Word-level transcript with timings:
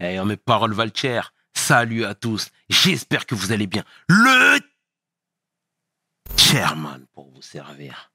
Eh, 0.00 0.20
mes 0.24 0.36
paroles 0.36 0.74
valent 0.74 0.92
cher. 0.94 1.32
Salut 1.52 2.04
à 2.04 2.14
tous. 2.14 2.50
J'espère 2.68 3.26
que 3.26 3.34
vous 3.34 3.52
allez 3.52 3.66
bien. 3.66 3.84
Le 4.08 4.60
chairman 6.36 7.06
pour 7.12 7.30
vous 7.30 7.42
servir. 7.42 8.10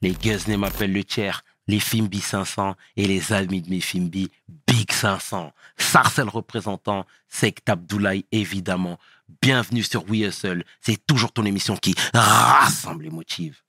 Les 0.00 0.12
Guzney 0.12 0.56
m'appellent 0.56 0.92
le 0.92 1.04
chair, 1.06 1.44
les 1.68 1.78
Fimbi 1.78 2.20
500 2.20 2.74
et 2.96 3.06
les 3.06 3.32
amis 3.32 3.62
de 3.62 3.70
mes 3.70 3.80
Fimbi 3.80 4.30
Big 4.66 4.90
500. 4.90 5.52
Sarcel 5.76 6.28
représentant, 6.28 7.06
Sect 7.28 7.68
Abdoulaye 7.68 8.24
évidemment. 8.32 8.98
Bienvenue 9.40 9.82
sur 9.82 10.08
We 10.08 10.22
Hustle. 10.22 10.64
C'est 10.80 11.06
toujours 11.06 11.32
ton 11.32 11.44
émission 11.44 11.76
qui 11.76 11.94
rassemble 12.14 13.04
les 13.04 13.10
motifs. 13.10 13.64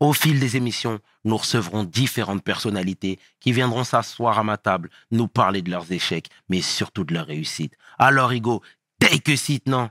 Au 0.00 0.12
fil 0.12 0.40
des 0.40 0.56
émissions, 0.56 0.98
nous 1.24 1.36
recevrons 1.36 1.84
différentes 1.84 2.42
personnalités 2.42 3.18
qui 3.40 3.52
viendront 3.52 3.84
s'asseoir 3.84 4.38
à 4.38 4.44
ma 4.44 4.56
table, 4.56 4.90
nous 5.10 5.28
parler 5.28 5.62
de 5.62 5.70
leurs 5.70 5.90
échecs, 5.92 6.28
mais 6.48 6.60
surtout 6.62 7.04
de 7.04 7.14
leurs 7.14 7.26
réussites. 7.26 7.76
Alors, 7.98 8.32
Igo, 8.32 8.62
take 8.98 9.32
a 9.32 9.36
seat, 9.36 9.66
non? 9.68 9.90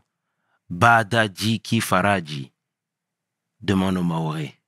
Badadi 0.69 1.61
Faraji. 1.81 2.51
Demande 3.61 3.97
au 3.97 4.03
Maoré. 4.03 4.59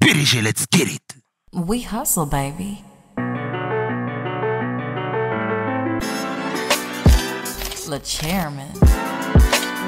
PDG, 0.00 0.40
let's 0.42 0.64
get 0.70 0.88
it. 0.88 1.16
We 1.52 1.82
hustle, 1.82 2.26
baby. 2.26 2.82
Le 7.88 7.98
chairman. 8.04 8.68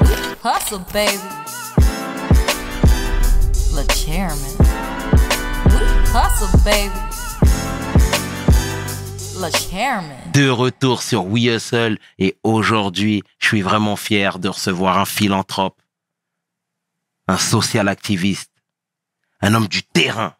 We 0.01 0.35
hustle, 0.43 0.79
baby. 0.91 1.19
Chairman. 9.69 10.17
De 10.33 10.49
retour 10.49 11.01
sur 11.01 11.25
We 11.25 11.45
Hustle 11.45 11.97
et 12.19 12.37
aujourd'hui, 12.43 13.23
je 13.39 13.47
suis 13.47 13.61
vraiment 13.61 13.95
fier 13.95 14.39
de 14.39 14.49
recevoir 14.49 14.97
un 14.97 15.05
philanthrope, 15.05 15.81
un 17.27 17.37
social 17.37 17.87
activiste, 17.87 18.51
un 19.39 19.53
homme 19.53 19.67
du 19.67 19.83
terrain, 19.83 20.35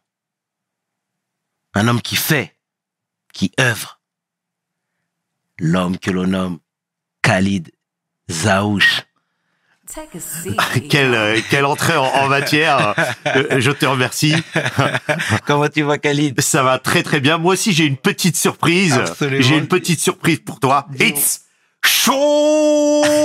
un 1.74 1.88
homme 1.88 2.02
qui 2.02 2.18
fait, 2.18 2.56
qui 3.34 3.54
œuvre, 3.60 4.02
l'homme 5.58 5.98
que 5.98 6.12
l'on 6.12 6.28
nomme 6.28 6.60
Khalid 7.22 7.72
Zaouch. 8.30 9.06
Quelle, 10.90 11.14
euh, 11.14 11.40
quelle 11.50 11.66
entrée 11.66 11.98
en, 11.98 12.28
matière. 12.28 12.96
Euh, 13.26 13.60
je 13.60 13.72
te 13.72 13.86
remercie. 13.86 14.36
Comment 15.46 15.68
tu 15.68 15.82
vas, 15.84 15.98
Khalid? 15.98 16.40
Ça 16.42 16.64
va 16.64 16.80
très 16.80 17.04
très 17.04 17.20
bien. 17.20 17.38
Moi 17.38 17.54
aussi, 17.54 17.74
j'ai 17.74 17.86
une 17.86 17.98
petite 17.98 18.38
surprise. 18.38 19.02
J'ai 19.40 19.58
une 19.58 19.68
petite 19.68 20.00
surprise 20.00 20.40
pour 20.40 20.60
toi. 20.60 20.88
It's 21.00 21.42
Showtime 21.86 23.22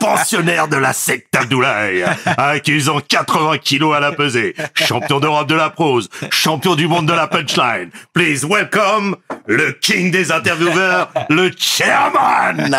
Pensionnaire 0.00 0.68
de 0.68 0.76
la 0.76 0.92
secte 0.92 1.34
Abdoulaye, 1.36 2.04
accusant 2.36 3.00
80 3.00 3.58
kilos 3.58 3.94
à 3.94 4.00
la 4.00 4.12
pesée, 4.12 4.54
champion 4.74 5.20
d'Europe 5.20 5.48
de 5.48 5.54
la 5.54 5.70
prose, 5.70 6.08
champion 6.30 6.74
du 6.74 6.88
monde 6.88 7.06
de 7.06 7.12
la 7.12 7.26
punchline. 7.26 7.90
Please 8.12 8.46
welcome 8.46 9.16
le 9.46 9.72
king 9.72 10.10
des 10.10 10.32
intervieweurs, 10.32 11.10
le 11.28 11.50
chairman 11.56 12.70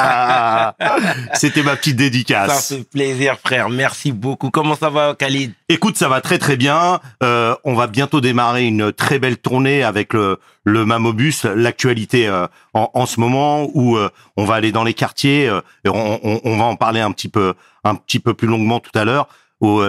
C'était 1.34 1.64
ma 1.64 1.76
petite 1.76 1.98
dédicace. 1.98 2.68
Ça 2.68 2.76
fait 2.78 2.84
plaisir, 2.84 3.38
frère. 3.44 3.70
Merci 3.70 4.12
beaucoup. 4.12 4.50
Comment 4.50 4.76
ça 4.76 4.90
va, 4.90 5.16
Khalid? 5.18 5.54
Écoute, 5.70 5.98
ça 5.98 6.10
va 6.10 6.22
très 6.22 6.38
très 6.38 6.56
bien. 6.56 7.00
Euh, 7.22 7.56
on 7.64 7.74
va 7.74 7.88
bientôt 7.88 8.22
démarrer 8.22 8.66
une 8.66 8.92
très 8.94 9.20
belle 9.20 9.38
tournée 9.38 9.84
avec 9.84 10.14
le 10.14 10.40
le 10.66 10.86
Mamobus, 10.86 11.44
l'actualité 11.44 12.28
euh, 12.28 12.48
en, 12.74 12.90
en, 12.94 13.06
ce 13.06 13.20
moment 13.20 13.68
où 13.74 13.98
euh, 13.98 14.10
on 14.38 14.46
va 14.46 14.56
aller 14.56 14.72
dans 14.72 14.84
les 14.84 14.94
quartiers, 14.94 15.48
euh, 15.48 15.62
et 15.86 15.90
on, 15.90 16.20
on, 16.24 16.42
on, 16.44 16.58
va 16.58 16.66
en 16.66 16.76
parler 16.76 17.02
un 17.02 17.12
petit 17.12 17.30
peu 17.30 17.54
un 17.84 17.96
petit 17.96 18.20
peu 18.20 18.34
plus 18.34 18.48
longuement 18.48 18.80
tout 18.80 18.98
à 18.98 19.06
l'heure, 19.06 19.28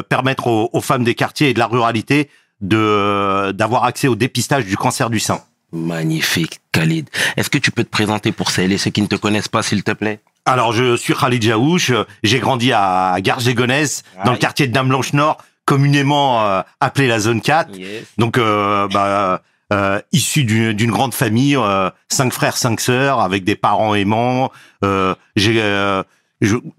permettre 0.09 0.47
aux, 0.47 0.71
aux, 0.73 0.81
femmes 0.81 1.05
des 1.05 1.15
quartiers 1.15 1.51
et 1.51 1.55
de 1.55 1.59
la 1.59 1.67
ruralité 1.67 2.29
de 2.61 3.53
d'avoir 3.53 3.85
accès 3.85 4.09
au 4.09 4.15
dépistage 4.15 4.67
du 4.67 4.77
cancer 4.77 5.11
du 5.11 5.19
sein. 5.19 5.41
Magnifique, 5.73 6.61
Khalid. 6.71 7.09
Est-ce 7.37 7.51
que 7.51 7.59
tu 7.59 7.73
peux 7.73 7.83
te 7.83 7.91
présenter 7.91 8.31
pour 8.31 8.51
celles 8.51 8.71
et 8.71 8.79
ceux 8.79 8.91
qui 8.91 9.03
ne 9.03 9.09
te 9.09 9.17
connaissent 9.17 9.49
pas, 9.49 9.63
s'il 9.63 9.83
te 9.83 9.91
plaît? 9.91 10.21
Alors, 10.45 10.73
je 10.73 10.97
suis 10.97 11.15
Khalid 11.15 11.43
Jaouch. 11.43 11.91
J'ai 12.23 12.39
grandi 12.39 12.73
à 12.73 13.17
Garges-Gonesse, 13.21 14.05
dans 14.25 14.33
le 14.33 14.39
quartier 14.39 14.69
de 14.69 14.73
Dame 14.73 14.89
Blanche 14.89 15.13
Nord, 15.13 15.39
communément 15.65 16.63
appelé 16.81 17.09
la 17.09 17.19
zone 17.19 17.41
4. 17.41 17.71
Donc, 18.19 18.39
bah 18.39 19.43
euh, 19.75 20.01
issu 20.13 20.45
d'une 20.45 20.91
grande 20.91 21.15
famille, 21.15 21.57
euh, 21.57 21.91
cinq 22.09 22.33
frères, 22.33 22.57
cinq 22.57 22.81
sœurs, 22.81 23.21
avec 23.21 23.43
des 23.43 23.57
parents 23.57 23.95
aimants. 23.95 24.53
Euh, 24.85 25.15
j'ai 25.35 25.61
euh, 25.61 26.03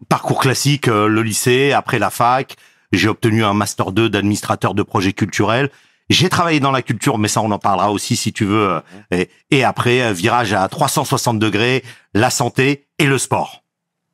parcours 0.08 0.40
classique, 0.40 0.88
euh, 0.88 1.08
le 1.08 1.22
lycée, 1.22 1.74
après 1.74 2.00
la 2.00 2.10
fac. 2.10 2.56
J'ai 2.94 3.10
obtenu 3.10 3.44
un 3.44 3.54
master 3.54 3.92
2 3.92 4.10
d'administrateur 4.10 4.74
de 4.74 4.82
projets 4.82 5.12
culturels. 5.12 5.70
J'ai 6.10 6.30
travaillé 6.30 6.62
dans 6.62 6.72
la 6.72 6.82
culture, 6.82 7.18
mais 7.18 7.28
ça 7.28 7.42
on 7.42 7.52
en 7.52 7.60
parlera 7.60 7.92
aussi 7.92 8.16
si 8.16 8.32
tu 8.32 8.46
veux. 8.46 8.80
Et, 9.12 9.30
et 9.52 9.64
après, 9.64 10.14
virage 10.14 10.54
à 10.54 10.66
360 10.70 11.40
degrés, 11.40 11.84
la 12.14 12.30
santé 12.30 12.86
et 13.00 13.08
le 13.08 13.18
sport. 13.18 13.64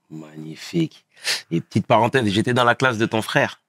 Magnifique. 0.10 1.06
Et 1.52 1.62
petite 1.62 1.86
parenthèse, 1.86 2.28
j'étais 2.30 2.54
dans 2.54 2.64
la 2.64 2.76
classe 2.76 2.98
de 2.98 3.06
ton 3.06 3.22
frère, 3.22 3.60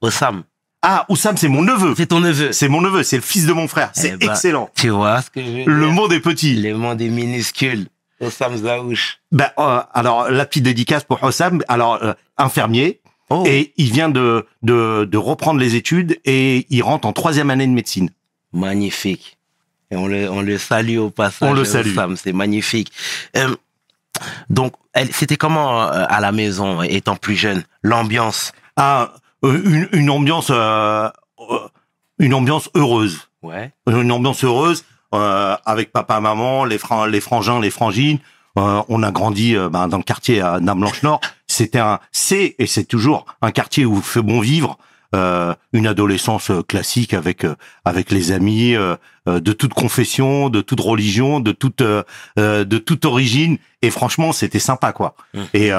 Osam. 0.00 0.42
Ah, 0.86 1.06
Oussam, 1.08 1.36
c'est 1.38 1.48
mon 1.48 1.62
neveu. 1.62 1.94
C'est 1.96 2.06
ton 2.06 2.20
neveu. 2.20 2.52
C'est 2.52 2.68
mon 2.68 2.82
neveu, 2.82 3.02
c'est 3.02 3.16
le 3.16 3.22
fils 3.22 3.46
de 3.46 3.54
mon 3.54 3.68
frère. 3.68 3.90
C'est 3.94 4.12
eh 4.14 4.16
ben, 4.16 4.30
excellent. 4.30 4.68
Tu 4.76 4.90
vois 4.90 5.22
ce 5.22 5.30
que 5.30 5.42
je 5.42 5.50
veux 5.50 5.64
Le 5.64 5.86
monde 5.88 6.12
est 6.12 6.20
petit. 6.20 6.54
Le 6.56 6.76
monde 6.76 7.00
est 7.00 7.08
minuscule. 7.08 7.86
Oussam 8.20 8.54
Zaouch. 8.54 9.18
Ben, 9.32 9.48
euh, 9.58 9.80
alors, 9.94 10.30
la 10.30 10.44
petite 10.44 10.64
dédicace 10.64 11.02
pour 11.04 11.22
Oussam. 11.22 11.62
Alors, 11.68 12.02
euh, 12.02 12.12
infirmier. 12.36 13.00
Oh. 13.30 13.44
Et 13.46 13.72
il 13.78 13.90
vient 13.92 14.10
de, 14.10 14.46
de, 14.62 15.08
de 15.10 15.16
reprendre 15.16 15.58
les 15.58 15.74
études 15.74 16.20
et 16.26 16.66
il 16.68 16.82
rentre 16.82 17.08
en 17.08 17.14
troisième 17.14 17.48
année 17.48 17.66
de 17.66 17.72
médecine. 17.72 18.10
Magnifique. 18.52 19.38
Et 19.90 19.96
on 19.96 20.06
le, 20.06 20.30
on 20.30 20.42
le 20.42 20.58
salue 20.58 20.98
au 20.98 21.08
passage. 21.08 21.48
On 21.48 21.54
le 21.54 21.64
salue. 21.64 21.92
Oussam, 21.92 22.16
c'est 22.16 22.34
magnifique. 22.34 22.92
Euh, 23.38 23.56
donc, 24.50 24.74
c'était 25.12 25.36
comment 25.36 25.82
euh, 25.82 26.04
à 26.08 26.20
la 26.20 26.30
maison, 26.30 26.82
étant 26.82 27.16
plus 27.16 27.36
jeune, 27.36 27.64
l'ambiance? 27.82 28.52
Ah, 28.76 29.14
une, 29.44 29.88
une, 29.92 30.10
ambiance, 30.10 30.48
euh, 30.50 31.08
euh, 31.38 31.58
une 32.18 32.34
ambiance 32.34 32.70
heureuse. 32.74 33.28
Ouais. 33.42 33.72
Une 33.86 34.10
ambiance 34.10 34.44
heureuse 34.44 34.84
euh, 35.14 35.56
avec 35.64 35.92
papa, 35.92 36.20
maman, 36.20 36.64
les, 36.64 36.78
fran 36.78 37.06
les 37.06 37.20
frangins, 37.20 37.60
les 37.60 37.70
frangines. 37.70 38.18
Euh, 38.58 38.82
on 38.88 39.02
a 39.02 39.10
grandi 39.10 39.56
ben, 39.70 39.88
dans 39.88 39.98
le 39.98 40.02
quartier 40.02 40.40
à 40.40 40.58
Blanche 40.60 41.02
Nord. 41.02 41.20
C'était 41.46 41.80
un, 41.80 41.98
c'est 42.12 42.54
et 42.58 42.66
c'est 42.66 42.84
toujours 42.84 43.26
un 43.42 43.50
quartier 43.50 43.84
où 43.84 43.96
il 43.96 44.02
fait 44.02 44.22
bon 44.22 44.40
vivre. 44.40 44.78
Euh, 45.14 45.54
une 45.72 45.86
adolescence 45.86 46.50
classique 46.66 47.14
avec 47.14 47.46
avec 47.84 48.10
les 48.10 48.32
amis 48.32 48.74
de 49.26 49.52
toute 49.52 49.72
confession, 49.72 50.48
de 50.48 50.60
toute 50.60 50.80
religion, 50.80 51.38
de 51.38 51.52
toute 51.52 51.82
de 51.82 52.78
toute 52.78 53.04
origine. 53.04 53.58
Et 53.82 53.90
franchement, 53.90 54.32
c'était 54.32 54.58
sympa 54.58 54.92
quoi. 54.92 55.14
Mmh. 55.34 55.42
Et 55.54 55.70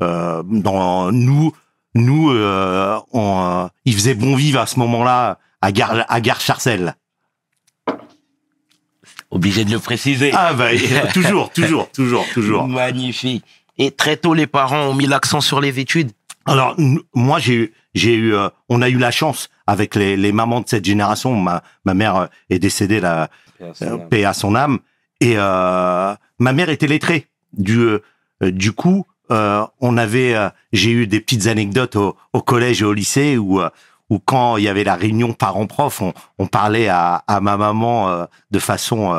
dans 0.00 1.12
nous, 1.12 1.52
nous, 1.94 2.30
euh, 2.30 2.98
on, 3.12 3.64
euh, 3.64 3.66
il 3.84 3.94
faisait 3.94 4.14
bon 4.14 4.34
vivre 4.34 4.60
à 4.60 4.66
ce 4.66 4.78
moment-là 4.80 5.38
à 5.62 5.72
Gare, 5.72 6.04
à 6.08 6.20
Gare 6.20 6.40
Charcel. 6.40 6.94
Obligé 9.30 9.64
de 9.64 9.72
le 9.72 9.78
préciser. 9.80 10.30
Ah 10.32 10.54
bah 10.54 10.68
toujours, 11.12 11.50
toujours, 11.50 11.90
toujours, 11.90 12.26
toujours. 12.32 12.68
Magnifique. 12.68 13.44
Et 13.78 13.90
très 13.90 14.16
tôt, 14.16 14.34
les 14.34 14.46
parents 14.46 14.84
ont 14.86 14.94
mis 14.94 15.06
l'accent 15.06 15.40
sur 15.40 15.60
les 15.60 15.80
études. 15.80 16.12
Alors 16.46 16.76
moi, 17.14 17.38
j'ai 17.38 17.72
j'ai 17.94 18.14
eu, 18.14 18.34
euh, 18.34 18.48
on 18.68 18.82
a 18.82 18.88
eu 18.88 18.98
la 18.98 19.10
chance 19.10 19.48
avec 19.66 19.94
les, 19.94 20.16
les 20.16 20.32
mamans 20.32 20.60
de 20.60 20.68
cette 20.68 20.84
génération. 20.84 21.34
Ma 21.34 21.62
ma 21.84 21.94
mère 21.94 22.16
euh, 22.16 22.26
est 22.50 22.58
décédée, 22.58 23.00
la 23.00 23.28
paix 24.10 24.24
à 24.24 24.34
son 24.34 24.54
âme. 24.54 24.78
Et 25.20 25.34
euh, 25.36 26.14
ma 26.38 26.52
mère 26.52 26.68
était 26.68 26.86
lettrée. 26.86 27.28
Du 27.52 27.98
du 28.40 28.72
coup, 28.72 29.06
euh, 29.30 29.64
on 29.80 29.96
avait, 29.96 30.34
euh, 30.34 30.50
j'ai 30.72 30.90
eu 30.90 31.06
des 31.06 31.20
petites 31.20 31.46
anecdotes 31.46 31.96
au, 31.96 32.16
au, 32.32 32.42
collège 32.42 32.82
et 32.82 32.84
au 32.84 32.92
lycée 32.92 33.38
où, 33.38 33.60
euh, 33.60 33.70
où 34.10 34.18
quand 34.18 34.58
il 34.58 34.64
y 34.64 34.68
avait 34.68 34.84
la 34.84 34.96
réunion 34.96 35.32
parents-prof, 35.32 36.02
on, 36.02 36.12
on, 36.38 36.46
parlait 36.46 36.88
à, 36.88 37.24
à 37.26 37.40
ma 37.40 37.56
maman 37.56 38.28
de 38.50 38.58
façon 38.58 39.14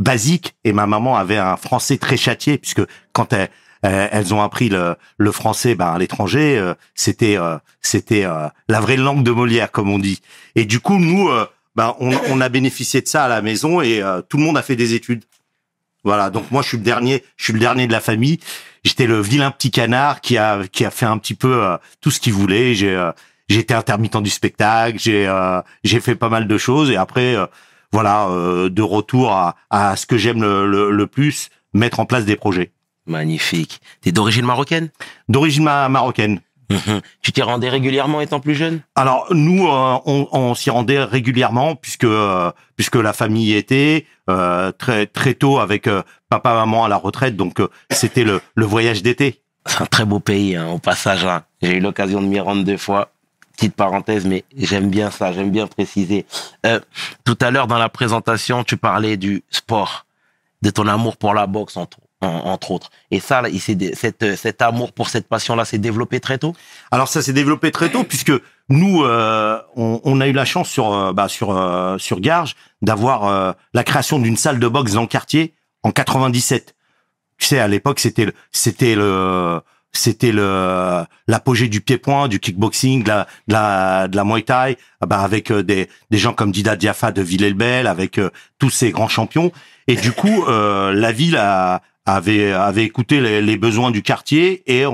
basique 0.00 0.56
et 0.64 0.72
ma 0.72 0.88
maman 0.88 1.16
avait 1.16 1.38
un 1.38 1.56
français 1.56 1.98
très 1.98 2.16
châtié 2.16 2.58
puisque 2.58 2.82
quand 3.12 3.32
elle, 3.32 3.48
elles 3.82 4.34
ont 4.34 4.42
appris 4.42 4.68
le, 4.68 4.96
le 5.18 5.30
français 5.30 5.76
ben, 5.76 5.92
à 5.92 5.98
l'étranger, 5.98 6.72
c'était 6.96 7.38
c'était 7.80 8.26
la 8.68 8.80
vraie 8.80 8.96
langue 8.96 9.22
de 9.22 9.30
Molière 9.30 9.70
comme 9.70 9.88
on 9.88 10.00
dit. 10.00 10.20
Et 10.56 10.64
du 10.64 10.80
coup 10.80 10.98
nous 10.98 11.30
ben, 11.76 11.94
on, 12.00 12.12
on, 12.28 12.40
a 12.40 12.48
bénéficié 12.48 13.02
de 13.02 13.06
ça 13.06 13.26
à 13.26 13.28
la 13.28 13.40
maison 13.40 13.80
et 13.82 14.02
tout 14.28 14.36
le 14.36 14.42
monde 14.42 14.58
a 14.58 14.62
fait 14.62 14.76
des 14.76 14.94
études. 14.94 15.22
Voilà, 16.04 16.30
donc 16.30 16.50
moi 16.50 16.62
je 16.62 16.68
suis 16.68 16.76
le 16.76 16.84
dernier, 16.84 17.24
je 17.36 17.44
suis 17.44 17.52
le 17.52 17.58
dernier 17.58 17.86
de 17.86 17.92
la 17.92 18.00
famille 18.00 18.38
j'étais 18.84 19.06
le 19.06 19.20
vilain 19.22 19.50
petit 19.50 19.70
canard 19.70 20.20
qui 20.20 20.36
a 20.36 20.60
qui 20.70 20.84
a 20.84 20.90
fait 20.90 21.06
un 21.06 21.16
petit 21.16 21.34
peu 21.34 21.64
euh, 21.64 21.78
tout 22.02 22.10
ce 22.10 22.20
qu'il 22.20 22.34
voulait. 22.34 22.74
J'ai 22.74 22.94
euh, 22.94 23.10
été 23.48 23.72
intermittent 23.72 24.18
du 24.22 24.28
spectacle, 24.30 24.98
j'ai 24.98 25.26
euh, 25.26 25.62
j'ai 25.82 26.00
fait 26.00 26.14
pas 26.14 26.28
mal 26.28 26.46
de 26.46 26.58
choses 26.58 26.90
et 26.90 26.96
après 26.96 27.34
voilà, 27.92 28.26
euh, 28.28 28.68
de 28.68 28.82
retour 28.82 29.32
à, 29.32 29.56
à 29.70 29.96
ce 29.96 30.04
que 30.04 30.18
j'aime 30.18 30.42
le, 30.42 30.66
le, 30.66 30.90
le 30.90 31.06
plus, 31.06 31.48
mettre 31.72 32.00
en 32.00 32.06
place 32.06 32.24
des 32.24 32.36
projets. 32.36 32.72
Magnifique. 33.06 33.80
T'es 34.00 34.12
d'origine 34.12 34.44
marocaine? 34.44 34.90
D'origine 35.28 35.64
ma- 35.64 35.88
marocaine. 35.88 36.40
Mhm. 36.74 37.00
Tu 37.22 37.32
t'y 37.32 37.42
rendais 37.42 37.68
régulièrement 37.68 38.20
étant 38.20 38.40
plus 38.40 38.54
jeune? 38.54 38.80
Alors 38.94 39.26
nous, 39.30 39.66
euh, 39.66 39.98
on, 40.06 40.28
on 40.32 40.54
s'y 40.54 40.70
rendait 40.70 41.02
régulièrement 41.02 41.76
puisque 41.76 42.04
euh, 42.04 42.50
puisque 42.76 42.96
la 42.96 43.12
famille 43.12 43.52
y 43.52 43.54
était 43.54 44.06
euh, 44.28 44.72
très 44.72 45.06
très 45.06 45.34
tôt 45.34 45.58
avec 45.58 45.86
euh, 45.86 46.02
papa 46.28 46.54
maman 46.54 46.84
à 46.84 46.88
la 46.88 46.96
retraite, 46.96 47.36
donc 47.36 47.60
c'était 47.90 48.24
le, 48.24 48.40
le 48.54 48.64
voyage 48.66 49.02
d'été. 49.02 49.40
C'est 49.66 49.80
un 49.82 49.86
très 49.86 50.04
beau 50.04 50.20
pays, 50.20 50.56
hein, 50.56 50.68
au 50.68 50.78
passage. 50.78 51.24
hein. 51.24 51.42
J'ai 51.62 51.76
eu 51.76 51.80
l'occasion 51.80 52.20
de 52.20 52.26
m'y 52.26 52.40
rendre 52.40 52.64
deux 52.64 52.76
fois. 52.76 53.10
Petite 53.56 53.76
parenthèse, 53.76 54.26
mais 54.26 54.44
j'aime 54.56 54.90
bien 54.90 55.12
ça, 55.12 55.32
j'aime 55.32 55.50
bien 55.52 55.68
préciser. 55.68 56.26
Euh, 56.66 56.80
tout 57.24 57.38
à 57.40 57.52
l'heure, 57.52 57.68
dans 57.68 57.78
la 57.78 57.88
présentation, 57.88 58.64
tu 58.64 58.76
parlais 58.76 59.16
du 59.16 59.44
sport, 59.48 60.06
de 60.62 60.70
ton 60.70 60.88
amour 60.88 61.16
pour 61.16 61.34
la 61.34 61.46
boxe, 61.46 61.76
entre, 61.76 61.98
en- 62.24 62.46
entre 62.46 62.70
autres. 62.70 62.90
Et 63.10 63.20
ça, 63.20 63.42
là, 63.42 63.48
cette, 63.94 64.36
cet 64.36 64.62
amour 64.62 64.92
pour 64.92 65.08
cette 65.08 65.28
passion-là 65.28 65.64
s'est 65.64 65.78
développé 65.78 66.20
très 66.20 66.38
tôt? 66.38 66.54
Alors 66.90 67.08
ça 67.08 67.22
s'est 67.22 67.32
développé 67.32 67.70
très 67.70 67.90
tôt 67.90 68.04
puisque 68.04 68.32
nous, 68.68 69.02
euh, 69.04 69.58
on, 69.76 70.00
on 70.04 70.20
a 70.20 70.26
eu 70.26 70.32
la 70.32 70.44
chance 70.44 70.68
sur 70.68 70.92
euh, 70.92 71.12
bah, 71.12 71.28
sur 71.28 71.50
euh, 71.56 71.98
sur 71.98 72.20
Garges 72.20 72.56
d'avoir 72.82 73.26
euh, 73.26 73.52
la 73.74 73.84
création 73.84 74.18
d'une 74.18 74.36
salle 74.36 74.58
de 74.58 74.68
boxe 74.68 74.92
dans 74.92 75.02
le 75.02 75.06
quartier 75.06 75.54
en 75.82 75.90
97. 75.90 76.74
Tu 77.38 77.46
sais, 77.46 77.58
à 77.58 77.68
l'époque, 77.68 78.00
c'était 78.00 78.32
c'était 78.52 78.94
le 78.94 79.60
c'était 79.92 80.32
le 80.32 81.04
l'apogée 81.28 81.68
du 81.68 81.80
pied-point, 81.80 82.26
du 82.28 82.40
kickboxing, 82.40 83.02
de 83.04 83.08
la 83.08 83.26
de 83.48 83.52
la, 83.52 84.08
de 84.08 84.16
la 84.16 84.24
Muay 84.24 84.42
Thai, 84.42 84.76
ah 85.00 85.06
bah 85.06 85.20
avec 85.20 85.50
euh, 85.50 85.62
des 85.62 85.88
des 86.10 86.18
gens 86.18 86.32
comme 86.32 86.50
Dida 86.52 86.74
Diafa 86.76 87.12
de 87.12 87.22
Villers-le-Bel, 87.22 87.86
avec 87.86 88.18
euh, 88.18 88.30
tous 88.58 88.70
ces 88.70 88.90
grands 88.92 89.08
champions. 89.08 89.52
Et 89.86 89.96
du 89.96 90.12
coup, 90.12 90.44
euh, 90.48 90.92
la 90.94 91.12
ville 91.12 91.36
a, 91.36 91.82
avait 92.06 92.52
avait 92.52 92.84
écouté 92.84 93.20
les, 93.20 93.56
besoins 93.56 93.90
du 93.90 94.02
quartier 94.02 94.62
et 94.66 94.84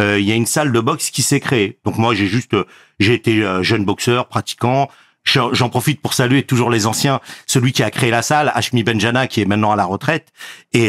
euh, 0.00 0.18
il 0.18 0.26
y 0.26 0.32
a 0.32 0.34
une 0.34 0.46
salle 0.46 0.72
de 0.72 0.80
boxe 0.80 1.10
qui 1.10 1.22
s'est 1.22 1.40
créée. 1.40 1.78
Donc 1.84 1.98
moi, 1.98 2.14
j'ai 2.14 2.26
juste, 2.26 2.54
euh, 2.54 2.64
j'ai 3.00 3.14
été 3.14 3.42
euh, 3.42 3.62
jeune 3.62 3.84
boxeur, 3.84 4.26
pratiquant. 4.26 4.88
J'en 5.24 5.68
profite 5.68 6.00
pour 6.00 6.14
saluer 6.14 6.42
toujours 6.42 6.70
les 6.70 6.86
anciens, 6.86 7.20
celui 7.44 7.72
qui 7.72 7.82
a 7.82 7.90
créé 7.90 8.10
la 8.10 8.22
salle, 8.22 8.50
Hashmi 8.54 8.82
Benjana, 8.82 9.26
qui 9.26 9.42
est 9.42 9.44
maintenant 9.44 9.70
à 9.70 9.76
la 9.76 9.84
retraite. 9.84 10.32
Et, 10.72 10.88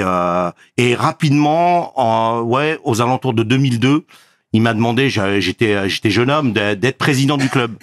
et 0.78 0.96
rapidement, 0.96 2.00
en, 2.00 2.44
ouais, 2.44 2.80
aux 2.86 3.02
alentours 3.02 3.34
de 3.34 3.44
2002, 3.44 4.06
il 4.54 4.62
m'a 4.62 4.74
demandé, 4.74 5.10
j'étais 5.10 5.90
j'étais 5.90 6.10
jeune 6.10 6.32
homme, 6.32 6.54
d'être 6.54 6.98
président 6.98 7.36
du 7.36 7.50
club. 7.50 7.76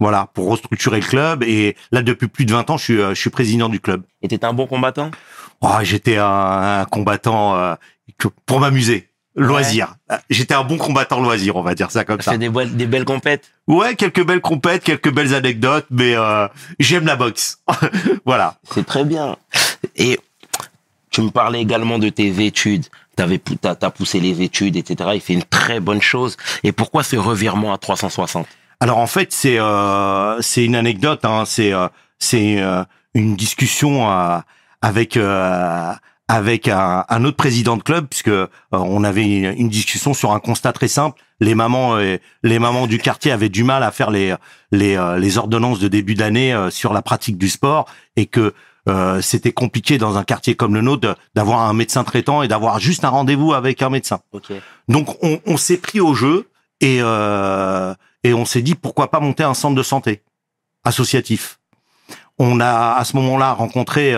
Voilà, 0.00 0.28
pour 0.34 0.50
restructurer 0.50 0.98
le 0.98 1.06
club. 1.06 1.44
Et 1.44 1.76
là, 1.92 2.02
depuis 2.02 2.26
plus 2.26 2.46
de 2.46 2.52
20 2.52 2.70
ans, 2.70 2.76
je 2.76 2.82
suis, 2.82 2.96
je 2.96 3.14
suis 3.14 3.30
président 3.30 3.68
du 3.68 3.78
club. 3.78 4.02
Et 4.22 4.28
t'étais 4.28 4.46
un 4.46 4.54
bon 4.54 4.66
combattant? 4.66 5.12
Oh, 5.62 5.68
j'étais 5.82 6.16
un, 6.16 6.80
un 6.80 6.84
combattant 6.86 7.54
euh, 7.56 7.74
pour 8.46 8.60
m'amuser, 8.60 9.08
loisir. 9.36 9.94
Euh, 10.10 10.16
J'étais 10.30 10.54
un 10.54 10.64
bon 10.64 10.78
combattant 10.78 11.20
loisir, 11.20 11.56
on 11.56 11.62
va 11.62 11.74
dire 11.74 11.90
ça 11.90 12.04
comme 12.04 12.20
ça. 12.22 12.32
fait 12.32 12.38
des, 12.38 12.48
belles- 12.48 12.74
des 12.76 12.86
belles 12.86 13.04
compètes 13.04 13.50
Ouais, 13.66 13.94
quelques 13.94 14.24
belles 14.24 14.40
compètes, 14.40 14.82
quelques 14.84 15.12
belles 15.12 15.34
anecdotes, 15.34 15.86
mais 15.90 16.14
euh, 16.16 16.48
j'aime 16.78 17.04
la 17.06 17.16
boxe. 17.16 17.58
voilà. 18.24 18.56
C'est 18.72 18.86
très 18.86 19.04
bien. 19.04 19.36
Et 19.96 20.18
tu 21.10 21.20
me 21.22 21.30
parlais 21.30 21.60
également 21.60 21.98
de 21.98 22.08
tes 22.08 22.44
études. 22.44 22.86
T'avais, 23.16 23.38
t'as, 23.38 23.74
t'as 23.74 23.90
poussé 23.90 24.18
les 24.18 24.40
études, 24.42 24.76
etc. 24.76 25.10
Il 25.14 25.20
fait 25.20 25.34
une 25.34 25.42
très 25.44 25.78
bonne 25.78 26.00
chose. 26.00 26.36
Et 26.62 26.72
pourquoi 26.72 27.02
ce 27.02 27.16
revirement 27.16 27.74
à 27.74 27.78
360 27.78 28.46
Alors 28.80 28.96
en 28.98 29.06
fait, 29.06 29.30
c'est 29.32 29.58
euh, 29.58 30.40
c'est 30.40 30.64
une 30.64 30.74
anecdote. 30.76 31.22
Hein, 31.24 31.44
c'est 31.46 31.72
euh, 31.74 31.88
c'est 32.18 32.60
euh, 32.62 32.82
une 33.14 33.36
discussion 33.36 34.10
euh, 34.10 34.38
avec 34.82 35.16
euh, 35.16 35.92
avec 36.28 36.68
un, 36.68 37.04
un 37.08 37.24
autre 37.24 37.36
président 37.36 37.76
de 37.76 37.82
club, 37.82 38.06
puisque 38.06 38.28
euh, 38.28 38.46
on 38.70 39.02
avait 39.02 39.24
une, 39.24 39.54
une 39.58 39.68
discussion 39.68 40.14
sur 40.14 40.32
un 40.32 40.38
constat 40.38 40.72
très 40.72 40.88
simple. 40.88 41.20
Les 41.40 41.54
mamans 41.54 41.96
euh, 41.96 42.18
les 42.42 42.58
mamans 42.58 42.86
du 42.86 42.98
quartier 42.98 43.32
avaient 43.32 43.48
du 43.48 43.64
mal 43.64 43.82
à 43.82 43.90
faire 43.90 44.10
les 44.10 44.34
les 44.70 44.96
euh, 44.96 45.18
les 45.18 45.38
ordonnances 45.38 45.80
de 45.80 45.88
début 45.88 46.14
d'année 46.14 46.52
euh, 46.54 46.70
sur 46.70 46.92
la 46.92 47.02
pratique 47.02 47.36
du 47.36 47.48
sport 47.48 47.86
et 48.16 48.26
que 48.26 48.54
euh, 48.88 49.20
c'était 49.20 49.52
compliqué 49.52 49.98
dans 49.98 50.16
un 50.16 50.24
quartier 50.24 50.54
comme 50.54 50.74
le 50.74 50.80
nôtre 50.80 51.16
d'avoir 51.34 51.60
un 51.62 51.74
médecin 51.74 52.04
traitant 52.04 52.42
et 52.42 52.48
d'avoir 52.48 52.78
juste 52.78 53.04
un 53.04 53.10
rendez-vous 53.10 53.52
avec 53.52 53.82
un 53.82 53.90
médecin. 53.90 54.20
Ok. 54.32 54.52
Donc 54.88 55.16
on, 55.22 55.40
on 55.46 55.56
s'est 55.56 55.78
pris 55.78 56.00
au 56.00 56.14
jeu 56.14 56.48
et 56.80 56.98
euh, 57.00 57.94
et 58.22 58.34
on 58.34 58.44
s'est 58.44 58.62
dit 58.62 58.74
pourquoi 58.74 59.10
pas 59.10 59.20
monter 59.20 59.42
un 59.42 59.54
centre 59.54 59.74
de 59.74 59.82
santé 59.82 60.22
associatif. 60.84 61.58
On 62.38 62.60
a 62.60 62.94
à 62.94 63.04
ce 63.04 63.16
moment-là 63.16 63.52
rencontré, 63.52 64.14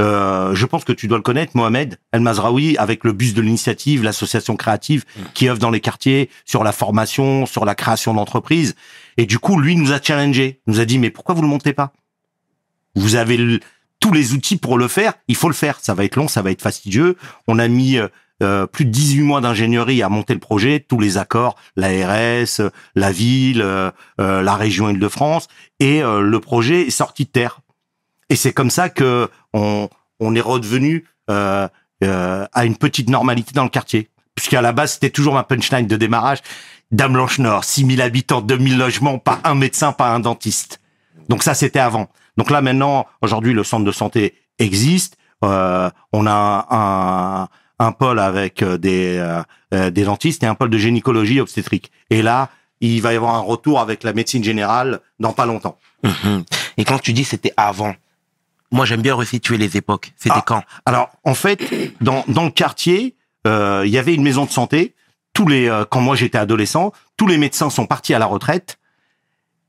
euh, 0.00 0.54
je 0.54 0.66
pense 0.66 0.84
que 0.84 0.92
tu 0.92 1.06
dois 1.06 1.18
le 1.18 1.22
connaître, 1.22 1.56
Mohamed 1.56 1.98
El 2.12 2.20
Mazraoui, 2.20 2.76
avec 2.78 3.04
le 3.04 3.12
bus 3.12 3.32
de 3.34 3.40
l'initiative, 3.40 4.02
l'association 4.02 4.56
créative 4.56 5.04
qui 5.34 5.48
œuvre 5.48 5.58
dans 5.60 5.70
les 5.70 5.80
quartiers 5.80 6.30
sur 6.44 6.64
la 6.64 6.72
formation, 6.72 7.46
sur 7.46 7.64
la 7.64 7.74
création 7.74 8.12
d'entreprises. 8.14 8.74
Et 9.16 9.26
du 9.26 9.38
coup, 9.38 9.58
lui 9.60 9.76
nous 9.76 9.92
a 9.92 10.00
challengé, 10.02 10.60
nous 10.66 10.80
a 10.80 10.84
dit 10.84 10.98
mais 10.98 11.10
pourquoi 11.10 11.34
vous 11.34 11.42
le 11.42 11.48
montez 11.48 11.72
pas? 11.72 11.92
Vous 12.96 13.14
avez 13.16 13.36
le- 13.36 13.60
tous 14.00 14.12
les 14.12 14.32
outils 14.34 14.56
pour 14.56 14.78
le 14.78 14.88
faire, 14.88 15.14
il 15.28 15.36
faut 15.36 15.48
le 15.48 15.54
faire. 15.54 15.78
Ça 15.80 15.94
va 15.94 16.04
être 16.04 16.16
long, 16.16 16.28
ça 16.28 16.42
va 16.42 16.50
être 16.50 16.62
fastidieux. 16.62 17.16
On 17.48 17.58
a 17.58 17.68
mis 17.68 17.96
euh, 17.96 18.08
euh, 18.42 18.66
plus 18.66 18.84
de 18.84 18.90
18 18.90 19.22
mois 19.22 19.40
d'ingénierie 19.40 20.02
à 20.02 20.08
monter 20.08 20.34
le 20.34 20.40
projet, 20.40 20.80
tous 20.86 20.98
les 21.00 21.16
accords, 21.18 21.54
l'ARS, 21.76 22.60
la 22.96 23.12
ville, 23.12 23.62
euh, 23.62 23.90
euh, 24.20 24.42
la 24.42 24.56
région 24.56 24.90
Île-de-France, 24.90 25.46
et 25.80 26.02
euh, 26.02 26.20
le 26.20 26.40
projet 26.40 26.82
est 26.88 26.90
sorti 26.90 27.24
de 27.24 27.30
terre. 27.30 27.60
Et 28.34 28.36
c'est 28.36 28.52
comme 28.52 28.70
ça 28.70 28.88
que 28.88 29.30
on, 29.52 29.88
est 30.34 30.40
redevenu 30.40 31.04
euh, 31.30 31.68
euh, 32.02 32.44
à 32.52 32.64
une 32.64 32.74
petite 32.74 33.08
normalité 33.08 33.52
dans 33.54 33.62
le 33.62 33.68
quartier. 33.68 34.10
Puisqu'à 34.34 34.60
la 34.60 34.72
base, 34.72 34.94
c'était 34.94 35.10
toujours 35.10 35.34
ma 35.34 35.44
punchline 35.44 35.86
de 35.86 35.94
démarrage. 35.94 36.38
Dame 36.90 37.12
Blanche-Nord, 37.12 37.62
6000 37.62 38.02
habitants, 38.02 38.40
2000 38.40 38.76
logements, 38.76 39.18
pas 39.20 39.38
un 39.44 39.54
médecin, 39.54 39.92
pas 39.92 40.08
un 40.08 40.18
dentiste. 40.18 40.80
Donc 41.28 41.44
ça, 41.44 41.54
c'était 41.54 41.78
avant. 41.78 42.08
Donc 42.36 42.50
là, 42.50 42.60
maintenant, 42.60 43.06
aujourd'hui, 43.22 43.52
le 43.52 43.62
centre 43.62 43.84
de 43.84 43.92
santé 43.92 44.34
existe. 44.58 45.16
Euh, 45.44 45.88
on 46.12 46.26
a 46.26 47.48
un, 47.78 47.92
pôle 47.92 48.18
avec 48.18 48.64
des, 48.64 49.24
dentistes 49.70 50.42
et 50.42 50.46
un 50.46 50.56
pôle 50.56 50.70
de 50.70 50.78
gynécologie 50.78 51.38
obstétrique. 51.38 51.92
Et 52.10 52.20
là, 52.20 52.50
il 52.80 53.00
va 53.00 53.12
y 53.12 53.16
avoir 53.16 53.36
un 53.36 53.42
retour 53.42 53.78
avec 53.78 54.02
la 54.02 54.12
médecine 54.12 54.42
générale 54.42 54.98
dans 55.20 55.32
pas 55.32 55.46
longtemps. 55.46 55.78
Mhm. 56.02 56.42
Et 56.78 56.84
quand 56.84 56.98
tu 56.98 57.12
dis 57.12 57.22
c'était 57.22 57.54
avant, 57.56 57.94
moi 58.72 58.84
j'aime 58.86 59.02
bien 59.02 59.14
resituer 59.14 59.56
les 59.58 59.76
époques. 59.76 60.12
C'était 60.16 60.34
Ah. 60.38 60.44
quand 60.46 60.62
Alors, 60.86 61.10
en 61.24 61.34
fait, 61.34 61.60
dans, 62.00 62.24
dans 62.28 62.44
le 62.44 62.50
quartier, 62.50 63.16
euh, 63.46 63.82
il 63.84 63.90
y 63.92 63.98
avait 63.98 64.14
une 64.14 64.22
maison 64.22 64.44
de 64.44 64.50
santé. 64.50 64.94
Tous 65.32 65.46
les, 65.48 65.68
euh, 65.68 65.84
quand 65.84 66.00
moi 66.00 66.16
j'étais 66.16 66.38
adolescent, 66.38 66.92
tous 67.16 67.26
les 67.26 67.38
médecins 67.38 67.70
sont 67.70 67.86
partis 67.86 68.14
à 68.14 68.18
la 68.18 68.26
retraite 68.26 68.78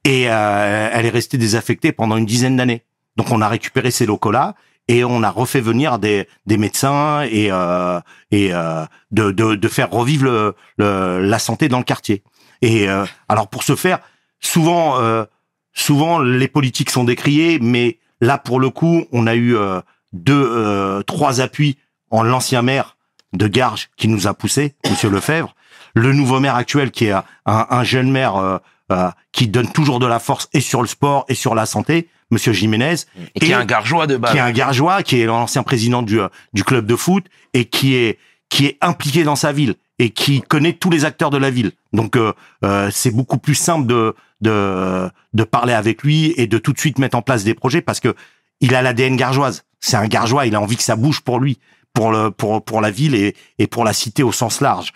et 0.04 0.30
euh, 0.30 0.90
elle 0.94 1.06
est 1.06 1.10
restée 1.10 1.38
désaffectée 1.38 1.92
pendant 1.92 2.18
une 2.18 2.26
dizaine 2.26 2.56
d'années. 2.56 2.84
Donc, 3.18 3.32
on 3.32 3.42
a 3.42 3.48
récupéré 3.48 3.92
ces 3.92 4.06
locaux-là 4.06 4.56
et 4.88 5.04
on 5.04 5.24
a 5.24 5.30
refait 5.32 5.62
venir 5.62 5.98
des, 5.98 6.28
des 6.46 6.58
médecins 6.58 7.24
et, 7.24 7.48
euh, 7.52 8.00
et 8.30 8.54
euh, 8.54 8.86
de, 9.12 9.32
de, 9.32 9.56
de 9.56 9.68
faire 9.68 9.90
revivre 9.90 10.26
le, 10.26 10.56
le- 10.78 11.22
la 11.22 11.40
santé 11.40 11.68
dans 11.70 11.80
le 11.80 11.84
quartier. 11.84 12.22
Et 12.62 12.88
euh, 12.88 13.06
alors, 13.28 13.48
pour 13.50 13.64
ce 13.64 13.76
faire, 13.76 14.00
souvent, 14.40 15.00
euh, 15.00 15.26
souvent 15.74 16.20
les 16.20 16.48
politiques 16.48 16.92
sont 16.92 17.04
décriées, 17.04 17.58
mais 17.62 17.98
là, 18.22 18.38
pour 18.38 18.60
le 18.60 18.70
coup, 18.70 19.06
on 19.12 19.28
a 19.28 19.36
eu 19.36 19.56
euh, 19.56 19.82
deux, 20.14 20.34
euh, 20.34 21.02
trois 21.04 21.42
appuis 21.42 21.78
en 22.10 22.24
l'ancien 22.24 22.62
maire 22.62 22.98
de 23.34 23.48
Garges 23.48 23.90
qui 23.98 24.08
nous 24.08 24.28
a 24.28 24.34
poussé, 24.34 24.76
Monsieur 24.90 25.10
Lefebvre, 25.10 25.56
le 25.94 26.14
nouveau 26.14 26.40
maire 26.40 26.56
actuel 26.56 26.92
qui 26.92 27.06
est 27.06 27.12
un, 27.12 27.24
un 27.46 27.84
jeune 27.84 28.12
maire 28.12 28.36
euh, 28.38 28.58
euh, 28.92 29.10
qui 29.32 29.48
donne 29.48 29.72
toujours 29.72 30.00
de 30.00 30.06
la 30.06 30.20
force 30.20 30.48
et 30.54 30.62
sur 30.62 30.82
le 30.82 30.88
sport 30.88 31.26
et 31.28 31.36
sur 31.36 31.56
la 31.56 31.66
santé, 31.66 32.08
Monsieur 32.32 32.54
Jiménez, 32.54 32.96
Et 33.36 33.40
qui 33.40 33.52
est 33.52 33.54
un 33.54 33.66
gargeois 33.66 34.08
de 34.08 34.18
base. 34.18 34.32
qui 34.32 34.38
est 34.38 34.42
un 34.42 34.52
Gargeois, 34.52 35.04
qui 35.04 35.22
est 35.22 35.26
l'ancien 35.26 35.64
président 35.64 36.02
du 36.02 36.20
euh, 36.20 36.28
du 36.54 36.64
club 36.64 36.86
de 36.86 36.96
foot 36.96 37.26
et 37.54 37.66
qui 37.66 37.96
est 37.96 38.20
qui 38.50 38.66
est 38.66 38.78
impliqué 38.82 39.24
dans 39.24 39.36
sa 39.36 39.52
ville 39.52 39.76
et 40.00 40.10
qui 40.10 40.42
connaît 40.42 40.74
tous 40.74 40.90
les 40.90 41.06
acteurs 41.06 41.30
de 41.30 41.38
la 41.38 41.50
ville. 41.50 41.72
Donc 41.94 42.16
euh, 42.16 42.34
euh, 42.64 42.90
c'est 42.92 43.12
beaucoup 43.12 43.38
plus 43.38 43.56
simple 43.56 43.88
de 43.88 44.16
de 44.42 45.10
de 45.34 45.44
parler 45.44 45.74
avec 45.74 46.04
lui 46.04 46.34
et 46.38 46.48
de 46.48 46.58
tout 46.58 46.74
de 46.74 46.80
suite 46.80 47.00
mettre 47.00 47.18
en 47.18 47.22
place 47.22 47.44
des 47.44 47.54
projets 47.54 47.82
parce 47.82 48.00
que 48.00 48.16
il 48.62 48.76
a 48.76 48.82
l'ADN 48.82 49.16
gargeoise. 49.16 49.64
C'est 49.80 49.98
un 49.98 50.08
Gargeois, 50.08 50.48
il 50.48 50.56
a 50.56 50.62
envie 50.62 50.78
que 50.78 50.84
ça 50.84 50.96
bouge 50.96 51.22
pour 51.22 51.40
lui, 51.40 51.60
pour 51.94 52.12
le 52.12 52.32
pour 52.32 52.64
pour 52.64 52.82
la 52.82 52.92
ville 52.92 53.16
et 53.16 53.36
et 53.60 53.68
pour 53.68 53.84
la 53.84 53.94
cité 53.94 54.24
au 54.24 54.32
sens 54.32 54.62
large. 54.62 54.94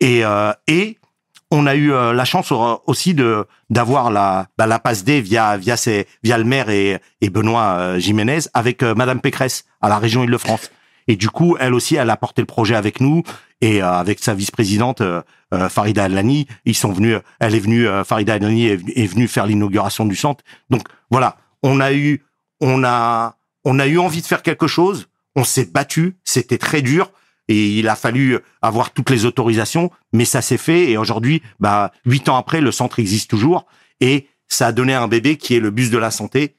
Et 0.00 0.24
euh, 0.24 0.52
et 0.66 0.98
on 1.52 1.66
a 1.66 1.74
eu 1.74 1.92
euh, 1.92 2.12
la 2.12 2.24
chance 2.24 2.52
aussi 2.86 3.14
de 3.14 3.46
d'avoir 3.68 4.10
la 4.10 4.46
bah, 4.56 4.66
la 4.66 4.78
passe 4.78 5.04
D 5.04 5.20
via 5.20 5.56
via 5.58 5.76
ses, 5.76 6.06
via 6.24 6.38
le 6.38 6.44
maire 6.44 6.70
et 6.70 6.98
et 7.20 7.30
Benoît 7.30 7.76
euh, 7.78 7.98
Jiménez 7.98 8.40
avec 8.54 8.82
euh, 8.82 8.94
Madame 8.94 9.20
Pécresse 9.20 9.64
à 9.82 9.88
la 9.88 9.98
région 9.98 10.24
Île-de-France. 10.24 10.70
Et 11.08 11.16
du 11.16 11.30
coup, 11.30 11.56
elle 11.58 11.74
aussi, 11.74 11.96
elle 11.96 12.10
a 12.10 12.16
porté 12.16 12.42
le 12.42 12.46
projet 12.46 12.74
avec 12.74 13.00
nous 13.00 13.22
et 13.60 13.82
euh, 13.82 13.92
avec 13.92 14.18
sa 14.20 14.34
vice-présidente 14.34 15.00
euh, 15.00 15.22
euh, 15.52 15.68
Farida 15.68 16.04
Alani, 16.04 16.46
ils 16.64 16.74
sont 16.74 16.92
venus. 16.92 17.18
Elle 17.40 17.54
est 17.54 17.60
venue, 17.60 17.86
euh, 17.86 18.04
Farida 18.04 18.34
Alani 18.34 18.66
est, 18.66 18.80
est 18.96 19.06
venue 19.06 19.28
faire 19.28 19.46
l'inauguration 19.46 20.04
du 20.04 20.16
centre. 20.16 20.42
Donc 20.70 20.82
voilà, 21.10 21.36
on 21.62 21.80
a 21.80 21.92
eu 21.92 22.22
on 22.62 22.84
a, 22.84 23.36
on 23.64 23.78
a 23.78 23.86
eu 23.86 23.98
envie 23.98 24.22
de 24.22 24.26
faire 24.26 24.42
quelque 24.42 24.66
chose. 24.68 25.08
On 25.36 25.44
s'est 25.44 25.66
battu. 25.66 26.16
C'était 26.24 26.58
très 26.58 26.80
dur. 26.80 27.12
Et 27.48 27.78
il 27.78 27.88
a 27.88 27.96
fallu 27.96 28.38
avoir 28.62 28.92
toutes 28.92 29.10
les 29.10 29.24
autorisations, 29.24 29.90
mais 30.12 30.24
ça 30.24 30.40
s'est 30.40 30.56
fait. 30.56 30.90
Et 30.90 30.96
aujourd'hui, 30.96 31.42
bah, 31.58 31.92
huit 32.06 32.28
ans 32.28 32.36
après, 32.36 32.60
le 32.60 32.70
centre 32.70 33.00
existe 33.00 33.28
toujours. 33.28 33.66
Et 34.00 34.28
ça 34.48 34.68
a 34.68 34.72
donné 34.72 34.94
un 34.94 35.08
bébé 35.08 35.36
qui 35.36 35.56
est 35.56 35.60
le 35.60 35.70
bus 35.70 35.90
de 35.90 35.98
la 35.98 36.10
santé, 36.10 36.54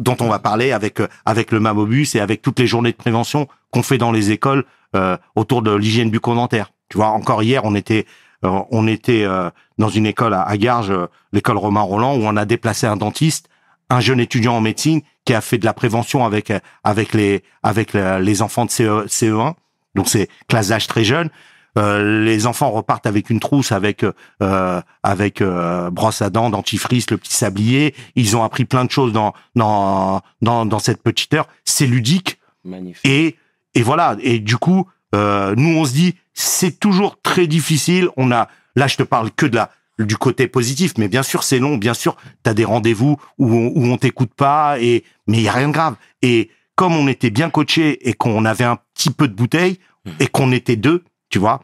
dont 0.00 0.16
on 0.20 0.28
va 0.28 0.38
parler 0.38 0.72
avec 0.72 1.00
avec 1.24 1.52
le 1.52 1.60
Mamobus 1.60 2.14
et 2.14 2.20
avec 2.20 2.42
toutes 2.42 2.58
les 2.58 2.66
journées 2.66 2.92
de 2.92 2.96
prévention 2.96 3.46
qu'on 3.70 3.82
fait 3.82 3.98
dans 3.98 4.10
les 4.10 4.32
écoles 4.32 4.64
euh, 4.96 5.16
autour 5.36 5.62
de 5.62 5.72
l'hygiène 5.72 6.10
bucco-dentaire. 6.10 6.72
Tu 6.88 6.96
vois, 6.96 7.08
encore 7.08 7.42
hier, 7.42 7.64
on 7.64 7.76
était 7.76 8.06
euh, 8.44 8.60
on 8.70 8.86
était 8.88 9.24
euh, 9.24 9.50
dans 9.78 9.88
une 9.88 10.06
école 10.06 10.34
à, 10.34 10.42
à 10.42 10.56
Garges, 10.56 10.90
euh, 10.90 11.06
l'école 11.32 11.58
Romain 11.58 11.82
Roland, 11.82 12.16
où 12.16 12.22
on 12.24 12.36
a 12.36 12.44
déplacé 12.44 12.86
un 12.86 12.96
dentiste, 12.96 13.48
un 13.90 14.00
jeune 14.00 14.20
étudiant 14.20 14.56
en 14.56 14.60
médecine 14.60 15.02
qui 15.24 15.34
a 15.34 15.40
fait 15.40 15.58
de 15.58 15.64
la 15.64 15.74
prévention 15.74 16.24
avec 16.24 16.52
avec 16.84 17.12
les 17.12 17.42
avec 17.62 17.92
les 17.92 18.42
enfants 18.42 18.64
de 18.64 18.70
CE, 18.70 19.06
CE1 19.06 19.54
donc 19.94 20.08
c'est 20.08 20.28
classe 20.48 20.68
d'âge 20.68 20.86
très 20.86 21.04
jeune. 21.04 21.30
Euh, 21.78 22.24
les 22.24 22.46
enfants 22.46 22.70
repartent 22.70 23.06
avec 23.06 23.30
une 23.30 23.40
trousse, 23.40 23.72
avec 23.72 24.04
euh, 24.42 24.82
avec 25.02 25.40
euh, 25.40 25.90
brosse 25.90 26.22
à 26.22 26.30
dents, 26.30 26.50
dentifrice, 26.50 27.10
le 27.10 27.16
petit 27.16 27.34
sablier. 27.34 27.94
Ils 28.16 28.36
ont 28.36 28.42
appris 28.42 28.64
plein 28.64 28.84
de 28.84 28.90
choses 28.90 29.12
dans 29.12 29.34
dans 29.54 30.20
dans, 30.42 30.66
dans 30.66 30.78
cette 30.78 31.02
petite 31.02 31.32
heure. 31.34 31.48
C'est 31.64 31.86
ludique. 31.86 32.38
Magnifique. 32.64 33.04
Et 33.04 33.36
et 33.74 33.82
voilà. 33.82 34.16
Et 34.20 34.40
du 34.40 34.56
coup, 34.56 34.88
euh, 35.14 35.54
nous 35.56 35.76
on 35.76 35.84
se 35.84 35.92
dit 35.92 36.14
c'est 36.34 36.80
toujours 36.80 37.20
très 37.22 37.46
difficile. 37.46 38.08
On 38.16 38.32
a 38.32 38.48
là, 38.76 38.86
je 38.86 38.96
te 38.96 39.02
parle 39.02 39.30
que 39.30 39.46
de 39.46 39.56
la 39.56 39.70
du 39.98 40.16
côté 40.16 40.48
positif, 40.48 40.94
mais 40.98 41.08
bien 41.08 41.22
sûr 41.22 41.42
c'est 41.44 41.58
long. 41.58 41.76
Bien 41.76 41.94
sûr, 41.94 42.16
t'as 42.42 42.54
des 42.54 42.64
rendez-vous 42.64 43.18
où 43.38 43.52
on, 43.54 43.72
où 43.74 43.84
on 43.92 43.96
t'écoute 43.96 44.32
pas 44.34 44.80
et 44.80 45.04
mais 45.26 45.38
il 45.38 45.42
y 45.42 45.48
a 45.48 45.52
rien 45.52 45.68
de 45.68 45.72
grave. 45.74 45.94
Et 46.22 46.50
comme 46.74 46.96
on 46.96 47.06
était 47.06 47.30
bien 47.30 47.50
coaché 47.50 48.08
et 48.08 48.14
qu'on 48.14 48.44
avait 48.46 48.64
un 48.64 48.78
petit 48.94 49.10
peu 49.10 49.28
de 49.28 49.34
bouteille 49.34 49.78
Mhm. 50.06 50.14
et 50.20 50.26
qu'on 50.28 50.52
était 50.52 50.76
deux, 50.76 51.04
tu 51.30 51.38
vois. 51.38 51.62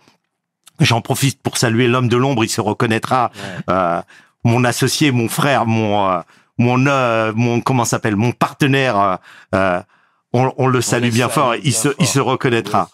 J'en 0.80 1.00
profite 1.00 1.40
pour 1.42 1.56
saluer 1.58 1.87
l'homme 1.88 2.08
de 2.08 2.16
l'ombre, 2.16 2.44
il 2.44 2.49
se 2.50 2.61
reconnaîtra. 2.61 3.30
Ouais. 3.35 3.75
Euh, 3.75 4.02
mon 4.44 4.64
associé, 4.64 5.11
mon 5.11 5.28
frère, 5.28 5.66
mon 5.66 6.11
euh, 6.11 6.20
mon 6.58 6.87
euh, 6.87 7.32
mon 7.35 7.61
comment 7.61 7.85
s'appelle, 7.85 8.16
mon 8.16 8.32
partenaire. 8.32 9.18
on, 9.52 10.52
on 10.56 10.66
le 10.66 10.80
salue 10.80 11.11
bien 11.11 11.28
fort. 11.28 11.52
bien 11.52 11.61
il 11.64 11.73
se 11.73 11.88
il 11.99 12.06
se 12.06 12.20
reconnaîtra. 12.20 12.90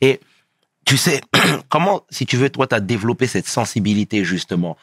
Et 0.00 0.20
tu 0.84 0.96
sais, 0.96 1.20
comment, 1.68 2.02
si 2.10 2.26
tu 2.26 2.36
veux, 2.36 2.50
toi, 2.50 2.66
tu 2.66 2.74
as 2.74 2.80
développé 2.80 3.26
cette 3.26 3.46
sensibilité, 3.46 4.24
justement, 4.24 4.76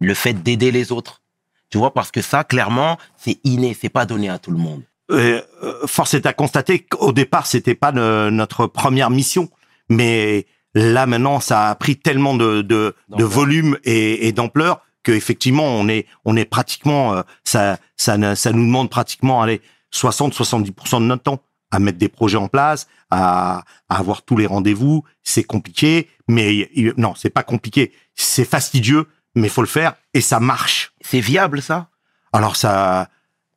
le 0.00 0.14
fait 0.14 0.32
d'aider 0.34 0.70
les 0.72 0.92
autres? 0.92 1.22
Tu 1.70 1.78
vois, 1.78 1.94
parce 1.94 2.10
que 2.10 2.20
ça, 2.20 2.42
clairement, 2.42 2.98
c'est 3.16 3.38
inné, 3.44 3.76
c'est 3.80 3.88
pas 3.90 4.06
donné 4.06 4.28
à 4.28 4.38
tout 4.40 4.50
le 4.50 4.56
monde. 4.58 4.82
Euh, 5.12 5.40
force 5.86 6.14
est 6.14 6.26
à 6.26 6.32
constater 6.32 6.80
qu'au 6.80 7.12
départ, 7.12 7.46
c'était 7.46 7.76
pas 7.76 7.92
ne- 7.92 8.28
notre 8.30 8.66
première 8.66 9.08
mission, 9.10 9.48
mais 9.88 10.46
là 10.74 11.06
maintenant, 11.06 11.40
ça 11.40 11.68
a 11.70 11.74
pris 11.74 11.96
tellement 11.96 12.34
de, 12.34 12.62
de, 12.62 12.94
de 13.16 13.24
volume 13.24 13.76
et, 13.84 14.28
et 14.28 14.32
d'ampleur 14.32 14.80
que 15.02 15.12
effectivement, 15.12 15.64
on 15.64 15.88
est, 15.88 16.06
on 16.24 16.36
est 16.36 16.44
pratiquement, 16.44 17.14
euh, 17.14 17.22
ça, 17.44 17.78
ça, 17.96 18.36
ça 18.36 18.52
nous 18.52 18.66
demande 18.66 18.90
pratiquement, 18.90 19.40
allez, 19.42 19.62
60-70% 19.94 21.00
de 21.00 21.04
notre 21.06 21.22
temps 21.22 21.40
à 21.70 21.78
mettre 21.78 21.98
des 21.98 22.08
projets 22.08 22.36
en 22.36 22.48
place, 22.48 22.88
à, 23.10 23.62
à 23.88 23.98
avoir 23.98 24.22
tous 24.22 24.36
les 24.36 24.46
rendez-vous. 24.46 25.04
C'est 25.22 25.44
compliqué, 25.44 26.08
mais 26.28 26.68
il- 26.74 26.94
non, 26.96 27.14
c'est 27.14 27.30
pas 27.30 27.42
compliqué. 27.44 27.92
C'est 28.14 28.44
fastidieux, 28.44 29.06
mais 29.34 29.48
faut 29.48 29.62
le 29.62 29.68
faire 29.68 29.94
et 30.12 30.20
ça 30.20 30.40
marche. 30.40 30.92
C'est 31.00 31.20
viable, 31.20 31.62
ça? 31.62 31.88
Alors 32.32 32.56
ça, 32.56 33.08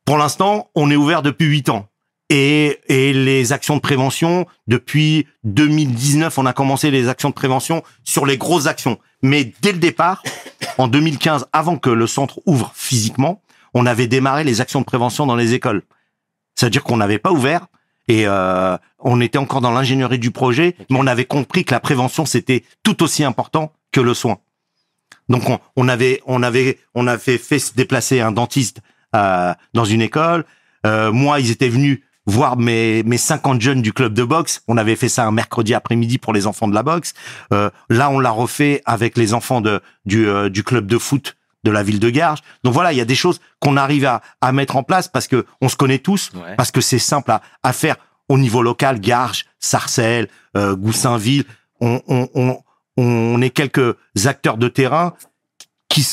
pour 0.04 0.16
l'instant, 0.16 0.70
on 0.74 0.90
est 0.90 0.96
ouvert 0.96 1.22
depuis 1.22 1.46
huit 1.46 1.68
ans. 1.68 1.88
Et, 2.36 2.80
et 2.88 3.12
les 3.12 3.52
actions 3.52 3.76
de 3.76 3.80
prévention, 3.80 4.44
depuis 4.66 5.28
2019, 5.44 6.36
on 6.36 6.46
a 6.46 6.52
commencé 6.52 6.90
les 6.90 7.08
actions 7.08 7.28
de 7.28 7.34
prévention 7.34 7.84
sur 8.02 8.26
les 8.26 8.38
grosses 8.38 8.66
actions. 8.66 8.98
Mais 9.22 9.52
dès 9.62 9.70
le 9.70 9.78
départ, 9.78 10.20
en 10.76 10.88
2015, 10.88 11.46
avant 11.52 11.78
que 11.78 11.90
le 11.90 12.08
centre 12.08 12.40
ouvre 12.44 12.72
physiquement, 12.74 13.40
on 13.72 13.86
avait 13.86 14.08
démarré 14.08 14.42
les 14.42 14.60
actions 14.60 14.80
de 14.80 14.84
prévention 14.84 15.26
dans 15.26 15.36
les 15.36 15.54
écoles. 15.54 15.82
C'est-à-dire 16.56 16.82
qu'on 16.82 16.96
n'avait 16.96 17.20
pas 17.20 17.30
ouvert 17.30 17.68
et 18.08 18.26
euh, 18.26 18.76
on 18.98 19.20
était 19.20 19.38
encore 19.38 19.60
dans 19.60 19.70
l'ingénierie 19.70 20.18
du 20.18 20.32
projet, 20.32 20.74
mais 20.90 20.98
on 20.98 21.06
avait 21.06 21.26
compris 21.26 21.64
que 21.64 21.72
la 21.72 21.78
prévention 21.78 22.26
c'était 22.26 22.64
tout 22.82 23.04
aussi 23.04 23.22
important 23.22 23.72
que 23.92 24.00
le 24.00 24.12
soin. 24.12 24.38
Donc 25.28 25.48
on, 25.48 25.60
on 25.76 25.88
avait 25.88 26.20
on 26.26 26.42
avait 26.42 26.80
on 26.96 27.06
avait 27.06 27.38
fait 27.38 27.60
se 27.60 27.74
déplacer 27.74 28.20
un 28.20 28.32
dentiste 28.32 28.80
euh, 29.14 29.54
dans 29.72 29.84
une 29.84 30.02
école. 30.02 30.44
Euh, 30.84 31.12
moi, 31.12 31.40
ils 31.40 31.50
étaient 31.50 31.68
venus 31.68 32.00
voir 32.26 32.56
mes 32.56 33.02
mes 33.02 33.18
50 33.18 33.60
jeunes 33.60 33.82
du 33.82 33.92
club 33.92 34.14
de 34.14 34.24
boxe. 34.24 34.62
On 34.68 34.76
avait 34.76 34.96
fait 34.96 35.08
ça 35.08 35.24
un 35.26 35.30
mercredi 35.32 35.74
après-midi 35.74 36.18
pour 36.18 36.32
les 36.32 36.46
enfants 36.46 36.68
de 36.68 36.74
la 36.74 36.82
boxe. 36.82 37.12
Euh, 37.52 37.70
là, 37.90 38.10
on 38.10 38.18
l'a 38.18 38.30
refait 38.30 38.82
avec 38.86 39.16
les 39.16 39.34
enfants 39.34 39.60
de 39.60 39.80
du 40.06 40.26
euh, 40.28 40.48
du 40.48 40.62
club 40.64 40.86
de 40.86 40.98
foot 40.98 41.36
de 41.64 41.70
la 41.70 41.82
ville 41.82 41.98
de 42.00 42.10
Garges. 42.10 42.40
Donc 42.62 42.74
voilà, 42.74 42.92
il 42.92 42.96
y 42.98 43.00
a 43.00 43.06
des 43.06 43.14
choses 43.14 43.40
qu'on 43.58 43.76
arrive 43.78 44.04
à, 44.04 44.20
à 44.42 44.52
mettre 44.52 44.76
en 44.76 44.82
place 44.82 45.08
parce 45.08 45.28
que 45.28 45.46
on 45.62 45.68
se 45.70 45.76
connaît 45.76 45.98
tous, 45.98 46.30
Ouais. 46.34 46.54
parce 46.56 46.70
que 46.70 46.80
c'est 46.82 46.98
simple 46.98 47.30
à, 47.30 47.40
à 47.62 47.72
faire 47.72 47.96
au 48.28 48.36
niveau 48.38 48.60
local, 48.62 49.00
Garges, 49.00 49.46
Sarcelles, 49.60 50.28
euh, 50.58 50.76
Goussainville. 50.76 51.44
On, 51.80 52.00
on, 52.06 52.28
on, 52.34 52.58
on 52.98 53.40
est 53.42 53.50
quelques 53.50 53.96
acteurs 54.26 54.56
de 54.58 54.68
terrain 54.68 55.14
qui 55.88 56.06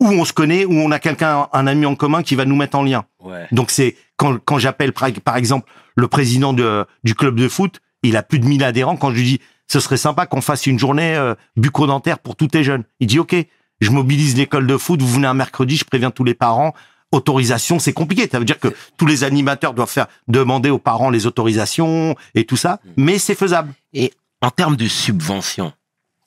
où 0.00 0.06
on 0.08 0.24
se 0.24 0.32
connaît, 0.32 0.64
où 0.64 0.72
on 0.74 0.90
a 0.92 0.98
quelqu'un, 1.00 1.48
un 1.52 1.66
ami 1.66 1.84
en 1.84 1.94
commun 1.96 2.22
qui 2.22 2.34
va 2.36 2.44
nous 2.44 2.56
mettre 2.56 2.76
en 2.78 2.82
lien. 2.82 3.04
Ouais. 3.20 3.46
Donc 3.52 3.70
c'est 3.70 3.96
quand, 4.18 4.36
quand 4.44 4.58
j'appelle 4.58 4.92
par, 4.92 5.36
exemple 5.36 5.70
le 5.96 6.06
président 6.08 6.52
de, 6.52 6.84
du 7.04 7.14
club 7.14 7.36
de 7.36 7.48
foot, 7.48 7.80
il 8.02 8.16
a 8.18 8.22
plus 8.22 8.38
de 8.38 8.44
1000 8.46 8.62
adhérents. 8.62 8.96
Quand 8.96 9.10
je 9.10 9.16
lui 9.16 9.24
dis 9.24 9.40
ce 9.70 9.80
serait 9.80 9.96
sympa 9.96 10.26
qu'on 10.26 10.40
fasse 10.42 10.66
une 10.66 10.78
journée 10.78 11.14
euh, 11.16 11.34
bucco-dentaire 11.56 12.18
pour 12.18 12.36
tous 12.36 12.48
tes 12.48 12.64
jeunes, 12.64 12.84
il 13.00 13.06
dit 13.06 13.18
ok, 13.18 13.34
je 13.80 13.90
mobilise 13.90 14.36
l'école 14.36 14.66
de 14.66 14.76
foot, 14.76 15.00
vous 15.00 15.08
venez 15.08 15.26
un 15.26 15.34
mercredi, 15.34 15.76
je 15.76 15.84
préviens 15.84 16.10
tous 16.10 16.24
les 16.24 16.34
parents. 16.34 16.74
Autorisation, 17.12 17.78
c'est 17.78 17.94
compliqué. 17.94 18.28
Ça 18.30 18.38
veut 18.38 18.44
dire 18.44 18.58
que 18.58 18.68
tous 18.98 19.06
les 19.06 19.24
animateurs 19.24 19.72
doivent 19.72 19.88
faire 19.90 20.08
demander 20.26 20.68
aux 20.68 20.78
parents 20.78 21.08
les 21.10 21.26
autorisations 21.26 22.14
et 22.34 22.44
tout 22.44 22.56
ça, 22.58 22.80
mais 22.98 23.18
c'est 23.18 23.34
faisable. 23.34 23.72
Et 23.94 24.12
en 24.42 24.50
termes 24.50 24.76
de 24.76 24.86
subvention, 24.88 25.72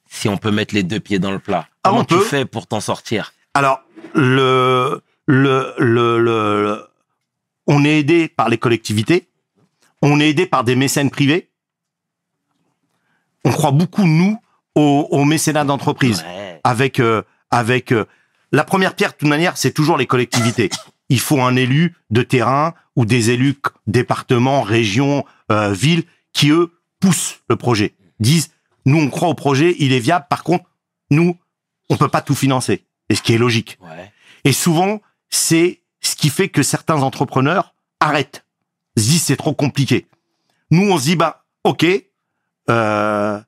si 0.09 0.27
on 0.27 0.37
peut 0.37 0.49
mettre 0.51 0.73
les 0.73 0.83
deux 0.83 0.99
pieds 0.99 1.19
dans 1.19 1.31
le 1.31 1.39
plat, 1.39 1.67
Ah, 1.83 1.89
comment 1.89 2.01
on 2.01 2.05
tu 2.05 2.15
peut. 2.15 2.21
fais 2.23 2.45
pour 2.45 2.65
t'en 2.67 2.79
sortir? 2.79 3.31
Alors, 3.53 3.81
le, 4.15 5.01
le, 5.27 5.73
le, 5.77 6.19
le- 6.19 6.85
on 7.67 7.85
est 7.85 7.99
aidé 7.99 8.27
par 8.27 8.49
les 8.49 8.57
collectivités, 8.57 9.27
on 10.01 10.19
est 10.19 10.29
aidé 10.29 10.45
par 10.45 10.63
des 10.63 10.75
mécènes 10.75 11.11
privés. 11.11 11.49
On 13.43 13.51
croit 13.51 13.71
beaucoup, 13.71 14.05
nous, 14.05 14.39
au, 14.75 15.07
au 15.11 15.25
mécénat 15.25 15.63
d'entreprise. 15.63 16.23
Ouais. 16.23 16.59
Avec, 16.63 16.99
euh, 16.99 17.23
avec 17.49 17.91
euh, 17.91 18.05
la 18.51 18.63
première 18.63 18.95
pierre, 18.95 19.11
de 19.11 19.17
toute 19.17 19.29
manière, 19.29 19.57
c'est 19.57 19.71
toujours 19.71 19.97
les 19.97 20.05
collectivités. 20.05 20.69
Il 21.09 21.19
faut 21.19 21.41
un 21.41 21.55
élu 21.55 21.95
de 22.09 22.21
terrain 22.21 22.73
ou 22.95 23.05
des 23.05 23.31
élus 23.31 23.55
départements, 23.87 24.61
régions, 24.61 25.25
euh, 25.51 25.73
villes 25.73 26.03
qui 26.33 26.49
eux 26.49 26.71
poussent 26.99 27.39
le 27.49 27.55
projet, 27.55 27.93
disent 28.19 28.51
nous 28.85 28.97
on 28.99 29.09
croit 29.09 29.27
au 29.27 29.33
projet, 29.33 29.75
il 29.79 29.91
est 29.91 29.99
viable. 29.99 30.25
Par 30.29 30.43
contre, 30.43 30.65
nous 31.09 31.37
on 31.89 31.97
peut 31.97 32.07
pas 32.07 32.21
tout 32.21 32.35
financer, 32.35 32.85
et 33.09 33.15
ce 33.15 33.21
qui 33.21 33.33
est 33.33 33.37
logique. 33.37 33.77
Ouais. 33.81 34.11
Et 34.45 34.53
souvent, 34.53 35.01
c'est 35.29 35.80
ce 36.01 36.15
qui 36.15 36.29
fait 36.29 36.49
que 36.49 36.63
certains 36.63 37.01
entrepreneurs 37.01 37.73
arrêtent. 37.99 38.43
Se 38.97 39.03
disent 39.03 39.23
c'est 39.23 39.37
trop 39.37 39.53
compliqué. 39.53 40.07
Nous, 40.71 40.89
on 40.91 40.97
se 40.97 41.03
dit 41.03 41.15
bah 41.15 41.45
ok, 41.63 41.85
euh, 42.69 43.39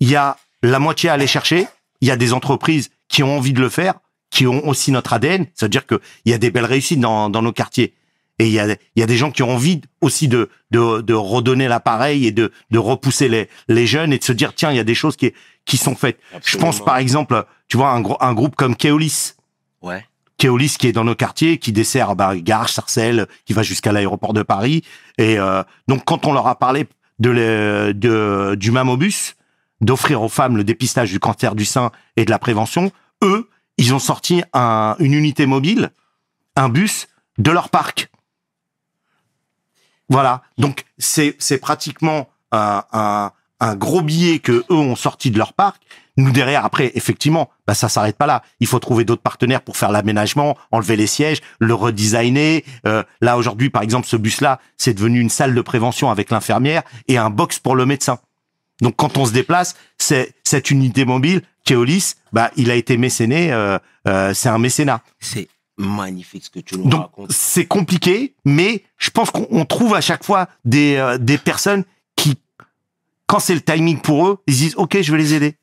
il 0.00 0.08
y 0.10 0.16
a 0.16 0.36
la 0.62 0.78
moitié 0.78 1.10
à 1.10 1.14
aller 1.14 1.26
chercher. 1.26 1.66
Il 2.00 2.08
y 2.08 2.10
a 2.10 2.16
des 2.16 2.32
entreprises 2.32 2.90
qui 3.08 3.22
ont 3.22 3.36
envie 3.36 3.52
de 3.52 3.60
le 3.60 3.68
faire, 3.68 3.94
qui 4.30 4.46
ont 4.46 4.66
aussi 4.68 4.92
notre 4.92 5.12
ADN. 5.12 5.46
C'est-à-dire 5.54 5.86
que 5.86 6.00
il 6.24 6.30
y 6.30 6.34
a 6.34 6.38
des 6.38 6.50
belles 6.50 6.64
réussites 6.64 7.00
dans, 7.00 7.30
dans 7.30 7.42
nos 7.42 7.52
quartiers. 7.52 7.94
Et 8.40 8.46
il 8.46 8.52
y 8.52 8.60
a, 8.60 8.68
y 8.94 9.02
a 9.02 9.06
des 9.06 9.16
gens 9.16 9.32
qui 9.32 9.42
ont 9.42 9.50
envie 9.50 9.80
aussi 10.00 10.28
de, 10.28 10.48
de, 10.70 11.00
de 11.00 11.14
redonner 11.14 11.66
l'appareil 11.66 12.24
et 12.26 12.30
de, 12.30 12.52
de 12.70 12.78
repousser 12.78 13.28
les, 13.28 13.48
les 13.66 13.84
jeunes 13.86 14.12
et 14.12 14.18
de 14.18 14.22
se 14.24 14.30
dire 14.32 14.54
tiens 14.54 14.70
il 14.70 14.76
y 14.76 14.80
a 14.80 14.84
des 14.84 14.94
choses 14.94 15.16
qui, 15.16 15.32
qui 15.64 15.76
sont 15.76 15.96
faites. 15.96 16.20
Je 16.44 16.56
pense 16.56 16.78
par 16.84 16.98
exemple, 16.98 17.44
tu 17.66 17.76
vois 17.76 17.90
un, 17.90 18.00
gros- 18.00 18.16
un 18.20 18.34
groupe 18.34 18.54
comme 18.54 18.76
Keolis. 18.76 19.32
Ouais. 19.82 20.06
Keolis 20.38 20.76
qui 20.78 20.86
est 20.86 20.92
dans 20.92 21.04
nos 21.04 21.14
quartiers, 21.14 21.58
qui 21.58 21.72
dessert 21.72 22.14
bah, 22.16 22.36
Garges, 22.36 22.72
Sarcelles, 22.72 23.26
qui 23.44 23.52
va 23.52 23.62
jusqu'à 23.62 23.92
l'aéroport 23.92 24.32
de 24.32 24.42
Paris. 24.42 24.82
Et 25.18 25.38
euh, 25.38 25.62
donc 25.88 26.04
quand 26.04 26.26
on 26.26 26.32
leur 26.32 26.46
a 26.46 26.58
parlé 26.58 26.86
de, 27.18 27.30
le- 27.30 27.92
de 27.94 28.54
du 28.58 28.70
Mamobus, 28.70 29.34
d'offrir 29.80 30.22
aux 30.22 30.28
femmes 30.28 30.56
le 30.56 30.64
dépistage 30.64 31.10
du 31.10 31.20
cancer 31.20 31.54
du 31.54 31.64
sein 31.64 31.90
et 32.16 32.24
de 32.24 32.30
la 32.30 32.38
prévention, 32.38 32.90
eux, 33.22 33.48
ils 33.76 33.94
ont 33.94 33.98
sorti 33.98 34.42
un, 34.52 34.96
une 35.00 35.12
unité 35.12 35.46
mobile, 35.46 35.90
un 36.56 36.68
bus 36.68 37.08
de 37.38 37.50
leur 37.50 37.68
parc. 37.68 38.10
Voilà. 40.08 40.42
Donc 40.56 40.84
c'est 40.98 41.36
c'est 41.38 41.58
pratiquement 41.58 42.28
un, 42.52 42.82
un, 42.92 43.32
un 43.60 43.76
gros 43.76 44.02
billet 44.02 44.38
que 44.38 44.52
eux 44.70 44.74
ont 44.74 44.96
sorti 44.96 45.30
de 45.30 45.38
leur 45.38 45.52
parc. 45.52 45.82
Nous 46.18 46.32
derrière, 46.32 46.66
après, 46.66 46.92
effectivement, 46.94 47.48
bah 47.66 47.72
ça 47.72 47.88
s'arrête 47.88 48.18
pas 48.18 48.26
là. 48.26 48.42
Il 48.60 48.66
faut 48.66 48.78
trouver 48.78 49.04
d'autres 49.04 49.22
partenaires 49.22 49.62
pour 49.62 49.78
faire 49.78 49.90
l'aménagement, 49.90 50.58
enlever 50.70 50.96
les 50.96 51.06
sièges, 51.06 51.40
le 51.58 51.72
redesigner. 51.72 52.64
Euh, 52.86 53.02
là 53.22 53.38
aujourd'hui, 53.38 53.70
par 53.70 53.82
exemple, 53.82 54.06
ce 54.06 54.16
bus-là, 54.16 54.60
c'est 54.76 54.92
devenu 54.92 55.20
une 55.20 55.30
salle 55.30 55.54
de 55.54 55.60
prévention 55.62 56.10
avec 56.10 56.30
l'infirmière 56.30 56.82
et 57.08 57.16
un 57.16 57.30
box 57.30 57.58
pour 57.58 57.74
le 57.74 57.86
médecin. 57.86 58.18
Donc 58.80 58.94
quand 58.96 59.16
on 59.16 59.24
se 59.24 59.32
déplace, 59.32 59.74
c'est 59.98 60.34
cette 60.44 60.70
unité 60.70 61.04
mobile, 61.04 61.42
Keolis, 61.64 62.14
bah 62.32 62.50
il 62.56 62.70
a 62.70 62.74
été 62.74 62.96
mécéné, 62.96 63.52
euh, 63.52 63.78
euh, 64.06 64.32
c'est 64.34 64.48
un 64.48 64.58
mécénat. 64.58 65.02
C'est 65.20 65.48
magnifique 65.76 66.44
ce 66.44 66.50
que 66.50 66.60
tu 66.60 66.76
nous 66.76 66.88
Donc 66.88 67.02
racontes. 67.02 67.32
c'est 67.32 67.66
compliqué, 67.66 68.34
mais 68.44 68.82
je 68.96 69.10
pense 69.10 69.30
qu'on 69.30 69.46
on 69.50 69.64
trouve 69.64 69.94
à 69.94 70.00
chaque 70.00 70.24
fois 70.24 70.48
des 70.64 70.96
euh, 70.96 71.18
des 71.18 71.38
personnes 71.38 71.84
qui, 72.16 72.36
quand 73.26 73.38
c'est 73.40 73.54
le 73.54 73.60
timing 73.60 74.00
pour 74.00 74.26
eux, 74.26 74.38
ils 74.46 74.54
disent 74.54 74.74
ok, 74.76 75.00
je 75.00 75.12
vais 75.12 75.18
les 75.18 75.34
aider. 75.34 75.54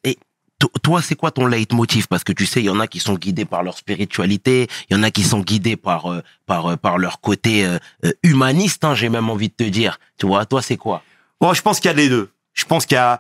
Toi, 0.81 1.01
c'est 1.01 1.15
quoi 1.15 1.31
ton 1.31 1.47
leitmotiv? 1.47 2.07
Parce 2.07 2.24
que 2.24 2.31
tu 2.31 2.45
sais, 2.45 2.62
il 2.62 2.65
y 2.65 2.69
en 2.69 2.79
a 2.79 2.88
qui 2.88 3.00
sont 3.00 3.15
guidés 3.15 3.45
par 3.45 3.62
leur 3.62 3.77
spiritualité, 3.77 4.67
il 4.89 4.95
y 4.95 5.00
en 5.00 5.03
a 5.03 5.12
qui 5.12 5.24
sont 5.24 5.41
guidés 5.41 5.75
par 5.75 6.12
euh, 6.12 6.21
par 6.45 6.71
euh, 6.71 6.75
par 6.77 6.97
leur 6.97 7.19
côté 7.19 7.65
euh, 7.65 7.77
humaniste. 8.24 8.85
Hein, 8.85 8.95
J'ai 8.95 9.09
même 9.09 9.29
envie 9.29 9.50
de 9.50 9.53
te 9.53 9.63
dire. 9.63 10.00
Tu 10.17 10.25
vois, 10.25 10.45
toi, 10.45 10.62
c'est 10.62 10.77
quoi? 10.77 11.03
Bon, 11.41 11.53
je 11.53 11.62
pense 11.62 11.79
qu'il 11.79 11.91
y 11.91 11.93
a 11.93 11.97
les 11.97 12.07
deux. 12.07 12.29
Je 12.53 12.63
pense 12.63 12.85
qu'il 12.85 12.95
y 12.95 12.97
a, 12.97 13.19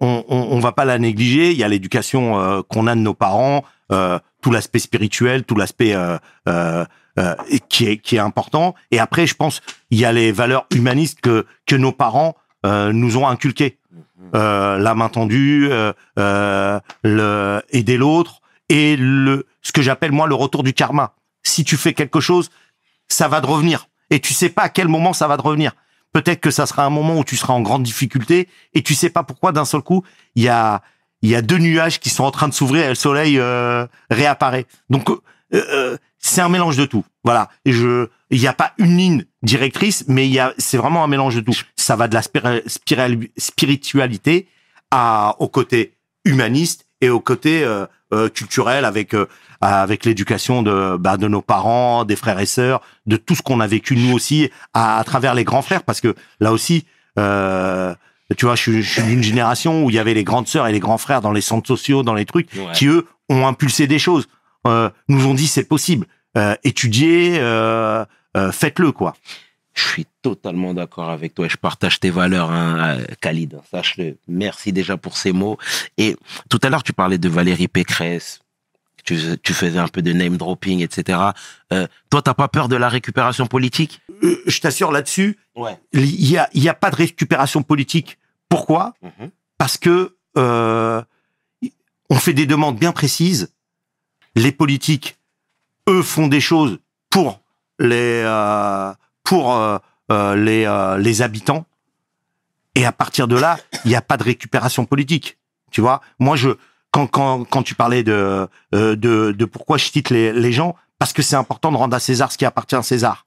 on, 0.00 0.24
on, 0.28 0.36
on 0.50 0.58
va 0.58 0.72
pas 0.72 0.84
la 0.84 0.98
négliger. 0.98 1.52
Il 1.52 1.56
y 1.56 1.62
a 1.62 1.68
l'éducation 1.68 2.64
qu'on 2.68 2.88
a 2.88 2.96
de 2.96 3.00
nos 3.00 3.14
parents, 3.14 3.62
tout 3.88 4.50
l'aspect 4.50 4.80
spirituel, 4.80 5.44
tout 5.44 5.54
l'aspect 5.54 5.94
qui 7.68 7.86
est 7.86 7.98
qui 7.98 8.16
est 8.16 8.18
important. 8.18 8.74
Et 8.90 8.98
après, 8.98 9.28
je 9.28 9.36
pense 9.36 9.60
il 9.92 10.00
y 10.00 10.04
a 10.04 10.10
les 10.10 10.32
valeurs 10.32 10.66
humanistes 10.74 11.20
que 11.20 11.46
que 11.64 11.76
nos 11.76 11.92
parents 11.92 12.34
nous 12.64 13.16
ont 13.16 13.28
inculquées. 13.28 13.78
Euh, 14.34 14.78
la 14.78 14.94
main 14.94 15.08
tendue, 15.08 15.68
euh, 15.70 15.92
euh, 16.18 17.60
aider 17.70 17.96
l'autre 17.96 18.40
et 18.68 18.96
le 18.96 19.46
ce 19.62 19.72
que 19.72 19.82
j'appelle 19.82 20.12
moi 20.12 20.26
le 20.26 20.34
retour 20.34 20.62
du 20.62 20.72
karma. 20.72 21.14
Si 21.42 21.64
tu 21.64 21.76
fais 21.76 21.94
quelque 21.94 22.20
chose, 22.20 22.50
ça 23.08 23.28
va 23.28 23.40
te 23.40 23.46
revenir 23.46 23.88
et 24.10 24.20
tu 24.20 24.32
sais 24.32 24.48
pas 24.48 24.62
à 24.62 24.68
quel 24.68 24.88
moment 24.88 25.12
ça 25.12 25.26
va 25.26 25.36
te 25.36 25.42
revenir. 25.42 25.72
Peut-être 26.12 26.40
que 26.40 26.50
ça 26.50 26.66
sera 26.66 26.84
un 26.84 26.90
moment 26.90 27.18
où 27.18 27.24
tu 27.24 27.36
seras 27.36 27.54
en 27.54 27.60
grande 27.60 27.82
difficulté 27.82 28.48
et 28.74 28.82
tu 28.82 28.94
sais 28.94 29.10
pas 29.10 29.22
pourquoi 29.22 29.52
d'un 29.52 29.64
seul 29.64 29.82
coup 29.82 30.04
il 30.34 30.42
y 30.44 30.48
a 30.48 30.82
il 31.22 31.28
y 31.28 31.34
a 31.34 31.42
deux 31.42 31.58
nuages 31.58 31.98
qui 31.98 32.08
sont 32.10 32.24
en 32.24 32.30
train 32.30 32.48
de 32.48 32.54
s'ouvrir 32.54 32.84
et 32.84 32.88
le 32.90 32.94
soleil 32.94 33.40
réapparaît. 34.10 34.66
Donc 34.88 35.10
c'est 36.22 36.40
un 36.42 36.48
mélange 36.48 36.76
de 36.76 36.84
tout. 36.84 37.04
Voilà. 37.24 37.48
Et 37.64 37.72
je 37.72 38.08
il 38.30 38.38
n'y 38.40 38.46
a 38.46 38.52
pas 38.52 38.72
une 38.78 38.96
ligne 38.96 39.24
directrice, 39.42 40.04
mais 40.06 40.26
il 40.28 40.32
y 40.32 40.38
a 40.38 40.54
c'est 40.58 40.76
vraiment 40.76 41.02
un 41.02 41.08
mélange 41.08 41.34
de 41.34 41.40
tout. 41.40 41.58
Ça 41.76 41.96
va 41.96 42.06
de 42.08 42.14
la 42.14 42.22
spiritualité 43.36 44.46
à 44.90 45.36
au 45.38 45.48
côté 45.48 45.94
humaniste 46.24 46.86
et 47.00 47.08
au 47.08 47.20
côté 47.20 47.64
euh, 47.64 47.86
euh, 48.12 48.28
culturel 48.28 48.84
avec 48.84 49.14
euh, 49.14 49.26
avec 49.60 50.04
l'éducation 50.04 50.62
de 50.62 50.96
bah, 50.98 51.16
de 51.16 51.28
nos 51.28 51.42
parents, 51.42 52.04
des 52.04 52.16
frères 52.16 52.38
et 52.40 52.46
sœurs, 52.46 52.80
de 53.06 53.16
tout 53.16 53.34
ce 53.34 53.42
qu'on 53.42 53.60
a 53.60 53.66
vécu 53.66 53.96
nous 53.96 54.12
aussi 54.14 54.50
à, 54.74 54.98
à 54.98 55.04
travers 55.04 55.34
les 55.34 55.44
grands 55.44 55.62
frères 55.62 55.82
parce 55.82 56.00
que 56.00 56.14
là 56.40 56.52
aussi 56.52 56.84
euh, 57.18 57.94
tu 58.36 58.44
vois, 58.46 58.54
je, 58.54 58.62
suis- 58.62 58.82
je 58.82 58.88
suis 58.92 59.02
d'une 59.02 59.22
génération 59.24 59.84
où 59.84 59.90
il 59.90 59.96
y 59.96 59.98
avait 59.98 60.14
les 60.14 60.22
grandes 60.22 60.46
sœurs 60.46 60.68
et 60.68 60.72
les 60.72 60.78
grands 60.78 60.98
frères 60.98 61.20
dans 61.20 61.32
les 61.32 61.40
centres 61.40 61.66
sociaux, 61.66 62.04
dans 62.04 62.14
les 62.14 62.24
trucs, 62.26 62.48
Ouais. 62.54 62.70
qui 62.72 62.86
eux 62.86 63.06
ont 63.28 63.44
impulsé 63.46 63.88
des 63.88 63.98
choses, 63.98 64.28
nous 64.64 65.26
ont 65.26 65.34
dit 65.34 65.46
c'est 65.46 65.64
possible, 65.64 66.06
euh, 66.36 66.54
étudiez, 66.64 67.38
euh, 67.40 68.04
euh, 68.36 68.52
faites-le 68.52 68.92
quoi. 68.92 69.14
Je 69.74 69.82
suis 69.82 70.06
totalement 70.20 70.74
d'accord 70.74 71.10
avec 71.10 71.32
toi 71.34 71.46
et 71.46 71.48
je 71.48 71.56
partage 71.56 72.00
tes 72.00 72.10
valeurs, 72.10 72.50
hein, 72.50 72.98
euh, 72.98 73.04
Khalid. 73.20 73.58
Sache-le. 73.70 74.18
Merci 74.28 74.72
déjà 74.72 74.96
pour 74.96 75.16
ces 75.16 75.32
mots. 75.32 75.58
Et 75.96 76.16
tout 76.50 76.58
à 76.62 76.68
l'heure, 76.68 76.82
tu 76.82 76.92
parlais 76.92 77.18
de 77.18 77.28
Valérie 77.28 77.68
Pécresse. 77.68 78.40
Tu, 79.04 79.16
tu 79.42 79.54
faisais 79.54 79.78
un 79.78 79.88
peu 79.88 80.02
de 80.02 80.12
name 80.12 80.36
dropping, 80.36 80.80
etc. 80.82 81.18
Euh, 81.72 81.86
toi, 82.10 82.20
t'as 82.20 82.34
pas 82.34 82.48
peur 82.48 82.68
de 82.68 82.76
la 82.76 82.88
récupération 82.88 83.46
politique? 83.46 84.00
Euh, 84.22 84.42
je 84.46 84.60
t'assure 84.60 84.92
là-dessus, 84.92 85.38
Ouais. 85.56 85.78
il 85.92 86.26
y 86.28 86.36
a, 86.36 86.50
il 86.52 86.62
y 86.62 86.68
a 86.68 86.74
pas 86.74 86.90
de 86.90 86.96
récupération 86.96 87.62
politique. 87.62 88.18
Pourquoi? 88.48 88.94
Parce 89.56 89.78
que 89.78 90.16
euh, 90.36 91.00
on 92.10 92.16
fait 92.16 92.34
des 92.34 92.46
demandes 92.46 92.76
bien 92.78 92.92
précises. 92.92 93.52
Les 94.40 94.52
politiques, 94.52 95.18
eux, 95.86 96.02
font 96.02 96.26
des 96.26 96.40
choses 96.40 96.78
pour 97.10 97.42
les 97.78 98.22
euh, 98.24 98.90
pour 99.22 99.52
euh, 99.52 99.76
euh, 100.10 100.34
les 100.34 100.64
les 100.98 101.20
habitants. 101.20 101.66
Et 102.74 102.86
à 102.86 102.92
partir 102.92 103.28
de 103.28 103.36
là, 103.36 103.58
il 103.84 103.88
n'y 103.88 103.96
a 103.96 104.00
pas 104.00 104.16
de 104.16 104.22
récupération 104.22 104.86
politique. 104.86 105.36
Tu 105.70 105.82
vois 105.82 106.00
Moi, 106.18 106.36
je 106.36 106.50
quand 106.90 107.06
quand 107.06 107.44
quand 107.44 107.62
tu 107.62 107.74
parlais 107.74 108.02
de 108.02 108.48
de 108.72 109.44
pourquoi 109.44 109.76
je 109.76 109.84
cite 109.90 110.08
les 110.08 110.32
les 110.32 110.52
gens 110.52 110.74
parce 110.98 111.12
que 111.12 111.20
c'est 111.20 111.36
important 111.36 111.70
de 111.70 111.76
rendre 111.76 111.94
à 111.94 112.00
César 112.00 112.32
ce 112.32 112.38
qui 112.38 112.46
appartient 112.46 112.76
à 112.76 112.82
César 112.82 113.26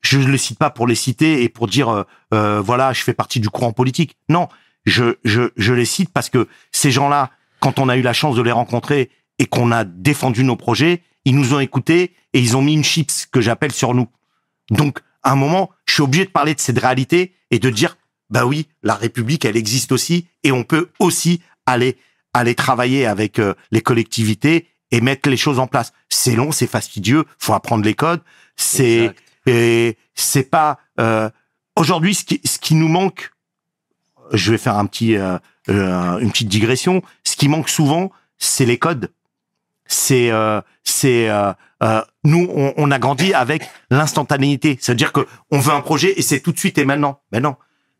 je 0.00 0.18
ne 0.18 0.32
les 0.32 0.38
cite 0.38 0.58
pas 0.58 0.70
pour 0.70 0.88
les 0.88 0.96
citer 0.96 1.44
et 1.44 1.48
pour 1.48 1.68
dire 1.68 2.04
voilà 2.32 2.92
je 2.92 3.02
fais 3.04 3.14
partie 3.14 3.38
du 3.38 3.50
courant 3.50 3.72
politique 3.72 4.16
non 4.28 4.48
je 4.84 5.16
je 5.24 5.52
je 5.56 5.72
les 5.74 5.84
cite 5.84 6.10
parce 6.12 6.28
que 6.28 6.48
ces 6.72 6.90
gens-là 6.90 7.30
quand 7.60 7.78
on 7.78 7.88
a 7.88 7.96
eu 7.96 8.02
la 8.02 8.12
chance 8.12 8.34
de 8.34 8.42
les 8.42 8.50
rencontrer 8.50 9.10
et 9.38 9.46
qu'on 9.46 9.72
a 9.72 9.84
défendu 9.84 10.44
nos 10.44 10.56
projets 10.56 11.02
ils 11.24 11.36
nous 11.36 11.54
ont 11.54 11.60
écoutés 11.60 12.14
et 12.32 12.40
ils 12.40 12.56
ont 12.56 12.62
mis 12.62 12.74
une 12.74 12.84
chips 12.84 13.26
que 13.30 13.40
j'appelle 13.40 13.72
sur 13.72 13.94
nous 13.94 14.08
donc 14.70 15.00
à 15.22 15.32
un 15.32 15.36
moment 15.36 15.70
je 15.86 15.94
suis 15.94 16.02
obligé 16.02 16.24
de 16.24 16.30
parler 16.30 16.54
de 16.54 16.60
cette 16.60 16.78
réalité 16.78 17.34
et 17.50 17.58
de 17.58 17.70
dire 17.70 17.96
bah 18.30 18.46
oui 18.46 18.68
la 18.82 18.94
République 18.94 19.44
elle 19.44 19.56
existe 19.56 19.92
aussi 19.92 20.26
et 20.42 20.52
on 20.52 20.64
peut 20.64 20.90
aussi 20.98 21.40
aller 21.66 21.96
aller 22.34 22.54
travailler 22.54 23.06
avec 23.06 23.38
euh, 23.38 23.54
les 23.70 23.82
collectivités 23.82 24.68
et 24.90 25.00
mettre 25.00 25.28
les 25.28 25.36
choses 25.36 25.58
en 25.58 25.66
place 25.66 25.92
c'est 26.08 26.34
long 26.34 26.52
c'est 26.52 26.66
fastidieux 26.66 27.24
faut 27.38 27.54
apprendre 27.54 27.84
les 27.84 27.94
codes 27.94 28.22
c'est 28.56 29.14
et 29.46 29.96
c'est 30.14 30.48
pas 30.48 30.78
euh, 31.00 31.28
aujourd'hui 31.76 32.14
ce 32.14 32.24
qui 32.24 32.40
ce 32.44 32.58
qui 32.58 32.74
nous 32.74 32.88
manque. 32.88 33.32
Je 34.32 34.52
vais 34.52 34.58
faire 34.58 34.76
un 34.76 34.86
petit 34.86 35.16
euh, 35.16 35.38
une 35.68 36.30
petite 36.30 36.48
digression. 36.48 37.02
Ce 37.24 37.36
qui 37.36 37.48
manque 37.48 37.68
souvent, 37.68 38.10
c'est 38.38 38.64
les 38.64 38.78
codes. 38.78 39.12
C'est 39.92 40.30
euh, 40.30 40.62
euh, 41.04 41.52
euh, 41.82 42.02
nous 42.24 42.48
on, 42.78 42.90
a 42.90 42.98
grandi 42.98 43.34
avec 43.34 43.68
l'instantanéité. 43.90 44.78
C'est-à-dire 44.80 45.12
que 45.12 45.26
on 45.50 45.58
veut 45.58 45.74
un 45.74 45.82
projet 45.82 46.14
et 46.18 46.22
c'est 46.22 46.40
tout 46.40 46.52
de 46.52 46.58
suite 46.58 46.78
et 46.78 46.86
maintenant. 46.86 47.20
Mais 47.30 47.40
non, 47.40 47.56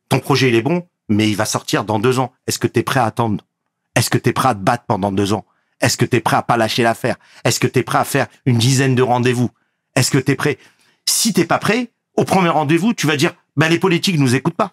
ton 0.08 0.18
projet 0.18 0.48
il 0.48 0.54
est 0.54 0.62
bon, 0.62 0.88
mais 1.10 1.28
il 1.28 1.36
va 1.36 1.44
sortir 1.44 1.84
dans 1.84 1.98
deux 1.98 2.18
ans. 2.18 2.32
Est-ce 2.46 2.58
que 2.58 2.66
tu 2.66 2.80
es 2.80 2.82
prêt 2.82 3.00
à 3.00 3.04
attendre? 3.04 3.44
Est-ce 3.94 4.08
que 4.08 4.16
tu 4.16 4.30
es 4.30 4.32
prêt 4.32 4.48
à 4.48 4.54
te 4.54 4.60
battre 4.60 4.84
pendant 4.88 5.12
deux 5.12 5.34
ans? 5.34 5.44
Est-ce 5.82 5.98
que 5.98 6.06
tu 6.06 6.16
es 6.16 6.20
prêt 6.20 6.36
à 6.38 6.42
pas 6.42 6.56
lâcher 6.56 6.82
l'affaire? 6.82 7.16
Est-ce 7.44 7.60
que 7.60 7.66
tu 7.66 7.80
es 7.80 7.82
prêt 7.82 7.98
à 7.98 8.04
faire 8.04 8.26
une 8.46 8.56
dizaine 8.56 8.94
de 8.94 9.02
rendez-vous? 9.02 9.50
Est-ce 9.94 10.10
que 10.10 10.18
tu 10.18 10.32
es 10.32 10.36
prêt? 10.36 10.56
Si 11.04 11.34
t'es 11.34 11.44
pas 11.44 11.58
prêt, 11.58 11.92
au 12.16 12.24
premier 12.24 12.48
rendez-vous, 12.48 12.94
tu 12.94 13.06
vas 13.06 13.18
dire, 13.18 13.34
ben 13.58 13.68
les 13.68 13.78
politiques 13.78 14.18
nous 14.18 14.34
écoutent 14.34 14.56
pas. 14.56 14.72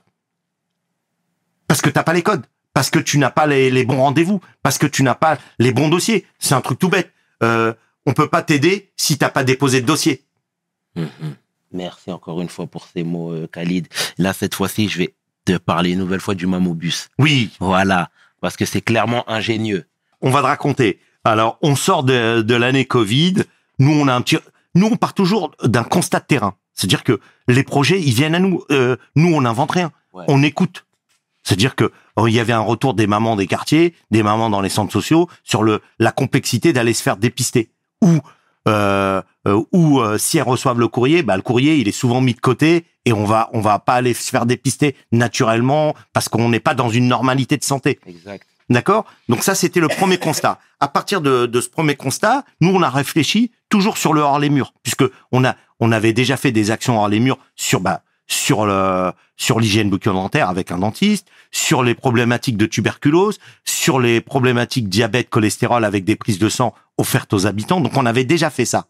Parce 1.68 1.82
que 1.82 1.90
t'as 1.90 2.04
pas 2.04 2.14
les 2.14 2.24
codes. 2.24 2.46
Parce 2.80 2.92
que 2.92 3.00
tu 3.00 3.18
n'as 3.18 3.30
pas 3.30 3.46
les, 3.46 3.70
les 3.70 3.84
bons 3.84 3.98
rendez-vous. 3.98 4.40
Parce 4.64 4.78
que 4.78 4.88
tu 4.88 5.04
n'as 5.04 5.14
pas 5.14 5.38
les 5.60 5.74
bons 5.74 5.90
dossiers. 5.90 6.26
C'est 6.40 6.54
un 6.54 6.62
truc 6.62 6.80
tout 6.80 6.88
bête. 6.88 7.12
Euh, 7.44 7.74
on 8.06 8.14
peut 8.14 8.30
pas 8.30 8.42
t'aider 8.42 8.90
si 8.96 9.18
t'as 9.18 9.28
pas 9.28 9.44
déposé 9.44 9.82
de 9.82 9.86
dossier. 9.86 10.24
Mhm. 10.96 11.10
Merci 11.74 12.10
encore 12.10 12.40
une 12.40 12.48
fois 12.48 12.68
pour 12.68 12.88
ces 12.88 13.04
mots, 13.04 13.34
euh, 13.34 13.48
Khalid. 13.52 13.90
Là, 14.18 14.32
cette 14.32 14.56
fois-ci, 14.56 14.88
je 14.88 14.98
vais 14.98 15.14
te 15.44 15.58
parler 15.58 15.92
une 15.92 16.00
nouvelle 16.00 16.22
fois 16.22 16.36
du 16.36 16.48
mamobus. 16.48 17.10
Oui, 17.20 17.52
Voilà. 17.60 18.12
Parce 18.40 18.56
que 18.56 18.64
c'est 18.64 18.80
clairement 18.80 19.30
ingénieux. 19.30 19.86
on 20.22 20.30
va 20.30 20.40
te 20.40 20.46
raconter. 20.46 21.02
Alors, 21.26 21.60
on 21.62 21.76
sort 21.76 22.06
de, 22.06 22.42
de 22.42 22.56
l'année 22.56 22.86
Covid. 22.86 23.44
Nous, 23.80 23.92
on 23.92 24.08
a 24.08 24.14
un 24.14 24.22
petit, 24.22 24.38
nous, 24.74 24.88
on 24.88 24.96
part 24.96 25.14
toujours 25.14 25.52
d'un 25.66 25.84
constat 25.84 26.22
de 26.22 26.26
terrain. 26.28 26.56
C'est-à-dire 26.76 27.04
que 27.04 27.20
les 27.50 27.64
projets, 27.64 28.00
ils 28.02 28.14
viennent 28.14 28.36
à 28.36 28.40
nous. 28.40 28.64
Euh, 28.72 28.96
nous, 29.18 29.34
on 29.36 29.42
n'invente 29.42 29.72
rien. 29.72 29.92
Ouais. 30.14 30.24
On 30.30 30.42
écoute. 30.44 30.86
C'est-à-dire 31.44 31.76
que 31.76 31.92
il 32.28 32.34
y 32.34 32.40
avait 32.40 32.54
un 32.54 32.60
retour 32.60 32.94
des 32.94 33.08
mamans 33.08 33.36
des 33.36 33.48
quartiers, 33.48 33.94
des 34.12 34.24
mamans 34.24 34.50
dans 34.50 34.62
les 34.62 34.70
centres 34.70 34.92
sociaux 34.92 35.30
sur 35.44 35.64
le 35.64 35.82
la 36.00 36.12
complexité 36.12 36.74
d'aller 36.74 36.94
se 36.94 37.04
faire 37.04 37.18
dépister. 37.18 37.72
Ou 38.02 38.20
euh, 38.68 39.22
euh, 39.48 39.64
ou 39.72 40.00
euh, 40.00 40.18
si 40.18 40.38
elles 40.38 40.44
reçoivent 40.44 40.80
le 40.80 40.88
courrier, 40.88 41.24
bah 41.24 41.36
le 41.36 41.42
courrier 41.42 41.78
il 41.78 41.88
est 41.88 41.94
souvent 41.94 42.22
mis 42.22 42.34
de 42.34 42.40
côté 42.40 42.86
et 43.06 43.14
on 43.14 43.26
va 43.26 43.50
on 43.54 43.62
va 43.62 43.80
pas 43.80 43.94
aller 43.96 44.14
se 44.14 44.30
faire 44.30 44.46
dépister 44.46 44.96
naturellement 45.12 45.96
parce 46.14 46.30
qu'on 46.30 46.50
n'est 46.50 46.60
pas 46.60 46.74
dans 46.74 46.90
une 46.90 47.08
normalité 47.08 47.58
de 47.58 47.64
santé. 47.64 48.00
Exact. 48.06 48.46
D'accord? 48.70 49.06
Donc 49.30 49.42
ça, 49.42 49.56
c'était 49.56 49.80
le 49.80 49.88
premier 49.88 50.18
constat. 50.18 50.60
À 50.80 50.88
partir 50.88 51.22
de, 51.22 51.48
de 51.48 51.62
ce 51.62 51.70
premier 51.70 51.96
constat, 51.96 52.44
nous, 52.62 52.70
on 52.70 52.84
a 52.84 52.90
réfléchi 52.90 53.52
toujours 53.68 53.98
sur 53.98 54.14
le 54.14 54.22
hors 54.22 54.38
les 54.38 54.52
murs, 54.52 54.74
puisque 54.84 55.06
on 55.32 55.44
a 55.44 55.56
on 55.80 55.92
avait 55.92 56.14
déjà 56.14 56.38
fait 56.38 56.52
des 56.52 56.70
actions 56.70 57.00
hors 57.00 57.08
les 57.08 57.20
murs 57.20 57.40
sur 57.56 57.80
bah 57.80 58.04
sur 58.30 58.66
le 58.66 59.12
sur 59.36 59.60
l'hygiène 59.60 59.90
bucco-dentaire 59.90 60.50
avec 60.50 60.72
un 60.72 60.78
dentiste, 60.78 61.28
sur 61.52 61.82
les 61.82 61.96
problématiques 61.96 62.58
de 62.58 62.66
tuberculose, 62.66 63.40
sur 63.66 64.00
les 64.00 64.22
problématiques 64.22 64.88
diabète, 64.88 65.30
cholestérol 65.30 65.84
avec 65.84 66.04
des 66.06 66.16
prises 66.16 66.40
de 66.40 66.50
sang 66.50 66.74
offertes 66.98 67.34
aux 67.34 67.48
habitants. 67.48 67.82
Donc 67.82 67.98
on 67.98 68.06
avait 68.06 68.26
déjà 68.26 68.50
fait 68.50 68.66
ça. 68.66 68.86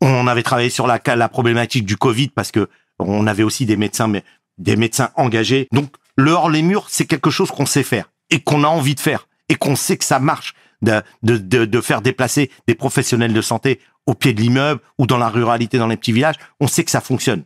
On 0.00 0.26
avait 0.26 0.42
travaillé 0.42 0.70
sur 0.70 0.86
la 0.86 1.00
la 1.04 1.28
problématique 1.28 1.84
du 1.84 1.96
Covid 1.96 2.28
parce 2.28 2.52
que 2.52 2.68
on 2.98 3.26
avait 3.26 3.42
aussi 3.42 3.66
des 3.66 3.76
médecins 3.76 4.08
mais 4.08 4.22
des 4.58 4.76
médecins 4.76 5.10
engagés. 5.16 5.68
Donc 5.72 5.94
le 6.16 6.30
hors 6.30 6.50
les 6.50 6.62
murs, 6.62 6.86
c'est 6.88 7.06
quelque 7.06 7.30
chose 7.30 7.50
qu'on 7.50 7.66
sait 7.66 7.82
faire 7.82 8.10
et 8.30 8.40
qu'on 8.40 8.64
a 8.64 8.68
envie 8.68 8.94
de 8.94 9.00
faire 9.00 9.26
et 9.48 9.56
qu'on 9.56 9.76
sait 9.76 9.96
que 9.96 10.04
ça 10.04 10.20
marche 10.20 10.54
de, 10.82 11.02
de, 11.22 11.36
de, 11.38 11.64
de 11.64 11.80
faire 11.80 12.02
déplacer 12.02 12.50
des 12.68 12.74
professionnels 12.74 13.32
de 13.32 13.42
santé 13.42 13.80
au 14.06 14.14
pied 14.14 14.32
de 14.32 14.40
l'immeuble 14.40 14.80
ou 14.98 15.06
dans 15.06 15.18
la 15.18 15.28
ruralité, 15.28 15.78
dans 15.78 15.86
les 15.86 15.96
petits 15.96 16.12
villages. 16.12 16.36
On 16.60 16.68
sait 16.68 16.84
que 16.84 16.90
ça 16.90 17.00
fonctionne. 17.00 17.44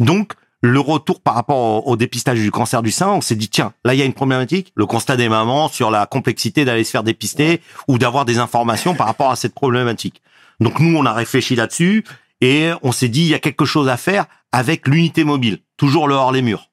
Donc, 0.00 0.32
le 0.60 0.80
retour 0.80 1.20
par 1.20 1.34
rapport 1.34 1.86
au, 1.86 1.96
dépistage 1.96 2.38
du 2.40 2.50
cancer 2.50 2.82
du 2.82 2.90
sein, 2.90 3.08
on 3.08 3.20
s'est 3.20 3.36
dit, 3.36 3.48
tiens, 3.48 3.72
là, 3.84 3.94
il 3.94 3.98
y 3.98 4.02
a 4.02 4.04
une 4.04 4.12
problématique. 4.12 4.72
Le 4.74 4.86
constat 4.86 5.16
des 5.16 5.28
mamans 5.28 5.68
sur 5.68 5.90
la 5.90 6.06
complexité 6.06 6.64
d'aller 6.64 6.84
se 6.84 6.90
faire 6.90 7.04
dépister 7.04 7.60
ou 7.86 7.98
d'avoir 7.98 8.24
des 8.24 8.38
informations 8.38 8.94
par 8.94 9.06
rapport 9.06 9.30
à 9.30 9.36
cette 9.36 9.54
problématique. 9.54 10.20
Donc, 10.60 10.80
nous, 10.80 10.96
on 10.96 11.06
a 11.06 11.12
réfléchi 11.12 11.54
là-dessus 11.54 12.04
et 12.40 12.70
on 12.82 12.92
s'est 12.92 13.08
dit, 13.08 13.22
il 13.22 13.28
y 13.28 13.34
a 13.34 13.38
quelque 13.38 13.64
chose 13.64 13.88
à 13.88 13.96
faire 13.96 14.26
avec 14.50 14.88
l'unité 14.88 15.24
mobile. 15.24 15.60
Toujours 15.76 16.08
le 16.08 16.14
hors 16.14 16.32
les 16.32 16.42
murs. 16.42 16.70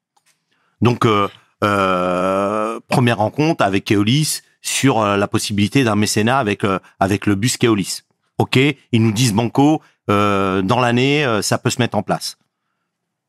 Donc, 0.81 1.05
euh, 1.05 1.27
euh, 1.63 2.79
première 2.87 3.17
rencontre 3.17 3.63
avec 3.63 3.85
Keolis 3.85 4.41
sur 4.61 4.99
euh, 4.99 5.17
la 5.17 5.27
possibilité 5.27 5.83
d'un 5.83 5.95
mécénat 5.95 6.37
avec 6.37 6.63
euh, 6.63 6.79
avec 6.99 7.25
le 7.25 7.35
bus 7.35 7.57
Keolis. 7.57 8.01
Ok, 8.37 8.57
ils 8.57 9.01
nous 9.01 9.11
disent 9.11 9.33
banco 9.33 9.81
dans 10.07 10.79
l'année, 10.79 11.25
ça 11.41 11.57
peut 11.57 11.71
se 11.71 11.81
mettre 11.81 11.97
en 11.97 12.03
place. 12.03 12.37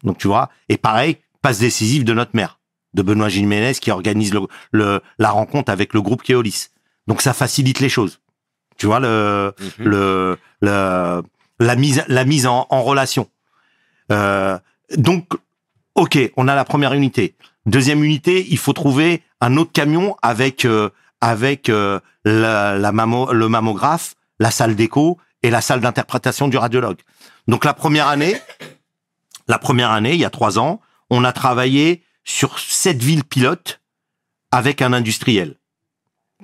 Donc 0.07 0.17
tu 0.19 0.27
vois, 0.29 0.49
et 0.71 0.79
pareil, 0.79 1.19
passe 1.43 1.59
décisive 1.59 2.05
de 2.05 2.15
notre 2.15 2.31
maire, 2.35 2.59
de 2.95 3.03
Benoît 3.03 3.29
Jiménez 3.29 3.75
qui 3.75 3.91
organise 3.91 4.33
le, 4.33 4.41
le- 4.73 5.03
la 5.19 5.31
rencontre 5.31 5.71
avec 5.71 5.93
le 5.93 6.01
groupe 6.01 6.23
Keolis. 6.23 6.69
Donc 7.07 7.21
ça 7.21 7.35
facilite 7.35 7.81
les 7.81 7.89
choses. 7.91 8.21
Tu 8.79 8.87
vois 8.87 9.01
le 9.01 9.53
Mhm. 9.61 9.85
le, 9.87 10.39
le 10.63 11.23
la 11.59 11.75
mise 11.77 12.05
la 12.09 12.25
mise 12.25 12.47
en, 12.47 12.67
en 12.71 12.83
relation. 12.83 13.29
Euh, 14.13 14.59
donc 14.97 15.33
ok, 15.95 16.19
on 16.37 16.49
a 16.49 16.55
la 16.55 16.65
première 16.65 16.93
unité. 16.93 17.35
Deuxième 17.67 18.05
unité, 18.05 18.47
il 18.49 18.59
faut 18.59 18.73
trouver 18.73 19.23
un 19.41 19.57
autre 19.57 19.73
camion 19.73 20.17
avec 20.23 20.65
euh, 20.65 20.91
avec 21.21 21.69
euh, 21.69 21.99
la, 22.25 22.77
la 22.79 22.93
mammo- 22.93 23.33
le 23.33 23.49
mammographe, 23.49 24.15
la 24.39 24.51
salle 24.51 24.77
d'écho 24.77 25.19
et 25.43 25.51
la 25.51 25.61
salle 25.61 25.81
d'interprétation 25.81 26.49
du 26.49 26.59
radiologue. 26.59 26.99
Donc 27.49 27.65
la 27.65 27.73
première 27.75 28.09
année, 28.09 28.37
la 29.49 29.59
première 29.59 29.91
année, 29.91 30.15
il 30.15 30.21
y 30.21 30.25
a 30.25 30.31
trois 30.31 30.59
ans, 30.59 30.81
on 31.11 31.25
a 31.25 31.33
travaillé 31.33 32.05
sur 32.25 32.59
sept 32.59 33.03
villes 33.03 33.25
pilotes 33.25 33.81
avec 34.51 34.83
un 34.83 34.93
industriel 34.93 35.57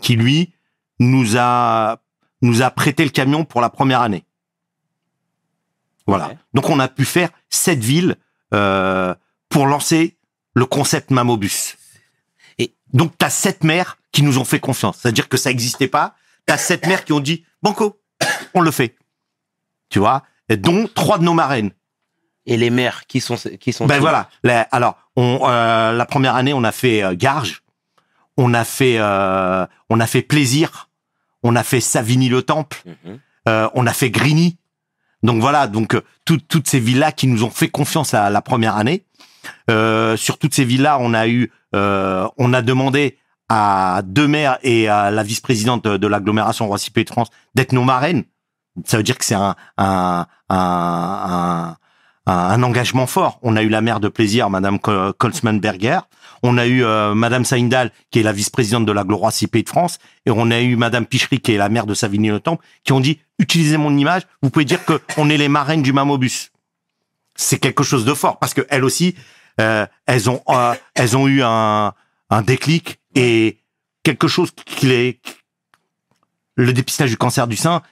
qui 0.00 0.16
lui 0.16 0.52
nous 0.98 1.36
a 1.36 2.02
nous 2.42 2.62
a 2.62 2.70
prêté 2.70 3.04
le 3.04 3.10
camion 3.10 3.44
pour 3.44 3.60
la 3.60 3.70
première 3.70 4.00
année. 4.00 4.24
Voilà. 6.06 6.28
Ouais. 6.28 6.38
Donc 6.54 6.68
on 6.70 6.78
a 6.80 6.88
pu 6.88 7.04
faire 7.04 7.30
sept 7.50 7.78
villes 7.78 8.16
euh, 8.54 9.14
pour 9.48 9.66
lancer 9.66 10.16
le 10.54 10.66
concept 10.66 11.10
Mamobus. 11.10 11.76
Et- 12.58 12.74
donc 12.92 13.16
tu 13.18 13.24
as 13.24 13.30
sept 13.30 13.64
maires 13.64 13.98
qui 14.10 14.22
nous 14.22 14.38
ont 14.38 14.44
fait 14.44 14.60
confiance. 14.60 14.98
C'est-à-dire 14.98 15.28
que 15.28 15.36
ça 15.36 15.50
n'existait 15.50 15.88
pas. 15.88 16.14
Tu 16.46 16.52
as 16.52 16.58
sept 16.58 16.86
maires 16.86 17.04
qui 17.04 17.12
ont 17.12 17.20
dit 17.20 17.44
Banco, 17.62 18.00
on 18.54 18.60
le 18.60 18.70
fait. 18.70 18.96
Tu 19.88 19.98
vois? 20.00 20.24
Et 20.48 20.56
dont 20.56 20.88
trois 20.92 21.18
de 21.18 21.24
nos 21.24 21.34
marraines. 21.34 21.70
Et 22.46 22.56
les 22.56 22.70
mères, 22.70 23.06
qui 23.06 23.20
sont, 23.20 23.36
qui 23.60 23.72
sont 23.72 23.86
Ben 23.86 24.00
voilà. 24.00 24.28
La- 24.42 24.62
alors, 24.72 24.96
on, 25.16 25.40
euh, 25.44 25.92
la 25.92 26.06
première 26.06 26.34
année, 26.34 26.52
on 26.52 26.64
a 26.64 26.72
fait 26.72 27.02
euh, 27.02 27.14
Garges, 27.16 27.62
on 28.36 28.52
a 28.54 28.64
fait, 28.64 28.96
euh, 28.98 29.64
on 29.90 30.00
a 30.00 30.06
fait 30.06 30.22
Plaisir, 30.22 30.88
on 31.44 31.54
a 31.54 31.62
fait 31.62 31.80
Savigny-le-Temple, 31.80 32.82
Mhm. 32.86 33.18
euh, 33.48 33.68
on 33.74 33.86
a 33.86 33.92
fait 33.92 34.10
Grigny. 34.10 34.56
Donc 35.22 35.40
voilà, 35.40 35.68
donc 35.68 35.94
euh, 35.94 36.00
toutes 36.24 36.48
toutes 36.48 36.68
ces 36.68 36.80
villas 36.80 37.12
qui 37.12 37.28
nous 37.28 37.44
ont 37.44 37.50
fait 37.50 37.68
confiance 37.68 38.12
à 38.14 38.28
la 38.28 38.42
première 38.42 38.76
année. 38.76 39.04
Euh, 39.70 40.16
sur 40.16 40.38
toutes 40.38 40.54
ces 40.54 40.64
villas, 40.64 40.98
on 41.00 41.14
a 41.14 41.28
eu, 41.28 41.52
euh, 41.76 42.26
on 42.38 42.52
a 42.52 42.62
demandé 42.62 43.18
à 43.48 44.00
deux 44.04 44.26
maires 44.26 44.58
et 44.62 44.88
à 44.88 45.10
la 45.12 45.22
vice-présidente 45.22 45.84
de, 45.84 45.96
de 45.96 46.06
l'agglomération 46.08 46.66
Roissy 46.66 46.90
Pays 46.90 47.04
de 47.04 47.10
France 47.10 47.28
d'être 47.54 47.72
nos 47.72 47.84
marraines. 47.84 48.24
Ça 48.84 48.96
veut 48.96 49.02
dire 49.04 49.18
que 49.18 49.24
c'est 49.24 49.34
un, 49.36 49.54
un, 49.78 50.26
un, 50.48 50.56
un, 50.56 51.76
un, 52.26 52.62
engagement 52.62 53.06
fort. 53.06 53.38
On 53.42 53.56
a 53.56 53.62
eu 53.62 53.68
la 53.68 53.80
maire 53.80 54.00
de 54.00 54.08
plaisir, 54.08 54.50
Madame 54.50 54.78
Ko- 54.78 55.12
Kolzmann-Berger. 55.12 56.00
On 56.42 56.58
a 56.58 56.66
eu 56.66 56.84
euh, 56.84 57.14
Madame 57.14 57.44
Saindal, 57.44 57.92
qui 58.10 58.20
est 58.20 58.22
la 58.22 58.32
vice-présidente 58.32 58.84
de 58.86 58.92
l'agglo 58.92 59.16
Roissy 59.16 59.46
Pays 59.46 59.62
de 59.62 59.68
France. 59.68 59.98
Et 60.26 60.30
on 60.30 60.50
a 60.50 60.60
eu 60.60 60.76
Madame 60.76 61.06
Pichery, 61.06 61.40
qui 61.40 61.52
est 61.52 61.56
la 61.56 61.68
maire 61.68 61.86
de 61.86 61.94
Savigny-le-Temple, 61.94 62.64
qui 62.84 62.92
ont 62.92 63.00
dit, 63.00 63.20
utilisez 63.38 63.76
mon 63.76 63.96
image, 63.96 64.22
vous 64.42 64.50
pouvez 64.50 64.64
dire 64.64 64.84
que 64.84 65.00
on 65.16 65.30
est 65.30 65.36
les 65.36 65.48
marraines 65.48 65.82
du 65.82 65.92
Mamobus. 65.92 66.50
C'est 67.34 67.58
quelque 67.58 67.82
chose 67.82 68.04
de 68.04 68.14
fort, 68.14 68.38
parce 68.38 68.54
que 68.54 68.66
elles 68.70 68.84
aussi, 68.84 69.14
euh, 69.60 69.86
elles 70.06 70.28
ont, 70.28 70.42
euh, 70.48 70.74
elles 70.94 71.16
ont 71.16 71.28
eu 71.28 71.42
un, 71.42 71.92
un 72.30 72.42
déclic 72.42 72.98
et 73.14 73.58
quelque 74.02 74.28
chose 74.28 74.50
qui 74.66 74.86
les, 74.86 75.20
le 76.56 76.72
dépistage 76.72 77.10
du 77.10 77.16
cancer 77.16 77.46
du 77.46 77.56
sein, 77.56 77.82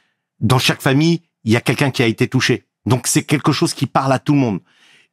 dans 0.40 0.58
chaque 0.58 0.82
famille, 0.82 1.22
il 1.44 1.52
y 1.52 1.56
a 1.56 1.60
quelqu'un 1.60 1.90
qui 1.90 2.02
a 2.02 2.06
été 2.06 2.28
touché. 2.28 2.64
Donc 2.86 3.06
c'est 3.06 3.22
quelque 3.24 3.52
chose 3.52 3.74
qui 3.74 3.86
parle 3.86 4.12
à 4.12 4.18
tout 4.18 4.32
le 4.32 4.38
monde. 4.40 4.60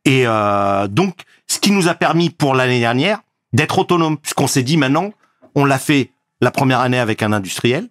Et 0.05 0.23
euh, 0.25 0.87
donc, 0.87 1.21
ce 1.47 1.59
qui 1.59 1.71
nous 1.71 1.87
a 1.87 1.93
permis 1.93 2.29
pour 2.29 2.55
l'année 2.55 2.79
dernière 2.79 3.19
d'être 3.53 3.79
autonome, 3.79 4.17
puisqu'on 4.17 4.47
s'est 4.47 4.63
dit 4.63 4.77
maintenant, 4.77 5.11
on 5.55 5.65
l'a 5.65 5.79
fait 5.79 6.11
la 6.41 6.51
première 6.51 6.79
année 6.79 6.99
avec 6.99 7.23
un 7.23 7.33
industriel, 7.33 7.89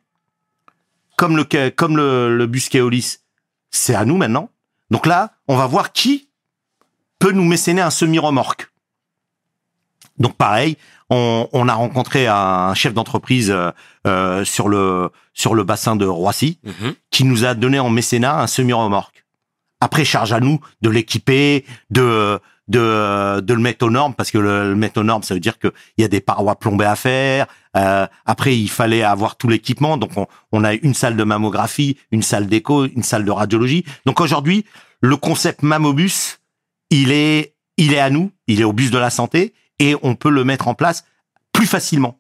comme 1.17 1.37
le 1.37 1.45
comme 1.71 1.97
le, 1.97 2.37
le 2.37 2.47
bus 2.47 2.69
Keolis, 2.69 3.19
c'est 3.71 3.95
à 3.95 4.05
nous 4.05 4.17
maintenant. 4.17 4.51
Donc 4.91 5.07
là, 5.07 5.33
on 5.49 5.57
va 5.57 5.67
voir 5.67 5.93
qui 5.93 6.29
peut 7.19 7.33
nous 7.33 7.45
mécéner 7.45 7.81
un 7.81 7.91
semi-remorque. 7.91 8.71
Donc 10.19 10.37
pareil, 10.37 10.77
on, 11.11 11.49
on 11.53 11.69
a 11.69 11.75
rencontré 11.75 12.27
un 12.27 12.73
chef 12.75 12.95
d'entreprise 12.95 13.51
euh, 13.51 13.71
euh, 14.07 14.45
sur 14.45 14.69
le 14.69 15.11
sur 15.35 15.55
le 15.55 15.65
bassin 15.65 15.97
de 15.97 16.07
Roissy 16.07 16.59
Mhm. 16.65 16.95
qui 17.11 17.25
nous 17.25 17.45
a 17.45 17.55
donné 17.55 17.79
en 17.79 17.91
mécénat 17.91 18.41
un 18.41 18.47
semi-remorque. 18.47 19.25
Après, 19.87 20.05
charge 20.05 20.33
à 20.33 20.40
nous 20.40 20.59
de 20.83 20.90
l'équiper, 20.90 21.64
de 21.90 22.40
de 22.66 23.40
de 23.40 23.55
le 23.55 23.61
mettre 23.61 23.87
aux 23.87 23.90
normes 23.90 24.14
parce 24.14 24.33
que 24.33 24.38
le, 24.38 24.75
mettre 24.75 25.01
aux 25.01 25.05
normes, 25.05 25.22
ça 25.22 25.33
veut 25.33 25.38
dire 25.38 25.61
que 25.61 25.72
il 25.96 26.03
y 26.03 26.05
a 26.05 26.09
des 26.09 26.20
parois 26.20 26.57
plombées 26.57 26.87
à 26.87 26.96
faire. 26.96 27.46
Euh, 27.77 28.09
après, 28.25 28.59
il 28.59 28.68
fallait 28.68 29.05
avoir 29.05 29.37
tout 29.37 29.46
l'équipement, 29.46 29.96
donc 29.96 30.11
on, 30.16 30.27
on 30.51 30.64
a 30.64 30.75
une 30.75 30.92
salle 30.92 31.14
de 31.14 31.22
mammographie, 31.22 31.99
une 32.11 32.22
salle 32.22 32.49
d'écho, 32.49 32.85
une 32.87 33.05
salle 33.05 33.25
de 33.25 33.31
radiologie. 33.31 33.85
Donc 34.07 34.20
aujourd'hui, 34.20 34.64
le 35.01 35.16
concept 35.16 35.62
Mammobus, 35.62 36.40
il 36.90 37.12
est 37.12 37.55
il 37.77 37.94
est 37.94 38.01
à 38.01 38.11
nous, 38.11 38.33
il 38.49 38.61
est 38.61 38.64
au 38.64 38.72
bus 38.72 38.90
de 38.90 38.99
la 38.99 39.11
santé 39.11 39.55
et 39.79 39.94
on 40.03 40.16
peut 40.16 40.31
le 40.31 40.42
mettre 40.42 40.66
en 40.66 40.75
place 40.75 41.05
plus 41.53 41.68
facilement. 41.68 42.18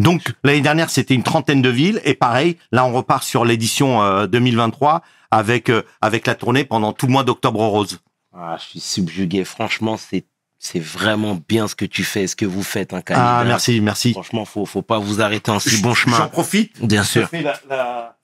Donc 0.00 0.32
l'année 0.44 0.60
dernière, 0.60 0.90
c'était 0.90 1.14
une 1.14 1.22
trentaine 1.22 1.62
de 1.62 1.68
villes 1.68 2.00
et 2.04 2.14
pareil, 2.14 2.56
là 2.72 2.84
on 2.84 2.92
repart 2.92 3.22
sur 3.22 3.44
l'édition 3.44 4.02
euh, 4.02 4.26
2023 4.26 5.02
avec 5.30 5.68
euh, 5.68 5.82
avec 6.00 6.26
la 6.26 6.34
tournée 6.34 6.64
pendant 6.64 6.92
tout 6.92 7.06
le 7.06 7.12
mois 7.12 7.22
d'octobre 7.24 7.60
rose. 7.60 8.00
Ah, 8.34 8.56
je 8.58 8.64
suis 8.64 8.80
subjugué. 8.80 9.44
Franchement, 9.44 9.96
c'est 9.96 10.24
c'est 10.58 10.80
vraiment 10.80 11.38
bien 11.48 11.68
ce 11.68 11.74
que 11.74 11.84
tu 11.84 12.04
fais, 12.04 12.26
ce 12.26 12.36
que 12.36 12.44
vous 12.44 12.62
faites, 12.62 12.92
hein, 12.92 13.00
Khalid, 13.00 13.22
Ah 13.24 13.40
hein. 13.40 13.44
merci, 13.44 13.80
merci. 13.80 14.12
Franchement, 14.12 14.44
faut 14.44 14.66
faut 14.66 14.82
pas 14.82 14.98
vous 14.98 15.20
arrêter 15.22 15.50
en 15.50 15.58
si 15.58 15.80
bon 15.80 15.90
J'en 15.90 15.94
chemin. 15.94 16.28
profite. 16.28 16.84
Bien 16.84 17.02
sûr. 17.04 17.28
fais 17.28 17.42
la, 17.42 17.54
la- 17.68 18.16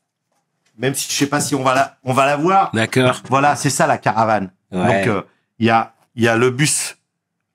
Même 0.79 0.95
si 0.95 1.11
je 1.11 1.15
sais 1.17 1.27
pas 1.27 1.41
si 1.41 1.55
on 1.55 1.63
va 1.63 1.75
la 1.75 1.97
on 2.05 2.13
va 2.13 2.27
la 2.27 2.37
voir. 2.37 2.71
D'accord. 2.75 3.23
Voilà, 3.29 3.57
c'est 3.57 3.71
ça 3.71 3.87
la 3.87 3.99
caravane. 3.99 4.51
Ouais. 4.73 5.05
Donc 5.05 5.07
euh, 5.09 5.23
il 5.59 5.67
y 5.67 5.71
a 5.71 5.95
il 6.15 6.23
y 6.25 6.29
a 6.29 6.37
le 6.37 6.51
bus 6.51 6.97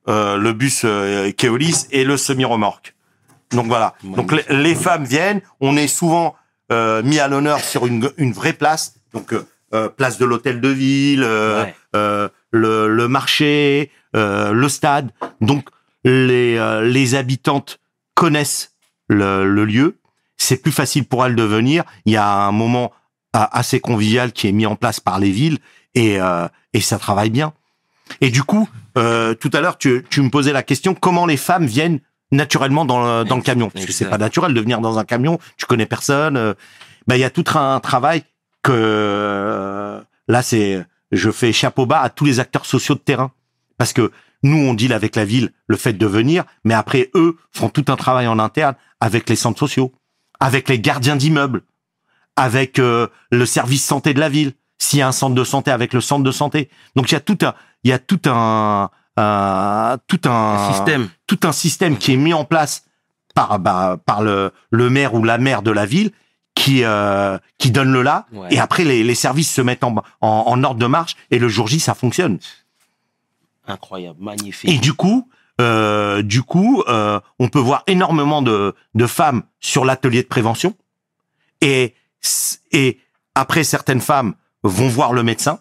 euh, 0.07 0.37
le 0.37 0.53
bus 0.53 0.81
euh, 0.83 1.31
Keolis 1.31 1.85
et 1.91 2.03
le 2.03 2.17
semi-remorque. 2.17 2.95
Donc 3.53 3.67
voilà. 3.67 3.95
Donc 4.03 4.31
les, 4.31 4.43
les 4.49 4.75
femmes 4.75 5.03
viennent, 5.03 5.41
on 5.59 5.75
est 5.77 5.87
souvent 5.87 6.35
euh, 6.71 7.03
mis 7.03 7.19
à 7.19 7.27
l'honneur 7.27 7.59
sur 7.59 7.85
une 7.87 8.09
une 8.17 8.31
vraie 8.33 8.53
place. 8.53 8.95
Donc 9.13 9.33
euh, 9.33 9.45
euh, 9.73 9.89
place 9.89 10.17
de 10.17 10.25
l'hôtel 10.25 10.61
de 10.61 10.69
ville, 10.69 11.23
euh, 11.23 11.63
Ouais. 11.63 11.75
euh, 11.95 12.29
le, 12.51 12.87
le 12.87 13.07
marché, 13.07 13.91
euh, 14.15 14.51
le 14.51 14.69
stade. 14.69 15.11
Donc 15.41 15.67
les 16.03 16.57
euh, 16.57 16.81
les 16.81 17.15
habitantes 17.15 17.79
connaissent 18.15 18.71
le, 19.07 19.45
le 19.45 19.65
lieu. 19.65 19.97
C'est 20.37 20.57
plus 20.57 20.71
facile 20.71 21.05
pour 21.05 21.25
elles 21.25 21.35
de 21.35 21.43
venir. 21.43 21.83
Il 22.05 22.13
y 22.13 22.17
a 22.17 22.27
un 22.27 22.51
moment 22.51 22.91
assez 23.33 23.79
convivial 23.79 24.31
qui 24.33 24.47
est 24.47 24.51
mis 24.51 24.65
en 24.65 24.75
place 24.75 24.99
par 24.99 25.19
les 25.19 25.31
villes 25.31 25.59
et 25.95 26.19
euh, 26.19 26.47
et 26.73 26.81
ça 26.81 26.97
travaille 26.97 27.29
bien. 27.29 27.53
Et 28.19 28.29
du 28.29 28.43
coup, 28.43 28.67
euh, 28.97 29.33
tout 29.35 29.49
à 29.53 29.61
l'heure, 29.61 29.77
tu, 29.77 30.03
tu 30.09 30.21
me 30.21 30.29
posais 30.29 30.51
la 30.51 30.63
question 30.63 30.93
comment 30.95 31.25
les 31.25 31.37
femmes 31.37 31.65
viennent 31.65 31.99
naturellement 32.31 32.85
dans 32.85 33.03
le, 33.03 33.23
dans 33.25 33.35
le 33.35 33.41
camion 33.41 33.69
parce 33.69 33.85
que 33.85 33.91
c'est 33.91 34.09
pas 34.09 34.17
naturel 34.17 34.53
de 34.53 34.61
venir 34.61 34.79
dans 34.81 34.97
un 34.97 35.03
camion. 35.03 35.39
Tu 35.57 35.65
connais 35.65 35.85
personne. 35.85 36.37
euh, 36.37 36.53
ben 37.07 37.15
il 37.15 37.21
y 37.21 37.23
a 37.23 37.29
tout 37.29 37.45
un 37.55 37.79
travail 37.79 38.23
que 38.63 38.71
euh, 38.73 40.01
là 40.27 40.41
c'est 40.41 40.85
je 41.11 41.29
fais 41.31 41.51
chapeau 41.51 41.85
bas 41.85 41.99
à 42.01 42.09
tous 42.09 42.25
les 42.25 42.39
acteurs 42.39 42.65
sociaux 42.65 42.95
de 42.95 42.99
terrain 42.99 43.31
parce 43.77 43.91
que 43.93 44.11
nous 44.43 44.57
on 44.57 44.73
deal 44.73 44.93
avec 44.93 45.15
la 45.15 45.25
ville 45.25 45.51
le 45.67 45.77
fait 45.77 45.93
de 45.93 46.05
venir, 46.05 46.43
mais 46.63 46.73
après 46.73 47.09
eux 47.15 47.37
font 47.51 47.69
tout 47.69 47.85
un 47.89 47.95
travail 47.95 48.27
en 48.27 48.39
interne 48.39 48.75
avec 48.99 49.29
les 49.29 49.35
centres 49.35 49.59
sociaux, 49.59 49.91
avec 50.39 50.69
les 50.69 50.79
gardiens 50.79 51.15
d'immeubles, 51.15 51.63
avec 52.35 52.79
euh, 52.79 53.07
le 53.31 53.45
service 53.45 53.83
santé 53.83 54.13
de 54.13 54.19
la 54.19 54.29
ville, 54.29 54.53
s'il 54.77 54.99
y 54.99 55.01
a 55.01 55.07
un 55.07 55.11
centre 55.11 55.35
de 55.35 55.43
santé 55.43 55.71
avec 55.71 55.93
le 55.93 56.01
centre 56.01 56.23
de 56.23 56.31
santé. 56.31 56.69
Donc 56.95 57.11
il 57.11 57.15
y 57.15 57.17
a 57.17 57.19
tout 57.19 57.37
un 57.43 57.53
il 57.83 57.89
y 57.89 57.93
a 57.93 57.99
tout 57.99 58.19
un, 58.25 58.89
un 59.21 59.97
tout 60.07 60.21
un, 60.25 60.55
Un 60.55 60.73
système. 60.73 61.09
tout 61.27 61.39
un 61.43 61.51
système 61.51 61.97
qui 61.97 62.13
est 62.13 62.17
mis 62.17 62.33
en 62.33 62.45
place 62.45 62.85
par 63.35 63.59
bah, 63.59 63.97
par 64.05 64.21
le 64.21 64.51
le 64.71 64.89
maire 64.89 65.13
ou 65.13 65.23
la 65.23 65.37
maire 65.37 65.61
de 65.61 65.71
la 65.71 65.85
ville 65.85 66.11
qui 66.55 66.83
euh, 66.83 67.37
qui 67.57 67.71
donne 67.71 67.91
le 67.93 68.01
là 68.01 68.25
Ouais. 68.33 68.47
et 68.51 68.59
après 68.59 68.83
les, 68.83 69.03
les 69.03 69.15
services 69.15 69.51
se 69.53 69.61
mettent 69.61 69.83
en, 69.83 69.95
en 70.21 70.27
en 70.47 70.63
ordre 70.63 70.79
de 70.79 70.85
marche 70.87 71.15
et 71.31 71.39
le 71.39 71.47
jour 71.47 71.67
J 71.67 71.79
ça 71.79 71.93
fonctionne. 71.93 72.39
Incroyable, 73.67 74.17
magnifique. 74.21 74.69
Et 74.69 74.77
du 74.79 74.93
coup, 74.93 75.29
euh, 75.61 76.21
du 76.23 76.41
coup, 76.41 76.83
euh, 76.87 77.19
on 77.39 77.47
peut 77.47 77.59
voir 77.59 77.83
énormément 77.87 78.41
de, 78.41 78.75
de 78.95 79.05
femmes 79.07 79.43
sur 79.59 79.85
l'atelier 79.85 80.23
de 80.23 80.27
prévention. 80.27 80.75
Et, 81.61 81.93
et 82.71 82.99
après, 83.35 83.63
certaines 83.63 84.01
femmes 84.01 84.33
vont 84.63 84.87
voir 84.89 85.13
le 85.13 85.21
médecin. 85.23 85.59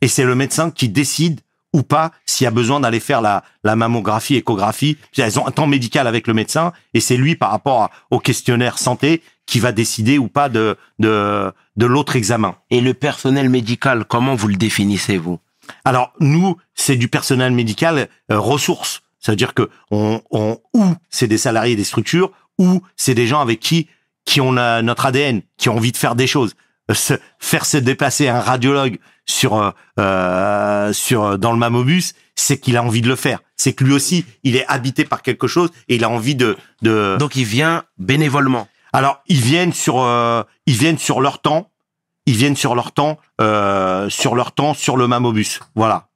Et 0.00 0.08
c'est 0.08 0.24
le 0.24 0.34
médecin 0.34 0.70
qui 0.72 0.88
décide 0.88 1.40
ou 1.72 1.82
pas 1.82 2.10
s'il 2.26 2.44
y 2.44 2.48
a 2.48 2.50
besoin 2.50 2.80
d'aller 2.80 3.00
faire 3.00 3.20
la, 3.20 3.44
la 3.64 3.76
mammographie, 3.76 4.36
échographie. 4.36 4.96
Elles 5.16 5.38
ont 5.38 5.46
un 5.46 5.50
temps 5.52 5.66
médical 5.66 6.06
avec 6.06 6.26
le 6.26 6.34
médecin 6.34 6.72
et 6.94 7.00
c'est 7.00 7.16
lui 7.16 7.36
par 7.36 7.50
rapport 7.50 7.82
à- 7.82 7.90
au 8.10 8.18
questionnaire 8.18 8.78
santé 8.78 9.22
qui 9.46 9.60
va 9.60 9.72
décider 9.72 10.18
ou 10.18 10.28
pas 10.28 10.48
de, 10.48 10.76
de, 10.98 11.52
de 11.76 11.86
l'autre 11.86 12.16
examen. 12.16 12.56
Et 12.70 12.80
le 12.80 12.94
personnel 12.94 13.48
médical, 13.48 14.04
comment 14.04 14.34
vous 14.34 14.48
le 14.48 14.56
définissez, 14.56 15.16
vous? 15.18 15.38
Alors 15.84 16.12
nous, 16.20 16.56
c'est 16.74 16.96
du 16.96 17.08
personnel 17.08 17.52
médical 17.52 18.08
euh, 18.32 18.38
ressources. 18.38 19.02
C'est-à-dire 19.20 19.54
que 19.54 19.68
on, 19.90 20.22
on 20.30 20.58
ou 20.74 20.84
c'est 21.10 21.26
des 21.28 21.38
salariés 21.38 21.76
des 21.76 21.84
structures, 21.84 22.32
ou 22.58 22.80
c'est 22.96 23.14
des 23.14 23.26
gens 23.26 23.40
avec 23.40 23.60
qui 23.60 23.88
qui 24.24 24.40
ont 24.40 24.52
la- 24.52 24.82
notre 24.82 25.06
ADN, 25.06 25.42
qui 25.56 25.68
ont 25.68 25.76
envie 25.76 25.92
de 25.92 25.96
faire 25.96 26.14
des 26.14 26.26
choses. 26.26 26.54
Euh, 26.90 26.94
Se, 26.94 27.14
faire 27.38 27.64
se 27.66 27.76
déplacer 27.76 28.28
un 28.28 28.40
radiologue 28.40 28.98
sur 29.30 29.56
euh, 29.56 29.70
euh, 29.98 30.92
sur 30.92 31.38
dans 31.38 31.52
le 31.52 31.58
mammobus, 31.58 32.14
c'est 32.34 32.58
qu'il 32.58 32.76
a 32.76 32.82
envie 32.82 33.00
de 33.02 33.08
le 33.08 33.16
faire. 33.16 33.40
C'est 33.56 33.72
que 33.74 33.84
lui 33.84 33.92
aussi, 33.94 34.24
il 34.44 34.56
est 34.56 34.66
habité 34.66 35.04
par 35.04 35.22
quelque 35.22 35.46
chose 35.46 35.70
et 35.88 35.96
il 35.96 36.04
a 36.04 36.10
envie 36.10 36.34
de 36.34 36.56
de. 36.82 37.16
Donc, 37.18 37.36
il 37.36 37.44
vient 37.44 37.84
bénévolement. 37.98 38.66
Alors 38.92 39.22
ils 39.28 39.40
viennent 39.40 39.72
sur 39.72 40.00
euh, 40.00 40.42
ils 40.66 40.74
viennent 40.76 40.98
sur 40.98 41.20
leur 41.20 41.40
temps, 41.40 41.70
ils 42.26 42.34
viennent 42.36 42.56
sur 42.56 42.74
leur 42.74 42.90
temps 42.92 43.18
euh, 43.40 44.08
sur 44.10 44.34
leur 44.34 44.50
temps 44.52 44.74
sur 44.74 44.96
le 44.96 45.06
mammobus. 45.06 45.60
Voilà. 45.74 46.08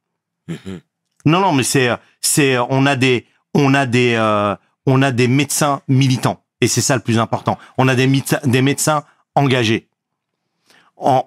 Mhm. 0.49 0.81
Non, 1.27 1.41
non, 1.41 1.53
mais 1.53 1.63
c'est, 1.63 1.89
c'est, 2.21 2.59
on 2.59 2.85
a 2.85 2.97
des, 2.97 3.27
on 3.55 3.73
a 3.73 3.87
des, 3.87 4.15
euh, 4.15 4.55
on 4.85 5.01
a 5.01 5.11
des 5.11 5.27
médecins 5.27 5.81
militants, 5.89 6.43
et 6.61 6.69
c'est 6.69 6.83
ça 6.83 6.97
le 6.97 7.01
plus 7.01 7.19
important. 7.19 7.57
On 7.79 7.89
a 7.89 7.95
des, 7.95 8.07
médecins- 8.07 8.41
des 8.45 8.61
médecins 8.61 9.05
engagés. 9.35 9.89
En, 10.97 11.27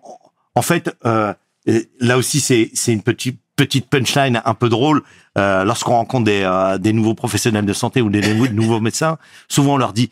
en 0.54 0.62
fait, 0.62 0.96
euh, 1.06 1.34
et 1.68 1.90
là 2.00 2.18
aussi, 2.18 2.40
c'est, 2.40 2.72
une 2.88 3.04
petite, 3.04 3.40
petite 3.58 3.90
punchline 3.90 4.42
un 4.44 4.54
peu 4.54 4.70
drôle. 4.70 5.04
Euh, 5.38 5.66
lorsqu'on 5.66 5.92
rencontre 5.92 6.24
des, 6.24 6.42
euh, 6.44 6.78
des 6.78 6.94
nouveaux 6.94 7.14
professionnels 7.14 7.66
de 7.66 7.74
santé 7.74 8.02
ou 8.02 8.10
des, 8.10 8.34
nouveaux 8.52 8.80
médecins, 8.88 9.18
souvent 9.48 9.76
on 9.76 9.78
leur 9.78 9.94
dit 9.94 10.10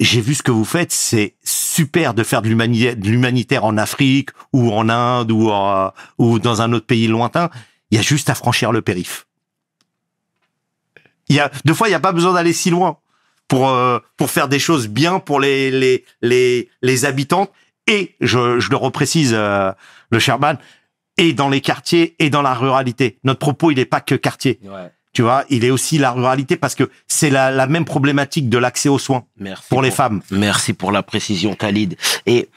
j'ai 0.00 0.20
vu 0.20 0.34
ce 0.34 0.44
que 0.44 0.52
vous 0.52 0.64
faites, 0.64 0.92
c'est 0.92 1.34
super 1.42 2.14
de 2.14 2.22
faire 2.22 2.40
de 2.40 2.48
l'humanitaire, 2.48 3.64
en 3.64 3.76
Afrique 3.76 4.30
ou 4.52 4.72
en 4.72 4.88
Inde 4.88 5.32
ou, 5.32 5.50
en- 5.50 5.92
ou 6.18 6.38
dans 6.38 6.62
un 6.62 6.72
autre 6.72 6.86
pays 6.86 7.08
lointain. 7.08 7.50
Il 7.90 7.96
y 7.96 7.98
a 7.98 8.02
juste 8.02 8.30
à 8.30 8.34
franchir 8.36 8.70
le 8.70 8.80
périph. 8.80 9.26
Il 11.28 11.36
y 11.36 11.40
a 11.40 11.50
deux 11.64 11.74
fois, 11.74 11.88
il 11.88 11.90
n'y 11.90 11.96
a 11.96 12.00
pas 12.00 12.12
besoin 12.12 12.32
d'aller 12.32 12.52
si 12.52 12.70
loin 12.70 12.98
pour 13.48 13.70
euh, 13.70 13.98
pour 14.16 14.30
faire 14.30 14.48
des 14.48 14.58
choses 14.58 14.88
bien 14.88 15.18
pour 15.20 15.40
les 15.40 15.70
les 15.70 16.04
les 16.22 16.68
les 16.82 17.04
habitantes 17.04 17.50
et 17.86 18.14
je 18.20 18.60
je 18.60 18.70
le 18.70 18.76
reprécise 18.76 19.32
euh, 19.34 19.72
le 20.10 20.18
Sherman 20.18 20.58
et 21.18 21.32
dans 21.34 21.48
les 21.50 21.60
quartiers 21.60 22.14
et 22.18 22.30
dans 22.30 22.42
la 22.42 22.54
ruralité. 22.54 23.18
Notre 23.24 23.38
propos, 23.40 23.70
il 23.70 23.76
n'est 23.76 23.84
pas 23.84 24.00
que 24.00 24.14
quartier, 24.14 24.58
Ouais. 24.64 24.90
tu 25.12 25.22
vois, 25.22 25.44
il 25.50 25.64
est 25.64 25.70
aussi 25.70 25.98
la 25.98 26.12
ruralité 26.12 26.56
parce 26.56 26.74
que 26.74 26.90
c'est 27.06 27.28
la 27.30 27.50
la 27.50 27.66
même 27.66 27.84
problématique 27.84 28.48
de 28.48 28.56
l'accès 28.58 28.88
aux 28.88 28.98
soins 28.98 29.24
Merci. 29.38 29.64
pour 29.68 29.82
les 29.82 29.90
femmes. 29.90 30.22
Merci 30.30 30.72
pour 30.72 30.90
la 30.92 31.02
précision, 31.02 31.54
Khalid. 31.54 31.96
Et 32.26 32.48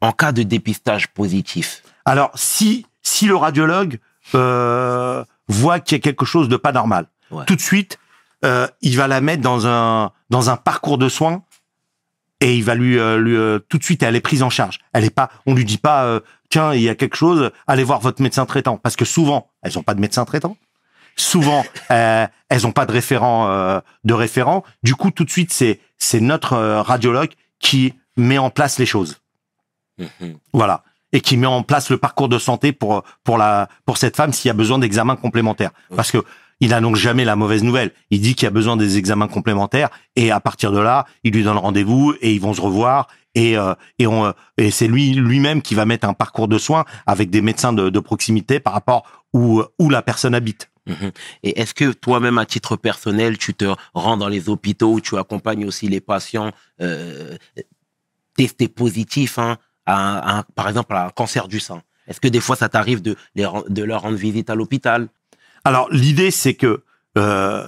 en 0.00 0.10
cas 0.12 0.32
de 0.32 0.42
dépistage 0.42 1.06
positif, 1.08 1.82
Alors, 2.04 2.32
si 2.34 2.86
si 3.02 3.26
le 3.26 3.36
radiologue 3.36 3.98
euh, 4.34 5.24
voit 5.48 5.78
qu'il 5.80 5.96
y 5.96 6.00
a 6.00 6.02
quelque 6.02 6.24
chose 6.24 6.48
de 6.48 6.56
pas 6.56 6.72
normal, 6.72 7.06
Ouais. 7.30 7.44
tout 7.46 7.56
de 7.56 7.60
suite, 7.60 7.98
euh, 8.44 8.66
il 8.80 8.96
va 8.96 9.06
la 9.08 9.20
mettre 9.20 9.42
dans 9.42 9.66
un 9.66 10.10
dans 10.30 10.50
un 10.50 10.56
parcours 10.56 10.98
de 10.98 11.08
soins 11.08 11.42
et 12.40 12.56
il 12.56 12.64
va 12.64 12.74
lui, 12.74 12.98
euh, 12.98 13.18
lui 13.18 13.36
euh, 13.36 13.58
tout 13.68 13.78
de 13.78 13.84
suite 13.84 14.02
elle 14.02 14.16
est 14.16 14.20
prise 14.20 14.42
en 14.42 14.50
charge. 14.50 14.80
Elle 14.92 15.04
est 15.04 15.10
pas, 15.14 15.30
on 15.46 15.54
lui 15.54 15.64
dit 15.64 15.78
pas 15.78 16.04
euh, 16.04 16.20
tiens 16.52 16.74
il 16.74 16.82
y 16.82 16.88
a 16.88 16.94
quelque 16.94 17.16
chose, 17.16 17.50
allez 17.66 17.82
voir 17.82 18.00
votre 18.00 18.20
médecin 18.20 18.44
traitant 18.44 18.76
parce 18.76 18.94
que 18.94 19.06
souvent 19.06 19.48
elles 19.62 19.78
ont 19.78 19.82
pas 19.82 19.94
de 19.94 20.00
médecin 20.00 20.24
traitant. 20.24 20.56
Souvent, 21.16 21.64
euh, 21.90 22.26
elles 22.48 22.66
ont 22.66 22.72
pas 22.72 22.86
de 22.86 22.92
référent 22.92 23.48
euh, 23.48 23.80
de 24.04 24.14
référent. 24.14 24.62
Du 24.82 24.94
coup, 24.94 25.10
tout 25.10 25.24
de 25.24 25.30
suite, 25.30 25.52
c'est 25.52 25.80
c'est 25.98 26.20
notre 26.20 26.52
euh, 26.54 26.82
radiologue 26.82 27.30
qui 27.58 27.94
met 28.16 28.38
en 28.38 28.50
place 28.50 28.78
les 28.78 28.86
choses. 28.86 29.20
Mhm. 29.98 30.36
Voilà. 30.52 30.84
Et 31.14 31.20
qui 31.20 31.36
met 31.36 31.46
en 31.46 31.62
place 31.62 31.90
le 31.90 31.98
parcours 31.98 32.28
de 32.28 32.38
santé 32.38 32.72
pour 32.72 33.02
pour 33.24 33.38
la 33.38 33.68
pour 33.84 33.96
cette 33.96 34.16
femme 34.16 34.32
s'il 34.32 34.48
y 34.48 34.50
a 34.50 34.54
besoin 34.54 34.78
d'examens 34.78 35.16
complémentaires. 35.16 35.72
Parce 35.96 36.10
que 36.10 36.22
il 36.60 36.70
n'annonce 36.70 36.98
jamais 36.98 37.24
la 37.24 37.34
mauvaise 37.34 37.64
nouvelle. 37.64 37.90
Il 38.10 38.20
dit 38.20 38.34
qu'il 38.34 38.44
y 38.44 38.46
a 38.46 38.50
besoin 38.50 38.76
des 38.76 38.96
examens 38.96 39.26
complémentaires 39.26 39.90
et 40.16 40.30
à 40.30 40.38
partir 40.38 40.70
de 40.70 40.78
là, 40.78 41.06
il 41.24 41.32
lui 41.32 41.42
donne 41.42 41.58
rendez-vous 41.58 42.14
et 42.20 42.32
ils 42.32 42.40
vont 42.40 42.54
se 42.54 42.60
revoir 42.60 43.08
et 43.34 43.56
euh, 43.56 43.74
et 43.98 44.06
on 44.06 44.32
et 44.58 44.70
c'est 44.70 44.88
lui 44.88 45.12
lui-même 45.14 45.62
qui 45.62 45.74
va 45.74 45.84
mettre 45.86 46.08
un 46.08 46.14
parcours 46.14 46.48
de 46.48 46.58
soins 46.58 46.84
avec 47.06 47.30
des 47.30 47.40
médecins 47.42 47.72
de, 47.72 47.90
de 47.90 48.00
proximité 48.00 48.60
par 48.60 48.72
rapport 48.72 49.04
où 49.32 49.62
où 49.78 49.88
la 49.90 50.02
personne 50.02 50.34
habite. 50.34 50.70
Mhm. 50.86 51.12
Et 51.44 51.60
est-ce 51.60 51.74
que 51.74 51.92
toi-même, 51.92 52.38
à 52.38 52.44
titre 52.46 52.76
personnel, 52.76 53.38
tu 53.38 53.54
te 53.54 53.72
rends 53.94 54.16
dans 54.16 54.28
les 54.28 54.48
hôpitaux 54.48 54.94
où 54.94 55.00
tu 55.00 55.16
accompagnes 55.16 55.64
aussi 55.64 55.86
les 55.88 56.00
patients 56.00 56.50
euh, 56.80 57.36
testés 58.36 58.66
positifs, 58.68 59.38
hein, 59.38 59.58
à, 59.86 60.44
par 60.56 60.68
exemple, 60.68 60.94
à 60.96 61.06
un 61.06 61.10
cancer 61.10 61.46
du 61.46 61.60
sein? 61.60 61.82
Est-ce 62.08 62.20
que 62.20 62.26
des 62.26 62.40
fois, 62.40 62.56
ça 62.56 62.68
t'arrive 62.68 63.00
de, 63.00 63.14
les 63.36 63.46
de 63.68 63.82
leur 63.84 64.02
rendre 64.02 64.16
visite 64.16 64.50
à 64.50 64.56
l'hôpital? 64.56 65.08
Alors 65.64 65.88
l'idée 65.92 66.32
c'est 66.32 66.54
que 66.54 66.82
euh, 67.16 67.64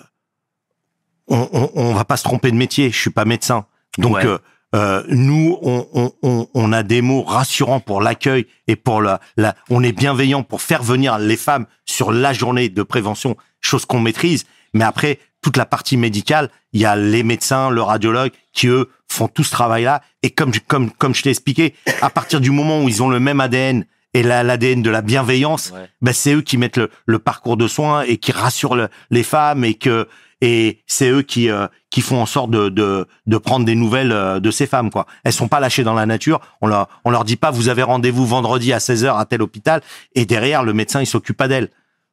on, 1.28 1.48
on, 1.52 1.70
on 1.76 1.94
va 1.94 2.04
pas 2.04 2.16
se 2.16 2.24
tromper 2.24 2.50
de 2.50 2.56
métier. 2.56 2.90
Je 2.90 2.98
suis 2.98 3.10
pas 3.10 3.24
médecin, 3.24 3.66
donc 3.98 4.14
Ouais. 4.16 4.26
euh, 4.26 4.38
euh, 4.74 5.02
nous 5.08 5.58
on, 5.62 5.86
on, 5.94 6.12
on, 6.22 6.48
on 6.54 6.72
a 6.72 6.82
des 6.82 7.00
mots 7.02 7.22
rassurants 7.22 7.80
pour 7.80 8.00
l'accueil 8.00 8.46
et 8.66 8.76
pour 8.76 9.00
la, 9.00 9.20
la. 9.36 9.54
On 9.70 9.82
est 9.82 9.92
bienveillant 9.92 10.42
pour 10.42 10.60
faire 10.62 10.82
venir 10.82 11.18
les 11.18 11.36
femmes 11.36 11.66
sur 11.86 12.12
la 12.12 12.32
journée 12.32 12.68
de 12.68 12.82
prévention, 12.82 13.36
chose 13.60 13.84
qu'on 13.86 14.00
maîtrise. 14.00 14.44
Mais 14.72 14.84
après 14.84 15.18
toute 15.42 15.56
la 15.56 15.66
partie 15.66 15.96
médicale, 15.96 16.48
il 16.72 16.80
y 16.80 16.86
a 16.86 16.96
les 16.96 17.22
médecins, 17.22 17.70
le 17.70 17.82
radiologue 17.82 18.32
qui 18.52 18.66
eux 18.66 18.88
font 19.08 19.28
tout 19.28 19.44
ce 19.44 19.50
travail-là. 19.52 20.00
Et 20.22 20.30
comme 20.30 20.52
je- 20.52 20.60
comme 20.66 20.90
comme 20.90 21.14
je 21.14 21.22
t'ai 21.22 21.30
expliqué, 21.30 21.74
à 22.02 22.10
partir 22.10 22.40
du 22.40 22.50
moment 22.50 22.82
où 22.82 22.88
ils 22.88 23.02
ont 23.02 23.08
le 23.10 23.20
même 23.20 23.40
ADN 23.40 23.84
et 24.14 24.22
la- 24.22 24.42
l'ADN 24.42 24.80
de 24.82 24.90
la 24.90 25.02
bienveillance, 25.02 25.70
Ouais. 25.74 25.88
ben 26.00 26.12
c'est 26.12 26.34
eux 26.34 26.40
qui 26.42 26.56
mettent 26.56 26.78
le, 26.78 26.90
le 27.06 27.18
parcours 27.18 27.56
de 27.56 27.68
soins 27.68 28.02
et 28.02 28.16
qui 28.16 28.32
rassurent 28.32 28.74
le- 28.76 28.88
les 29.10 29.22
femmes 29.22 29.64
et 29.64 29.74
que 29.74 30.08
et 30.40 30.82
c'est 30.86 31.10
eux 31.10 31.22
qui 31.22 31.50
euh, 31.50 31.66
qui 31.90 32.00
font 32.00 32.20
en 32.20 32.26
sorte 32.26 32.50
de, 32.50 32.68
de 32.68 33.06
de 33.26 33.36
prendre 33.38 33.64
des 33.64 33.74
nouvelles 33.74 34.12
euh, 34.12 34.40
de 34.40 34.50
ces 34.50 34.66
femmes 34.66 34.90
quoi. 34.90 35.06
Elles 35.24 35.32
sont 35.32 35.48
pas 35.48 35.60
lâchées 35.60 35.84
dans 35.84 35.94
la 35.94 36.06
nature. 36.06 36.40
On 36.60 36.66
leur 36.66 36.88
on 37.04 37.10
leur 37.10 37.24
dit 37.24 37.36
pas 37.36 37.50
vous 37.50 37.68
avez 37.68 37.82
rendez-vous 37.82 38.26
vendredi 38.26 38.72
à 38.72 38.78
16h 38.78 39.18
à 39.18 39.24
tel 39.24 39.42
hôpital 39.42 39.80
et 40.14 40.26
derrière 40.26 40.62
le 40.62 40.72
médecin 40.72 41.00
il 41.00 41.06
s'occupe 41.06 41.36
pas 41.36 41.48
d'elles. 41.48 41.70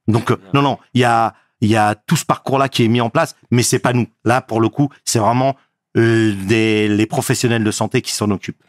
Donc 0.08 0.32
euh, 0.32 0.38
non 0.54 0.62
non, 0.62 0.78
il 0.94 1.02
y 1.02 1.04
a 1.06 1.34
il 1.62 1.70
y 1.70 1.76
a 1.76 1.96
tout 1.96 2.16
ce 2.16 2.26
parcours 2.26 2.58
là 2.58 2.70
qui 2.70 2.84
est 2.84 2.88
mis 2.88 3.02
en 3.02 3.10
place 3.10 3.36
mais 3.50 3.64
c'est 3.64 3.80
pas 3.80 3.94
nous. 3.94 4.08
Là 4.24 4.42
pour 4.42 4.62
le 4.62 4.70
coup, 4.70 4.90
c'est 5.06 5.20
vraiment 5.20 5.56
euh, 5.98 6.34
des 6.46 6.88
les 6.88 7.06
professionnels 7.06 7.64
de 7.64 7.72
santé 7.72 8.02
qui 8.02 8.12
s'en 8.12 8.30
occupent. 8.32 8.64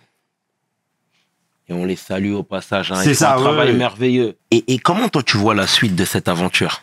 Et 1.69 1.73
on 1.73 1.85
les 1.85 1.97
salue 1.97 2.33
au 2.33 2.43
passage. 2.43 2.91
Hein, 2.91 3.01
C'est 3.03 3.15
ça, 3.15 3.35
un 3.35 3.37
ouais, 3.37 3.43
travail 3.45 3.71
ouais. 3.71 3.77
merveilleux. 3.77 4.37
Et, 4.51 4.75
et 4.75 4.79
comment 4.79 5.09
toi, 5.09 5.23
tu 5.23 5.37
vois 5.37 5.55
la 5.55 5.69
suite 5.69 5.95
de 5.95 6.05
cette 6.05 6.27
aventure? 6.29 6.83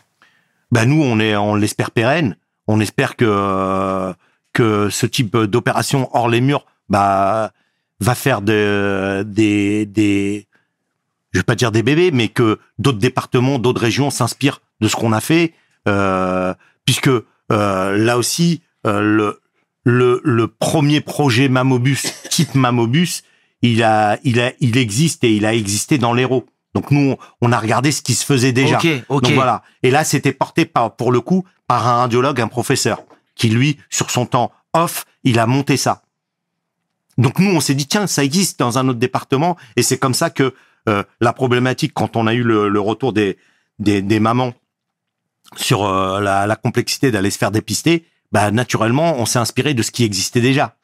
Ben 0.72 0.84
nous 0.86 1.02
on 1.02 1.18
est 1.20 1.36
on 1.36 1.54
l'espère 1.54 1.90
pérenne. 1.90 2.36
On 2.70 2.78
espère 2.78 3.16
que 3.16 4.14
que 4.52 4.90
ce 4.90 5.06
type 5.06 5.36
d'opération 5.36 6.08
hors 6.12 6.28
les 6.28 6.40
murs 6.40 6.66
bah 6.88 7.52
va 8.00 8.14
faire 8.14 8.42
de, 8.42 9.24
des 9.26 9.86
des 9.86 10.46
je 11.32 11.40
vais 11.40 11.44
pas 11.44 11.56
dire 11.56 11.72
des 11.72 11.82
bébés 11.82 12.10
mais 12.12 12.28
que 12.28 12.58
d'autres 12.78 12.98
départements, 12.98 13.58
d'autres 13.58 13.80
régions 13.80 14.10
s'inspirent 14.10 14.60
de 14.80 14.86
ce 14.86 14.94
qu'on 14.94 15.12
a 15.12 15.20
fait 15.20 15.52
euh, 15.88 16.54
puisque 16.84 17.08
euh, 17.08 17.96
là 17.96 18.18
aussi 18.18 18.62
euh, 18.86 19.00
le 19.00 19.40
le 19.84 20.20
le 20.22 20.46
premier 20.46 21.00
projet 21.00 21.48
Mamobus 21.48 22.02
type 22.30 22.54
Mamobus, 22.54 23.22
il 23.62 23.82
a 23.82 24.18
il 24.22 24.40
a 24.40 24.52
il 24.60 24.76
existe 24.76 25.24
et 25.24 25.34
il 25.34 25.44
a 25.44 25.54
existé 25.54 25.98
dans 25.98 26.12
l'Hérault. 26.12 26.46
Donc 26.74 26.92
nous 26.92 27.16
on, 27.40 27.52
a 27.52 27.58
regardé 27.58 27.90
ce 27.90 28.00
qui 28.00 28.14
se 28.14 28.24
faisait 28.24 28.52
déjà. 28.52 28.78
Donc 29.08 29.28
voilà. 29.32 29.64
Et 29.82 29.90
là, 29.90 30.04
c'était 30.04 30.32
porté 30.32 30.66
par, 30.66 30.94
pour 30.94 31.10
le 31.10 31.20
coup, 31.20 31.44
par 31.70 31.86
un 31.86 31.98
radiologue, 31.98 32.40
un 32.40 32.48
professeur, 32.48 33.04
qui 33.36 33.48
lui, 33.48 33.78
sur 33.90 34.10
son 34.10 34.26
temps 34.26 34.50
off, 34.72 35.04
il 35.22 35.38
a 35.38 35.46
monté 35.46 35.76
ça. 35.76 36.02
Donc 37.16 37.38
nous, 37.38 37.52
on 37.52 37.60
s'est 37.60 37.76
dit 37.76 37.86
tiens, 37.86 38.08
ça 38.08 38.24
existe 38.24 38.58
dans 38.58 38.76
un 38.78 38.88
autre 38.88 38.98
département, 38.98 39.56
et 39.76 39.84
c'est 39.84 39.96
comme 39.96 40.12
ça 40.12 40.30
que 40.30 40.52
euh, 40.88 41.04
la 41.20 41.32
problématique, 41.32 41.92
quand 41.94 42.16
on 42.16 42.26
a 42.26 42.34
eu 42.34 42.42
le, 42.42 42.68
le 42.68 42.80
retour 42.80 43.12
des, 43.12 43.38
des 43.78 44.02
des 44.02 44.18
mamans 44.18 44.52
sur 45.54 45.84
euh, 45.84 46.20
la, 46.20 46.48
la 46.48 46.56
complexité 46.56 47.12
d'aller 47.12 47.30
se 47.30 47.38
faire 47.38 47.52
dépister, 47.52 48.04
bah 48.32 48.50
naturellement, 48.50 49.14
on 49.18 49.24
s'est 49.24 49.38
inspiré 49.38 49.72
de 49.72 49.84
ce 49.84 49.92
qui 49.92 50.02
existait 50.02 50.40
déjà. 50.40 50.74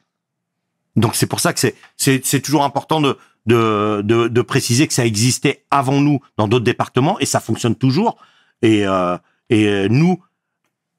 Donc 0.95 1.15
c'est 1.15 1.27
pour 1.27 1.41
ça 1.41 1.51
que 1.51 1.59
c'est 1.97 2.41
toujours 2.41 2.63
important 2.63 3.01
de, 3.01 3.17
de 3.45 4.01
de 4.05 4.29
de 4.29 4.41
préciser 4.41 4.87
que 4.87 4.93
ça 4.93 5.05
existait 5.05 5.65
avant 5.69 5.99
nous 5.99 6.21
dans 6.37 6.47
d'autres 6.47 6.63
départements 6.63 7.19
et 7.19 7.25
ça 7.25 7.41
fonctionne 7.41 7.75
toujours. 7.75 8.15
Et 8.61 8.87
euh, 8.87 9.17
et 9.49 9.67
euh, 9.67 9.87
nous, 9.89 10.21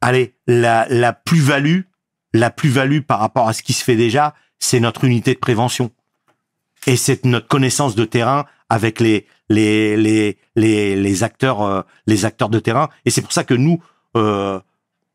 allez, 0.00 0.34
la 0.46 0.86
la 0.88 1.12
plus 1.12 1.40
value, 1.40 1.80
la 2.32 2.50
plus 2.50 2.70
value 2.70 3.00
par 3.00 3.20
rapport 3.20 3.48
à 3.48 3.52
ce 3.52 3.62
qui 3.62 3.72
se 3.72 3.84
fait 3.84 3.96
déjà, 3.96 4.34
c'est 4.58 4.80
notre 4.80 5.04
unité 5.04 5.34
de 5.34 5.38
prévention. 5.38 5.90
Et 6.86 6.96
c'est 6.96 7.24
notre 7.24 7.48
connaissance 7.48 7.94
de 7.94 8.04
terrain 8.04 8.46
avec 8.68 9.00
les 9.00 9.26
les 9.48 9.96
les 9.96 10.36
les, 10.96 11.22
acteurs 11.22 11.62
euh, 11.62 11.82
les 12.06 12.24
acteurs 12.24 12.48
de 12.48 12.58
terrain. 12.58 12.88
Et 13.04 13.10
c'est 13.10 13.22
pour 13.22 13.32
ça 13.32 13.44
que 13.44 13.54
nous 13.54 13.82
euh, 14.16 14.60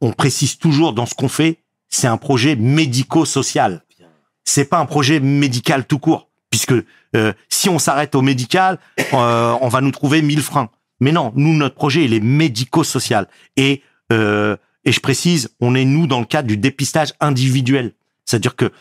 on 0.01 0.11
précise 0.11 0.57
toujours 0.57 0.93
dans 0.93 1.05
ce 1.05 1.13
qu'on 1.13 1.29
fait 1.29 1.59
c'est 1.89 2.07
un 2.07 2.17
projet 2.17 2.55
médico-social. 2.55 3.83
C'est 4.45 4.65
pas 4.65 4.79
un 4.79 4.85
projet 4.85 5.19
médical 5.19 5.85
tout 5.85 5.99
court 5.99 6.29
puisque 6.49 6.73
euh, 7.15 7.33
si 7.49 7.69
on 7.69 7.79
s'arrête 7.79 8.15
au 8.15 8.21
médical 8.21 8.79
on 9.11 9.67
va 9.69 9.81
nous 9.81 9.91
trouver 9.91 10.21
mille 10.21 10.41
freins. 10.41 10.69
Mais 10.99 11.11
non 11.11 11.31
nous 11.35 11.53
notre 11.53 11.75
projet 11.75 12.05
il 12.05 12.13
est 12.13 12.19
médico-social. 12.19 13.27
Et 13.57 13.83
et 14.85 14.91
je 14.91 14.99
précise 14.99 15.49
on 15.59 15.75
est 15.75 15.85
nous 15.85 16.07
dans 16.07 16.19
le 16.19 16.25
cadre 16.25 16.47
du 16.47 16.57
dépistage 16.57 17.13
individuel 17.19 17.93
c'est-à-dire 18.25 18.55
que 18.55 18.71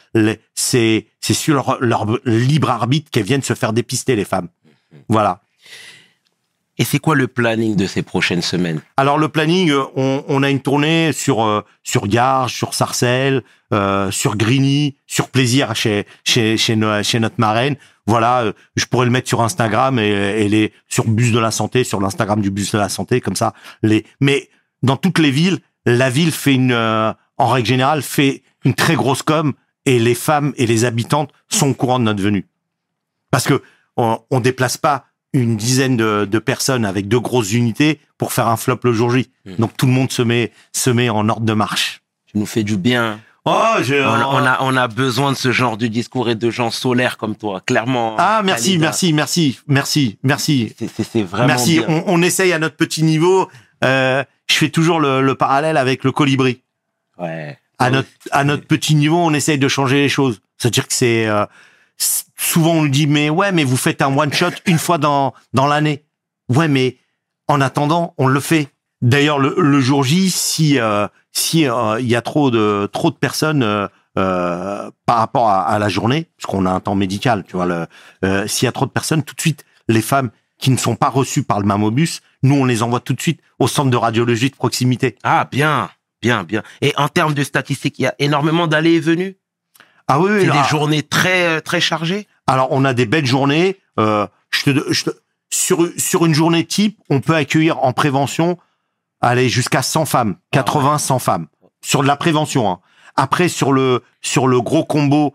c'est 0.55 1.07
c'est 1.21 1.35
sur 1.35 1.55
leur, 1.55 1.79
leur 1.81 2.07
libre 2.25 2.71
arbitre 2.71 3.11
qu'elles 3.11 3.25
viennent 3.25 3.43
se 3.43 3.55
faire 3.55 3.73
dépister 3.73 4.15
les 4.15 4.25
femmes. 4.25 4.49
Voilà. 5.09 5.41
Et 6.79 6.85
c'est 6.85 7.01
quoi 7.01 7.15
le 7.15 7.27
planning 7.29 7.77
de 7.77 7.87
ces 7.87 8.03
prochaines 8.03 8.41
semaines? 8.41 8.81
Alors 8.97 9.19
le 9.19 9.29
planning, 9.29 9.71
euh, 9.71 9.83
on, 9.97 10.25
on 10.29 10.43
a 10.43 10.49
une 10.51 10.61
tournée 10.61 11.13
sur 11.13 11.45
euh, 11.45 11.63
sur 11.83 12.07
Garges, 12.07 12.55
sur 12.55 12.73
Sarcelles, 12.73 13.43
euh, 13.75 14.11
sur 14.11 14.37
Grigny, 14.37 14.97
sur 15.07 15.29
Plaisir 15.29 15.75
chez 15.77 16.07
chez 16.25 16.57
chez, 16.57 16.77
no- 16.77 17.03
chez 17.03 17.19
notre 17.21 17.39
marraine. 17.39 17.77
Voilà, 18.07 18.43
euh, 18.45 18.53
je 18.77 18.87
pourrais 18.87 19.07
le 19.07 19.13
mettre 19.13 19.29
sur 19.29 19.43
Instagram 19.43 19.99
et, 19.99 20.09
et 20.45 20.49
les 20.49 20.73
sur 20.89 21.07
Bus 21.07 21.33
de 21.33 21.39
la 21.41 21.51
Santé, 21.51 21.85
sur 21.85 22.01
l'Instagram 22.01 22.41
du 22.41 22.51
Bus 22.51 22.73
de 22.73 22.79
la 22.79 22.89
Santé, 22.89 23.21
comme 23.21 23.37
ça. 23.37 23.55
Les 23.83 24.07
mais 24.21 24.49
dans 24.83 24.97
toutes 24.97 25.19
les 25.19 25.31
villes, 25.31 25.59
la 25.87 26.11
ville 26.11 26.33
fait 26.33 26.55
une 26.55 26.73
euh, 26.73 27.13
en 27.39 27.49
règle 27.49 27.69
générale 27.69 28.03
fait 28.03 28.43
une 28.65 28.75
très 28.75 28.95
grosse 28.95 29.23
com 29.23 29.53
et 29.87 29.99
les 29.99 30.15
femmes 30.15 30.53
et 30.57 30.67
les 30.67 30.85
habitantes 30.85 31.31
sont 31.49 31.71
au 31.71 31.75
courant 31.75 31.99
de 31.99 32.05
notre 32.05 32.23
venue. 32.23 32.47
Parce 33.31 33.45
que 33.47 33.63
on, 33.97 34.19
on 34.31 34.41
déplace 34.41 34.77
pas 34.77 35.07
une 35.33 35.57
dizaine 35.57 35.97
de, 35.97 36.27
de 36.31 36.39
personnes 36.39 36.85
avec 36.85 37.09
deux 37.09 37.19
grosses 37.21 37.53
unités 37.53 37.99
pour 38.19 38.33
faire 38.33 38.49
un 38.49 38.57
flop 38.57 38.79
le 38.85 38.93
jour 38.93 39.11
J. 39.11 39.31
Mhm. 39.47 39.57
Donc 39.57 39.77
tout 39.77 39.87
le 39.87 39.93
monde 39.93 40.13
se 40.13 40.23
met 40.23 40.53
se 40.73 40.91
met 40.91 41.09
en 41.09 41.29
ordre 41.29 41.47
de 41.47 41.53
marche. 41.55 42.03
Tu 42.27 42.39
nous 42.39 42.47
fais 42.47 42.63
du 42.63 42.77
bien. 42.77 43.21
Oh, 43.45 43.75
j'ai 43.83 44.01
On, 44.05 44.09
a- 44.09 44.27
on 44.29 44.47
a, 44.47 44.59
on 44.61 44.77
a 44.77 44.87
besoin 44.87 45.33
de 45.33 45.37
ce 45.37 45.51
genre 45.51 45.77
de 45.77 45.89
discours 45.89 46.31
et 46.31 46.37
de 46.37 46.49
gens 46.49 46.71
solaires 46.71 47.17
comme 47.17 47.35
toi, 47.35 47.61
clairement. 47.61 48.15
Ah 48.19 48.41
merci 48.45 48.69
Khalida. 48.79 48.87
merci 48.87 49.13
merci 49.13 49.59
merci 49.67 50.19
merci 50.23 50.75
C'est- 50.79 51.23
vraiment 51.25 51.49
merci. 51.49 51.79
bien. 51.81 51.87
On, 51.89 52.05
on 52.07 52.23
essaye 52.23 52.53
à 52.53 52.61
notre 52.61 52.77
petit 52.77 53.03
niveau. 53.03 53.49
Euh, 53.83 54.23
je 54.51 54.57
fais 54.57 54.69
toujours 54.71 55.01
le, 55.01 55.23
le 55.23 55.35
parallèle 55.35 55.77
avec 55.77 56.05
le 56.05 56.13
colibri. 56.13 56.63
Ouais. 57.19 57.59
à 57.79 57.91
notre 57.91 58.09
à 58.31 58.45
notre 58.45 58.67
petit 58.67 58.95
niveau, 58.95 59.17
on 59.19 59.35
essaye 59.35 59.59
de 59.59 59.69
changer 59.69 59.97
les 60.01 60.09
choses. 60.09 60.41
C'est-à-dire 60.59 60.87
que 60.89 60.95
c'est 60.95 61.27
euh, 61.27 61.45
souvent 62.37 62.73
on 62.73 62.83
nous 62.83 62.89
dit 62.89 63.07
mais 63.07 63.31
ouais 63.31 63.53
mais 63.53 63.65
vous 63.65 63.77
faites 63.77 64.03
un 64.03 64.17
one 64.17 64.33
shot 64.33 64.51
une 64.67 64.79
fois 64.79 64.99
dans 64.99 65.35
dans 65.53 65.67
l'année. 65.67 66.05
Ouais 66.49 66.69
mais 66.69 66.97
en 67.49 67.61
attendant 67.61 68.15
on 68.19 68.27
le 68.27 68.41
fait. 68.41 68.69
D'ailleurs 69.03 69.39
le, 69.39 69.55
le 69.59 69.81
jour 69.81 70.05
J 70.05 70.31
si 70.31 70.79
euh, 70.79 71.07
si 71.33 71.67
euh, 71.69 72.01
il 72.01 72.07
y 72.09 72.17
a 72.17 72.23
trop 72.23 72.51
de 72.51 72.89
trop 72.93 73.11
de 73.11 73.17
personnes 73.17 73.63
euh, 73.63 73.89
par 74.17 75.19
rapport 75.19 75.49
à, 75.49 75.63
à 75.63 75.79
la 75.79 75.89
journée 75.89 76.29
parce 76.37 76.51
qu'on 76.51 76.67
a 76.67 76.71
un 76.71 76.81
temps 76.81 76.95
médical 76.95 77.45
tu 77.47 77.57
vois 77.57 77.67
le 77.67 78.47
s'il 78.47 78.67
y 78.67 78.69
a 78.69 78.73
trop 78.73 78.87
de 78.87 78.91
personnes 78.91 79.23
tout 79.23 79.35
de 79.35 79.41
suite 79.41 79.65
les 79.89 80.03
femmes 80.03 80.31
qui 80.63 80.71
ne 80.71 80.77
sont 80.77 80.95
pas 80.97 81.09
reçues 81.11 81.43
par 81.43 81.59
le 81.61 81.67
mamobus 81.67 82.21
nous 82.45 82.55
on 82.55 82.65
les 82.65 82.83
envoie 82.83 83.01
tout 83.01 83.13
de 83.15 83.21
suite 83.21 83.41
au 83.59 83.67
centre 83.69 83.91
de 83.91 83.97
radiologie 83.97 84.49
de 84.51 84.57
proximité. 84.57 85.17
Ah, 85.25 85.47
bien, 85.51 85.91
bien, 86.23 86.45
bien. 86.45 86.63
Et 86.81 86.93
en 86.97 87.09
termes 87.09 87.35
de 87.35 87.43
statistiques, 87.45 87.99
il 87.99 88.03
y 88.03 88.07
a 88.07 88.15
énormément 88.19 88.67
d'allées 88.69 88.95
et 88.95 89.01
venues? 89.01 89.37
Ah 90.09 90.19
oui, 90.21 90.31
oui 90.33 90.41
C'est 90.47 90.51
des 90.53 90.69
journées 90.69 91.03
très, 91.03 91.47
euh, 91.47 91.61
très 91.61 91.81
chargées? 91.81 92.27
Alors, 92.47 92.69
on 92.71 92.85
a 92.85 92.95
des 92.95 93.07
belles 93.07 93.27
journées. 93.27 93.79
Euh, 94.01 94.27
je 94.51 94.71
te, 94.73 94.93
je 94.93 95.05
te- 95.05 95.11
sur, 95.51 95.89
sur 95.97 96.25
une 96.27 96.35
journée 96.35 96.65
type, 96.65 96.99
on 97.11 97.21
peut 97.21 97.35
accueillir 97.37 97.83
en 97.85 97.93
prévention, 97.93 98.59
aller 99.21 99.49
jusqu'à 99.49 99.83
100 99.83 100.05
femmes, 100.07 100.37
80, 100.51 100.99
100 100.99 101.19
femmes. 101.19 101.47
Sur 101.85 102.03
de 102.03 102.07
la 102.09 102.17
prévention. 102.17 102.69
hein. 102.71 102.81
Après, 103.17 103.49
sur 103.49 103.73
le, 103.73 104.03
sur 104.21 104.49
le 104.49 104.61
gros 104.61 104.85
combo 104.85 105.35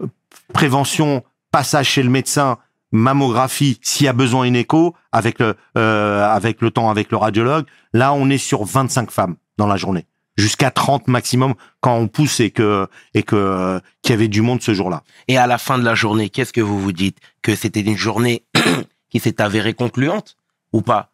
euh, 0.00 0.06
prévention, 0.52 1.22
passage 1.52 1.88
chez 1.90 2.02
le 2.02 2.10
médecin, 2.10 2.58
mammographie, 2.92 3.78
s'il 3.82 4.06
y 4.06 4.08
a 4.08 4.12
besoin 4.12 4.44
une 4.44 4.56
écho, 4.56 4.94
avec 5.12 5.38
le, 5.38 5.56
euh, 5.76 6.24
avec 6.24 6.60
le 6.60 6.70
temps, 6.70 6.90
avec 6.90 7.10
le 7.10 7.16
radiologue, 7.16 7.66
là, 7.92 8.12
on 8.12 8.28
est 8.30 8.38
sur 8.38 8.64
25 8.64 9.10
femmes 9.10 9.36
dans 9.58 9.66
la 9.66 9.76
journée. 9.76 10.06
Jusqu'à 10.36 10.70
30 10.70 11.08
maximum 11.08 11.54
quand 11.80 11.96
on 11.96 12.08
pousse 12.08 12.40
et 12.40 12.50
que, 12.50 12.88
et 13.14 13.22
que, 13.22 13.80
qu'il 14.02 14.12
y 14.12 14.14
avait 14.14 14.28
du 14.28 14.42
monde 14.42 14.62
ce 14.62 14.72
jour-là. 14.72 15.02
Et 15.28 15.36
à 15.36 15.46
la 15.46 15.58
fin 15.58 15.78
de 15.78 15.84
la 15.84 15.94
journée, 15.94 16.30
qu'est-ce 16.30 16.52
que 16.52 16.60
vous 16.60 16.80
vous 16.80 16.92
dites? 16.92 17.18
Que 17.42 17.54
c'était 17.54 17.80
une 17.80 17.96
journée 17.96 18.44
qui 19.10 19.20
s'est 19.20 19.42
avérée 19.42 19.74
concluante 19.74 20.36
ou 20.72 20.82
pas? 20.82 21.12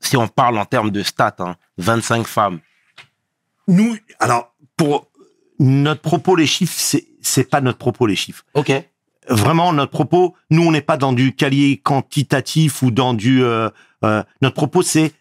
Si 0.00 0.16
on 0.16 0.28
parle 0.28 0.58
en 0.58 0.66
termes 0.66 0.90
de 0.90 1.02
stats, 1.02 1.36
hein, 1.38 1.56
25 1.78 2.26
femmes. 2.26 2.60
nous, 3.66 3.96
alors 4.20 4.54
pour 4.76 5.08
notre 5.58 6.02
propos, 6.02 6.36
les 6.36 6.46
chiffres, 6.46 6.74
c'est 6.76 7.06
c'est 7.26 7.50
pas 7.50 7.60
notre 7.60 7.78
propos 7.78 8.06
les 8.06 8.16
chiffres. 8.16 8.44
Ok. 8.54 8.72
Vraiment, 9.28 9.72
notre 9.72 9.92
propos, 9.92 10.34
nous, 10.50 10.62
on 10.62 10.70
n'est 10.70 10.80
pas 10.82 10.96
dans 10.96 11.12
du 11.12 11.34
calier 11.34 11.78
quantitatif 11.78 12.82
ou 12.82 12.90
dans 12.90 13.14
du. 13.14 13.42
euh, 13.42 13.68
euh, 14.04 14.22
notre 14.42 14.54
propos, 14.54 14.82
c'est 14.82 15.12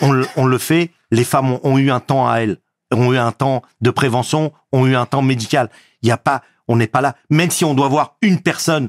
on, 0.00 0.12
le- 0.12 0.26
on 0.36 0.46
le 0.46 0.58
fait. 0.58 0.90
Les 1.10 1.24
femmes 1.24 1.50
ont, 1.52 1.60
ont 1.64 1.78
eu 1.78 1.90
un 1.90 2.00
temps 2.00 2.28
à 2.28 2.38
elles, 2.38 2.58
ont 2.92 3.12
eu 3.12 3.18
un 3.18 3.32
temps 3.32 3.62
de 3.80 3.90
prévention, 3.90 4.52
ont 4.72 4.86
eu 4.86 4.94
un 4.94 5.06
temps 5.06 5.22
médical. 5.22 5.70
Il 6.02 6.08
y 6.08 6.12
a 6.12 6.16
pas, 6.16 6.42
on 6.68 6.76
n'est 6.76 6.86
pas 6.86 7.00
là. 7.00 7.16
Même 7.30 7.50
si 7.50 7.64
on 7.64 7.74
doit 7.74 7.88
voir 7.88 8.16
une 8.22 8.40
personne, 8.40 8.88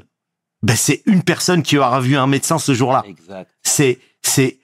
ben 0.62 0.76
c'est 0.76 1.02
une 1.06 1.22
personne 1.22 1.62
qui 1.62 1.76
aura 1.76 2.00
vu 2.00 2.16
un 2.16 2.26
médecin 2.26 2.58
ce 2.58 2.72
jour-là 2.74 3.02
c'est 3.62 3.98
c'est 4.22 4.58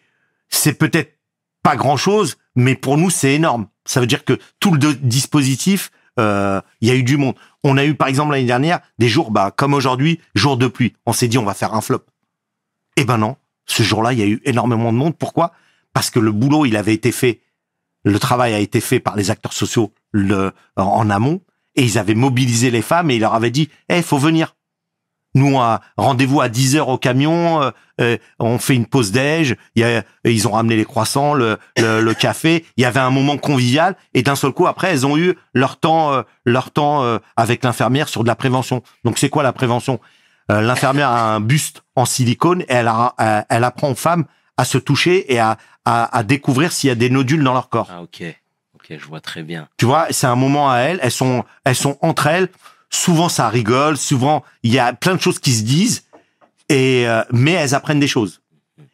c'est 0.49 0.73
peut-être 0.75 1.19
pas 1.63 1.77
grand 1.77 1.97
chose, 1.99 2.39
mais 2.57 2.75
pour 2.75 2.97
nous 2.97 3.11
c'est 3.11 3.35
énorme. 3.35 3.67
Ça 3.85 4.01
veut 4.01 4.07
dire 4.07 4.25
que 4.25 4.39
tout 4.61 4.73
le 4.73 4.95
dispositif, 4.95 5.91
euh, 6.19 6.61
il 6.81 6.89
y 6.89 6.91
a 6.91 6.95
eu 6.95 7.03
du 7.03 7.17
monde. 7.19 7.35
On 7.63 7.77
a 7.77 7.85
eu 7.85 7.95
par 7.95 8.09
exemple 8.09 8.33
l'année 8.33 8.47
dernière 8.47 8.81
des 8.99 9.09
jours, 9.09 9.31
bah 9.31 9.53
comme 9.55 9.75
aujourd'hui, 9.75 10.21
jour 10.35 10.57
de 10.57 10.67
pluie. 10.67 10.95
On 11.07 11.13
s'est 11.13 11.29
dit 11.29 11.39
on 11.39 11.45
va 11.45 11.55
faire 11.55 11.75
un 11.75 11.81
flop. 11.81 12.05
Eh 12.97 13.05
ben 13.05 13.19
non, 13.19 13.37
ce 13.67 13.83
jour-là 13.83 14.13
il 14.13 14.19
y 14.19 14.23
a 14.23 14.27
eu 14.27 14.41
énormément 14.45 14.93
de 14.93 14.99
monde. 14.99 15.17
Pourquoi? 15.17 15.53
Parce 15.93 16.11
que 16.11 16.21
le 16.21 16.33
boulot 16.33 16.67
il 16.67 16.77
avait 16.77 16.95
été 16.95 17.13
fait, 17.13 17.41
le 18.05 18.19
travail 18.19 18.55
a 18.55 18.59
été 18.59 18.81
fait 18.81 19.01
par 19.01 19.17
les 19.17 19.31
acteurs 19.31 19.53
sociaux 19.53 19.93
le, 20.13 20.53
en 20.77 21.11
amont 21.11 21.41
et 21.77 21.85
ils 21.85 21.99
avaient 21.99 22.15
mobilisé 22.15 22.71
les 22.71 22.83
femmes 22.83 23.11
et 23.11 23.17
ils 23.17 23.21
leur 23.21 23.35
avaient 23.35 23.51
dit, 23.51 23.69
eh 23.89 24.03
faut 24.03 24.19
venir. 24.19 24.57
Nous, 25.35 25.59
à 25.61 25.81
rendez-vous 25.97 26.41
à 26.41 26.49
10 26.49 26.77
heures 26.77 26.89
au 26.89 26.99
camion, 26.99 27.63
euh, 27.63 27.71
euh, 28.01 28.17
on 28.41 28.59
fait 28.59 28.75
une 28.75 28.87
pause 28.87 29.13
déj, 29.13 29.55
il 29.77 29.83
y 29.83 29.85
a, 29.85 30.03
ils 30.25 30.49
ont 30.49 30.53
ramené 30.53 30.77
les 30.77 30.85
croissants, 30.85 31.35
le, 31.35 31.59
le, 31.77 32.01
le 32.01 32.15
café, 32.15 32.65
il 32.77 32.83
y 32.83 32.85
avait 32.85 32.99
un 33.01 33.11
moment 33.11 33.37
convivial, 33.39 33.95
et 34.15 34.23
d'un 34.23 34.35
seul 34.37 34.53
coup, 34.53 34.67
après, 34.67 34.91
elles 34.91 35.07
ont 35.07 35.17
eu 35.17 35.37
leur 35.55 35.77
temps, 35.79 36.13
euh, 36.13 36.23
leur 36.45 36.71
temps 36.73 37.05
euh, 37.05 37.19
avec 37.37 37.63
l'infirmière 37.63 38.09
sur 38.09 38.23
de 38.23 38.29
la 38.29 38.35
prévention. 38.35 38.83
Donc, 39.05 39.19
c'est 39.19 39.29
quoi 39.29 39.43
la 39.43 39.53
prévention? 39.53 40.01
L'infirmière 40.49 41.11
a 41.11 41.35
un 41.37 41.41
buste 41.41 41.85
en 41.95 42.05
silicone, 42.05 42.63
et 42.63 42.67
elle, 42.71 42.89
a- 42.89 43.15
elle 43.49 43.63
apprend 43.63 43.91
aux 43.93 43.95
femmes 43.95 44.25
à 44.57 44.65
se 44.65 44.79
toucher 44.79 45.33
et 45.33 45.39
à, 45.39 45.59
à, 45.85 46.17
à 46.17 46.23
découvrir 46.25 46.73
s'il 46.73 46.89
y 46.89 46.91
a 46.91 46.97
des 46.97 47.09
nodules 47.09 47.45
dans 47.45 47.53
leur 47.53 47.69
corps. 47.69 47.89
Ah, 47.89 48.03
ok. 48.03 48.25
Ok, 48.75 48.97
je 48.99 49.07
vois 49.07 49.21
très 49.21 49.45
bien. 49.45 49.69
Tu 49.77 49.85
vois, 49.85 50.09
c'est 50.11 50.27
un 50.27 50.35
moment 50.35 50.69
à 50.71 50.79
elles. 50.79 50.99
Elles 51.03 51.13
sont, 51.13 51.45
elles 51.65 51.77
sont 51.77 51.99
entre 52.03 52.27
elles. 52.27 52.49
Souvent, 52.91 53.29
ça 53.29 53.49
rigole. 53.49 53.97
Souvent, 53.97 54.45
il 54.63 54.73
y 54.73 54.79
a 54.79 54.93
plein 54.93 55.15
de 55.15 55.21
choses 55.21 55.39
qui 55.39 55.53
se 55.53 55.63
disent. 55.63 56.05
Et 56.69 57.09
euh, 57.09 57.23
mais 57.33 57.53
elles 57.53 57.75
apprennent 57.75 58.01
des 58.01 58.09
choses. 58.09 58.43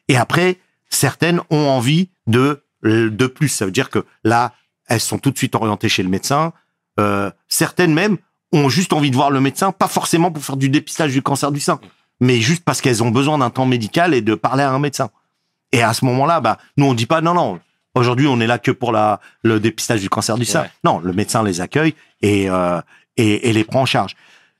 Et 0.09 0.17
après, 0.17 0.59
certaines 0.89 1.41
ont 1.51 1.69
envie 1.69 2.11
de 2.27 2.63
de 2.83 3.27
plus. 3.27 3.49
Ça 3.49 3.65
veut 3.65 3.71
dire 3.71 3.91
que 3.91 4.05
là, 4.25 4.53
elles 4.89 5.01
sont 5.01 5.19
tout 5.19 5.31
de 5.31 5.39
suite 5.39 5.55
orientées 5.55 5.89
chez 5.89 6.03
le 6.03 6.09
médecin. 6.09 6.53
Euh, 7.01 7.31
certaines 7.49 7.93
même 7.93 8.19
ont 8.53 8.69
juste 8.69 8.93
envie 8.93 9.11
de 9.11 9.17
voir 9.17 9.31
le 9.31 9.41
médecin, 9.41 9.73
pas 9.73 9.89
forcément 9.89 10.31
pour 10.31 10.45
faire 10.45 10.57
du 10.57 10.69
dépistage 10.69 11.13
du 11.13 11.21
cancer 11.21 11.53
du 11.53 11.61
sein, 11.61 11.81
mais 12.21 12.41
juste 12.41 12.65
parce 12.65 12.81
qu'elles 12.81 13.03
ont 13.03 13.11
besoin 13.11 13.39
d'un 13.39 13.51
temps 13.51 13.67
médical 13.67 14.15
et 14.15 14.23
de 14.23 14.35
parler 14.35 14.63
à 14.63 14.71
un 14.71 14.79
médecin. 14.79 15.11
Et 15.73 15.83
à 15.83 15.93
ce 15.93 16.05
moment-là, 16.05 16.41
bah, 16.41 16.59
nous 16.77 16.87
on 16.87 16.95
dit 16.95 17.07
pas 17.07 17.21
non 17.21 17.35
non. 17.35 17.61
Aujourd'hui, 17.95 18.27
on 18.27 18.41
est 18.41 18.47
là 18.47 18.59
que 18.59 18.71
pour 18.71 18.93
la 18.93 19.21
le 19.43 19.59
dépistage 19.59 20.01
du 20.01 20.09
cancer 20.09 20.37
du 20.37 20.45
sein. 20.45 20.63
Ouais. 20.63 20.71
Non, 20.85 21.01
le 21.01 21.13
médecin 21.13 21.43
les 21.43 21.61
accueille 21.61 21.95
et 22.23 22.49
euh, 22.49 22.81
et, 23.17 23.49
et 23.49 23.53
les 23.53 23.65
prend 23.65 23.83
en 23.83 23.87
charge. 23.87 24.17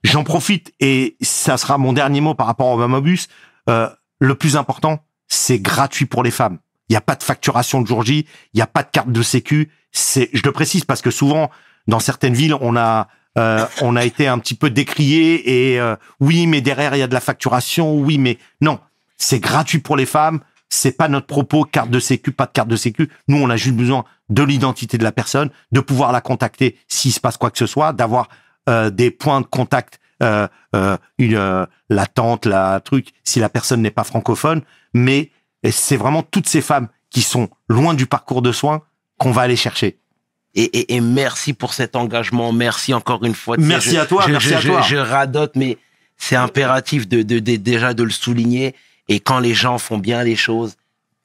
J'en 0.07 0.25
profite 0.25 0.73
et 0.79 1.17
ça 1.21 1.57
sera 1.57 1.79
mon 1.79 1.93
dernier 1.93 2.21
mot 2.21 2.35
par 2.35 2.47
rapport 2.47 2.69
au 2.69 2.77
Mamobus. 2.77 3.27
Euh, 3.69 3.89
le 4.19 4.35
plus 4.35 4.57
important, 4.57 5.05
c'est 5.27 5.59
gratuit 5.59 6.07
pour 6.07 6.23
les 6.23 6.31
femmes. 6.31 6.59
Il 6.89 6.93
n'y 6.93 6.97
a 6.97 7.01
pas 7.01 7.17
de 7.17 7.23
facturation 7.23 7.83
de 7.83 7.87
jour 7.87 8.05
J. 8.05 8.27
Il 8.55 8.57
n'y 8.57 8.63
a 8.63 8.69
pas 8.69 8.83
de 8.83 8.89
carte 8.93 9.11
de 9.11 9.23
sécu. 9.23 9.71
C'est, 9.91 10.31
je 10.33 10.43
le 10.45 10.53
précise 10.53 10.85
parce 10.85 11.03
que 11.03 11.11
souvent, 11.11 11.51
dans 11.89 11.99
certaines 11.99 12.35
villes, 12.35 12.55
on 12.61 12.77
a, 12.77 13.09
euh, 13.37 13.67
on 13.83 13.97
a 13.97 14.05
été 14.05 14.29
un 14.29 14.39
petit 14.39 14.55
peu 14.55 14.71
décrié 14.71 15.73
et 15.73 15.81
euh, 15.81 15.97
oui, 16.21 16.47
mais 16.47 16.61
derrière 16.61 16.95
il 16.95 17.01
y 17.01 17.03
a 17.03 17.09
de 17.09 17.15
la 17.15 17.21
facturation. 17.21 17.97
Oui, 17.97 18.19
mais 18.19 18.39
non, 18.61 18.79
c'est 19.17 19.41
gratuit 19.41 19.81
pour 19.81 19.97
les 19.97 20.07
femmes. 20.07 20.41
C'est 20.69 20.97
pas 20.97 21.09
notre 21.09 21.27
propos, 21.27 21.65
carte 21.65 21.91
de 21.91 22.01
sécu, 22.01 22.33
pas 22.33 22.47
de 22.47 22.53
carte 22.53 22.69
de 22.69 22.77
sécu. 22.77 23.09
Nous, 23.29 23.39
on 23.39 23.51
a 23.51 23.57
juste 23.57 23.77
besoin 23.77 24.05
de 24.29 24.43
l'identité 24.43 24.99
de 24.99 25.05
la 25.05 25.13
personne, 25.13 25.51
de 25.73 25.81
pouvoir 25.81 26.13
la 26.13 26.21
contacter 26.21 26.77
s'il 26.89 27.13
se 27.13 27.21
passe 27.21 27.37
quoi 27.37 27.51
que 27.51 27.59
ce 27.59 27.67
soit, 27.67 27.93
d'avoir 27.93 28.29
euh, 28.69 28.91
des 28.91 29.11
points 29.11 29.41
de 29.41 29.47
contact, 29.47 30.01
euh, 30.23 30.49
euh, 30.75 30.97
une, 31.19 31.35
euh, 31.35 31.67
la 31.91 32.07
tante, 32.07 32.47
la 32.47 32.81
truc, 32.81 33.09
si 33.23 33.39
la 33.39 33.49
personne 33.49 33.83
n'est 33.83 33.91
pas 33.91 34.05
francophone. 34.05 34.63
Mais 34.95 35.31
c'est 35.71 35.97
vraiment 35.97 36.23
toutes 36.23 36.49
ces 36.49 36.63
femmes 36.63 36.89
qui 37.11 37.23
sont 37.23 37.49
loin 37.69 37.95
du 37.95 38.07
parcours 38.07 38.43
de 38.43 38.53
soins 38.53 38.83
qu'on 39.19 39.31
va 39.31 39.43
aller 39.43 39.57
chercher. 39.57 39.99
Et, 40.55 40.65
et, 40.65 40.95
et, 40.95 41.01
merci 41.01 41.53
pour 41.53 41.75
cet 41.75 41.97
engagement. 41.97 42.51
Merci 42.53 42.95
encore 42.95 43.25
une 43.25 43.35
fois. 43.35 43.57
Merci 43.59 43.91
je, 43.91 43.99
à 43.99 44.07
toi. 44.07 44.25
Je, 44.27 44.33
merci 44.33 44.49
je, 44.49 44.55
à 44.55 44.63
toi. 44.63 44.81
Je, 44.83 44.97
radote, 44.97 45.55
mais 45.55 45.77
c'est 46.17 46.37
impératif 46.37 47.07
de, 47.07 47.23
de, 47.23 47.39
de, 47.39 47.57
déjà 47.57 47.93
de 47.93 48.03
le 48.03 48.11
souligner. 48.11 48.75
Et 49.09 49.21
quand 49.21 49.39
les 49.39 49.55
gens 49.55 49.77
font 49.77 49.99
bien 49.99 50.25
les 50.25 50.37
choses, 50.37 50.77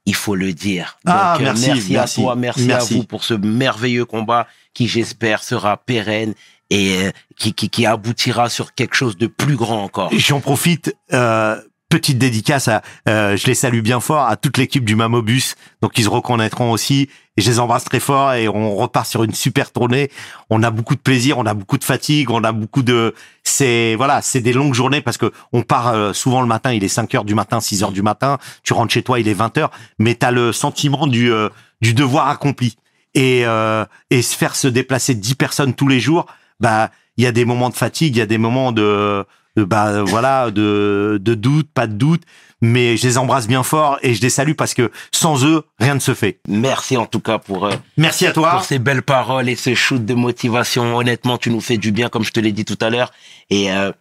il 0.06 0.16
faut 0.16 0.36
le 0.36 0.52
dire. 0.52 0.98
Donc, 1.06 1.16
ah, 1.18 1.38
merci, 1.40 1.68
merci, 1.68 1.94
merci, 1.94 2.20
à 2.20 2.24
toi, 2.24 2.36
merci, 2.36 2.66
merci, 2.66 2.94
à 2.94 2.98
vous 2.98 3.04
pour 3.06 3.24
ce 3.24 3.34
merveilleux 3.34 4.06
combat 4.06 4.48
qui, 4.74 4.88
j'espère, 4.88 5.44
sera 5.44 5.78
pérenne 5.78 6.34
et 6.72 6.98
euh, 6.98 7.12
qui, 7.38 7.54
qui, 7.54 7.70
qui, 7.70 7.86
aboutira 7.86 8.50
sur 8.50 8.74
quelque 8.74 8.96
chose 8.96 9.16
de 9.18 9.28
plus 9.28 9.56
grand 9.56 9.84
encore. 9.84 10.10
J'en 10.14 10.40
profite. 10.40 10.96
Euh, 11.14 11.62
petite 11.92 12.18
dédicace 12.18 12.70
à, 12.70 12.82
euh, 13.08 13.36
je 13.36 13.46
les 13.46 13.54
salue 13.54 13.82
bien 13.82 14.00
fort 14.00 14.26
à 14.26 14.38
toute 14.38 14.58
l'équipe 14.58 14.86
du 14.86 14.96
Mamobus, 14.96 15.56
donc 15.82 15.98
ils 15.98 16.06
se 16.06 16.10
reconnaîtront 16.10 16.72
aussi. 16.72 17.10
Et 17.38 17.42
je 17.42 17.50
les 17.50 17.60
embrasse 17.60 17.84
très 17.84 18.00
fort 18.00 18.34
et 18.34 18.48
on 18.48 18.76
repart 18.76 19.06
sur 19.06 19.24
une 19.24 19.34
super 19.34 19.72
tournée. 19.72 20.10
On 20.50 20.64
a 20.64 20.72
beaucoup 20.72 20.96
de 20.96 21.00
plaisir, 21.00 21.38
on 21.38 21.46
a 21.46 21.54
beaucoup 21.54 21.78
de 21.78 21.84
fatigue, 21.84 22.30
on 22.30 22.44
a 22.44 22.52
beaucoup 22.52 22.82
de, 22.82 23.14
c'est 23.44 23.96
voilà, 23.96 24.22
c'est 24.22 24.42
des 24.42 24.54
longues 24.54 24.74
journées 24.74 25.02
parce 25.02 25.18
que 25.18 25.32
on 25.54 25.62
part 25.62 25.90
euh, 25.90 26.14
souvent 26.14 26.42
le 26.42 26.48
matin, 26.48 26.74
il 26.74 26.84
est 26.84 26.90
5 26.90 27.14
heures 27.16 27.26
du 27.26 27.36
matin, 27.36 27.60
6 27.60 27.84
heures 27.84 27.92
du 27.92 28.02
matin. 28.02 28.38
Tu 28.64 28.74
rentres 28.74 28.94
chez 28.94 29.04
toi, 29.04 29.20
il 29.20 29.28
est 29.28 29.34
20 29.34 29.58
heures, 29.60 29.72
mais 30.00 30.16
t'as 30.16 30.32
le 30.32 30.52
sentiment 30.52 31.08
du 31.08 31.32
euh, 31.32 31.50
du 31.82 31.94
devoir 31.94 32.30
accompli 32.30 32.76
et 33.14 33.44
euh, 33.46 33.86
et 34.10 34.22
se 34.22 34.36
faire 34.36 34.56
se 34.56 34.68
déplacer 34.68 35.16
10 35.16 35.36
personnes 35.36 35.74
tous 35.74 35.88
les 35.88 36.00
jours, 36.00 36.26
bah 36.62 36.92
il 37.18 37.24
y 37.24 37.28
a 37.28 37.32
des 37.32 37.46
moments 37.46 37.70
de 37.70 37.76
fatigue, 37.76 38.16
il 38.16 38.20
y 38.20 38.24
a 38.24 38.26
des 38.26 38.38
moments 38.38 38.72
de 38.72 39.26
de 39.58 39.64
bah 39.64 40.04
voilà 40.04 40.50
de 40.52 41.20
de 41.22 41.34
doute 41.34 41.70
pas 41.74 41.88
de 41.88 41.94
doute 41.94 42.24
mais 42.62 42.96
je 42.96 43.08
les 43.08 43.18
embrasse 43.18 43.48
bien 43.48 43.64
fort 43.64 43.98
et 44.04 44.14
je 44.14 44.22
les 44.22 44.30
salue 44.30 44.54
parce 44.54 44.74
que 44.74 44.92
sans 45.12 45.44
eux 45.46 45.64
rien 45.80 45.96
ne 45.96 46.00
se 46.00 46.14
fait. 46.14 46.40
Merci 46.48 46.96
en 46.96 47.08
tout 47.08 47.20
cas 47.20 47.40
pour 47.40 47.66
euh, 47.66 47.74
merci 47.98 48.28
à 48.28 48.32
toi. 48.32 48.52
pour 48.52 48.64
ces 48.64 48.80
belles 48.80 49.02
paroles 49.02 49.50
et 49.50 49.56
ce 49.56 49.74
shoot 49.74 50.04
de 50.04 50.14
motivation. 50.14 50.96
Honnêtement 50.96 51.38
tu 51.38 51.50
nous 51.50 51.62
fais 51.62 51.78
du 51.78 51.92
bien 51.92 52.10
comme 52.10 52.24
je 52.24 52.32
te 52.32 52.40
l'ai 52.40 52.52
dit 52.52 52.66
tout 52.66 52.78
à 52.82 52.90
l'heure. 52.90 53.12
Et, 53.50 53.72
euh, 53.72 53.92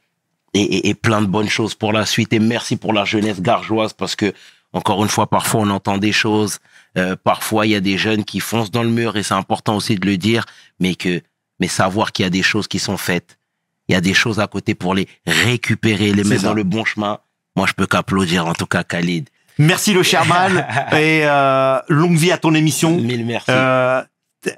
et, 0.52 0.60
et 0.60 0.88
et 0.90 0.94
plein 0.94 1.22
de 1.22 1.26
bonnes 1.26 1.48
choses 1.48 1.74
pour 1.74 1.92
la 1.92 2.04
suite. 2.04 2.32
Et 2.32 2.38
merci 2.38 2.76
pour 2.76 2.92
la 2.92 3.04
jeunesse 3.04 3.40
gargeoise 3.40 3.94
parce 3.94 4.14
que 4.14 4.34
encore 4.72 5.02
une 5.02 5.08
fois 5.08 5.28
parfois 5.28 5.62
on 5.62 5.70
entend 5.70 5.96
des 5.96 6.12
choses. 6.12 6.58
Euh, 6.98 7.16
parfois 7.16 7.66
il 7.66 7.70
y 7.70 7.76
a 7.76 7.80
des 7.80 7.96
jeunes 7.96 8.24
qui 8.24 8.40
foncent 8.40 8.70
dans 8.70 8.82
le 8.82 8.90
mur 8.90 9.16
et 9.16 9.22
c'est 9.22 9.34
important 9.34 9.76
aussi 9.76 9.94
de 9.94 10.04
le 10.04 10.16
dire 10.16 10.44
mais 10.80 10.96
que 10.96 11.22
mais 11.60 11.68
savoir 11.68 12.12
qu'il 12.12 12.24
y 12.24 12.26
a 12.26 12.30
des 12.30 12.42
choses 12.42 12.66
qui 12.66 12.78
sont 12.78 12.96
faites 12.96 13.38
il 13.90 13.92
y 13.92 13.96
a 13.96 14.00
des 14.00 14.14
choses 14.14 14.38
à 14.38 14.46
côté 14.46 14.76
pour 14.76 14.94
les 14.94 15.08
récupérer, 15.26 16.12
les 16.12 16.22
mettre 16.22 16.42
ça. 16.42 16.46
dans 16.46 16.54
le 16.54 16.62
bon 16.62 16.84
chemin. 16.84 17.18
Moi, 17.56 17.66
je 17.66 17.72
peux 17.72 17.86
qu'applaudir, 17.86 18.46
en 18.46 18.52
tout 18.52 18.66
cas, 18.66 18.84
Khalid. 18.84 19.28
Merci 19.58 19.92
le 19.92 20.04
Sherman 20.04 20.64
et 20.92 21.22
euh, 21.24 21.80
longue 21.88 22.16
vie 22.16 22.30
à 22.30 22.38
ton 22.38 22.54
émission. 22.54 22.96
Mille 22.96 23.26
merci. 23.26 23.50
Euh, 23.50 24.00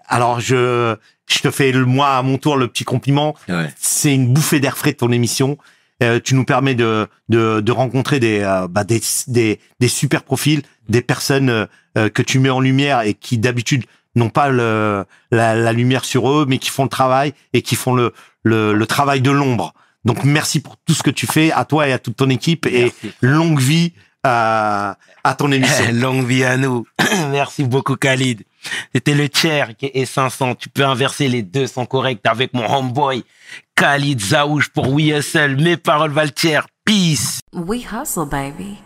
alors 0.06 0.38
je 0.38 0.96
je 1.26 1.38
te 1.40 1.50
fais 1.50 1.72
moi 1.72 2.10
à 2.10 2.22
mon 2.22 2.36
tour 2.36 2.56
le 2.56 2.68
petit 2.68 2.84
compliment. 2.84 3.34
Ouais. 3.48 3.72
C'est 3.80 4.14
une 4.14 4.32
bouffée 4.32 4.60
d'air 4.60 4.76
frais 4.76 4.92
de 4.92 4.98
ton 4.98 5.10
émission. 5.10 5.56
Euh, 6.02 6.20
tu 6.22 6.34
nous 6.34 6.44
permets 6.44 6.74
de 6.74 7.08
de, 7.30 7.60
de 7.60 7.72
rencontrer 7.72 8.20
des, 8.20 8.40
euh, 8.40 8.68
bah, 8.68 8.84
des 8.84 9.00
des 9.28 9.58
des 9.80 9.88
super 9.88 10.22
profils, 10.22 10.62
des 10.88 11.00
personnes 11.00 11.48
euh, 11.48 11.66
euh, 11.96 12.08
que 12.10 12.22
tu 12.22 12.38
mets 12.38 12.50
en 12.50 12.60
lumière 12.60 13.00
et 13.00 13.14
qui 13.14 13.38
d'habitude 13.38 13.84
n'ont 14.14 14.30
pas 14.30 14.48
le, 14.48 15.04
la, 15.30 15.54
la 15.54 15.72
lumière 15.72 16.04
sur 16.04 16.30
eux, 16.30 16.46
mais 16.48 16.58
qui 16.58 16.70
font 16.70 16.84
le 16.84 16.88
travail 16.88 17.32
et 17.52 17.62
qui 17.62 17.74
font 17.76 17.94
le, 17.94 18.12
le, 18.42 18.72
le 18.74 18.86
travail 18.86 19.20
de 19.20 19.30
l'ombre. 19.30 19.72
Donc 20.04 20.24
merci 20.24 20.60
pour 20.60 20.76
tout 20.78 20.94
ce 20.94 21.02
que 21.02 21.10
tu 21.10 21.26
fais, 21.26 21.52
à 21.52 21.64
toi 21.64 21.86
et 21.88 21.92
à 21.92 21.98
toute 21.98 22.16
ton 22.16 22.28
équipe, 22.28 22.66
Merci. 22.70 23.06
et 23.06 23.12
longue 23.20 23.60
vie 23.60 23.92
à, 24.24 24.96
à 25.24 25.34
ton 25.34 25.50
émission. 25.52 25.84
Longue 25.92 26.26
vie 26.26 26.44
à 26.44 26.56
nous. 26.56 26.86
merci 27.30 27.64
beaucoup, 27.64 27.96
Khalid. 27.96 28.42
C'était 28.94 29.14
le 29.14 29.28
tiers 29.28 29.72
et 29.80 30.06
500. 30.06 30.54
Tu 30.56 30.68
peux 30.68 30.84
inverser 30.84 31.28
les 31.28 31.42
deux 31.42 31.66
sont 31.66 31.86
corrects 31.86 32.20
avec 32.24 32.52
mon 32.54 32.64
homeboy. 32.72 33.24
Khalid 33.74 34.20
Zaouj 34.20 34.68
pour 34.70 34.88
We 34.92 35.06
Hustle. 35.18 35.56
Mes 35.60 35.76
paroles 35.76 36.12
valent 36.12 36.30
tiers. 36.34 36.66
Peace. 36.84 37.40
We 37.52 37.84
hustle, 37.92 38.26
baby. 38.26 38.78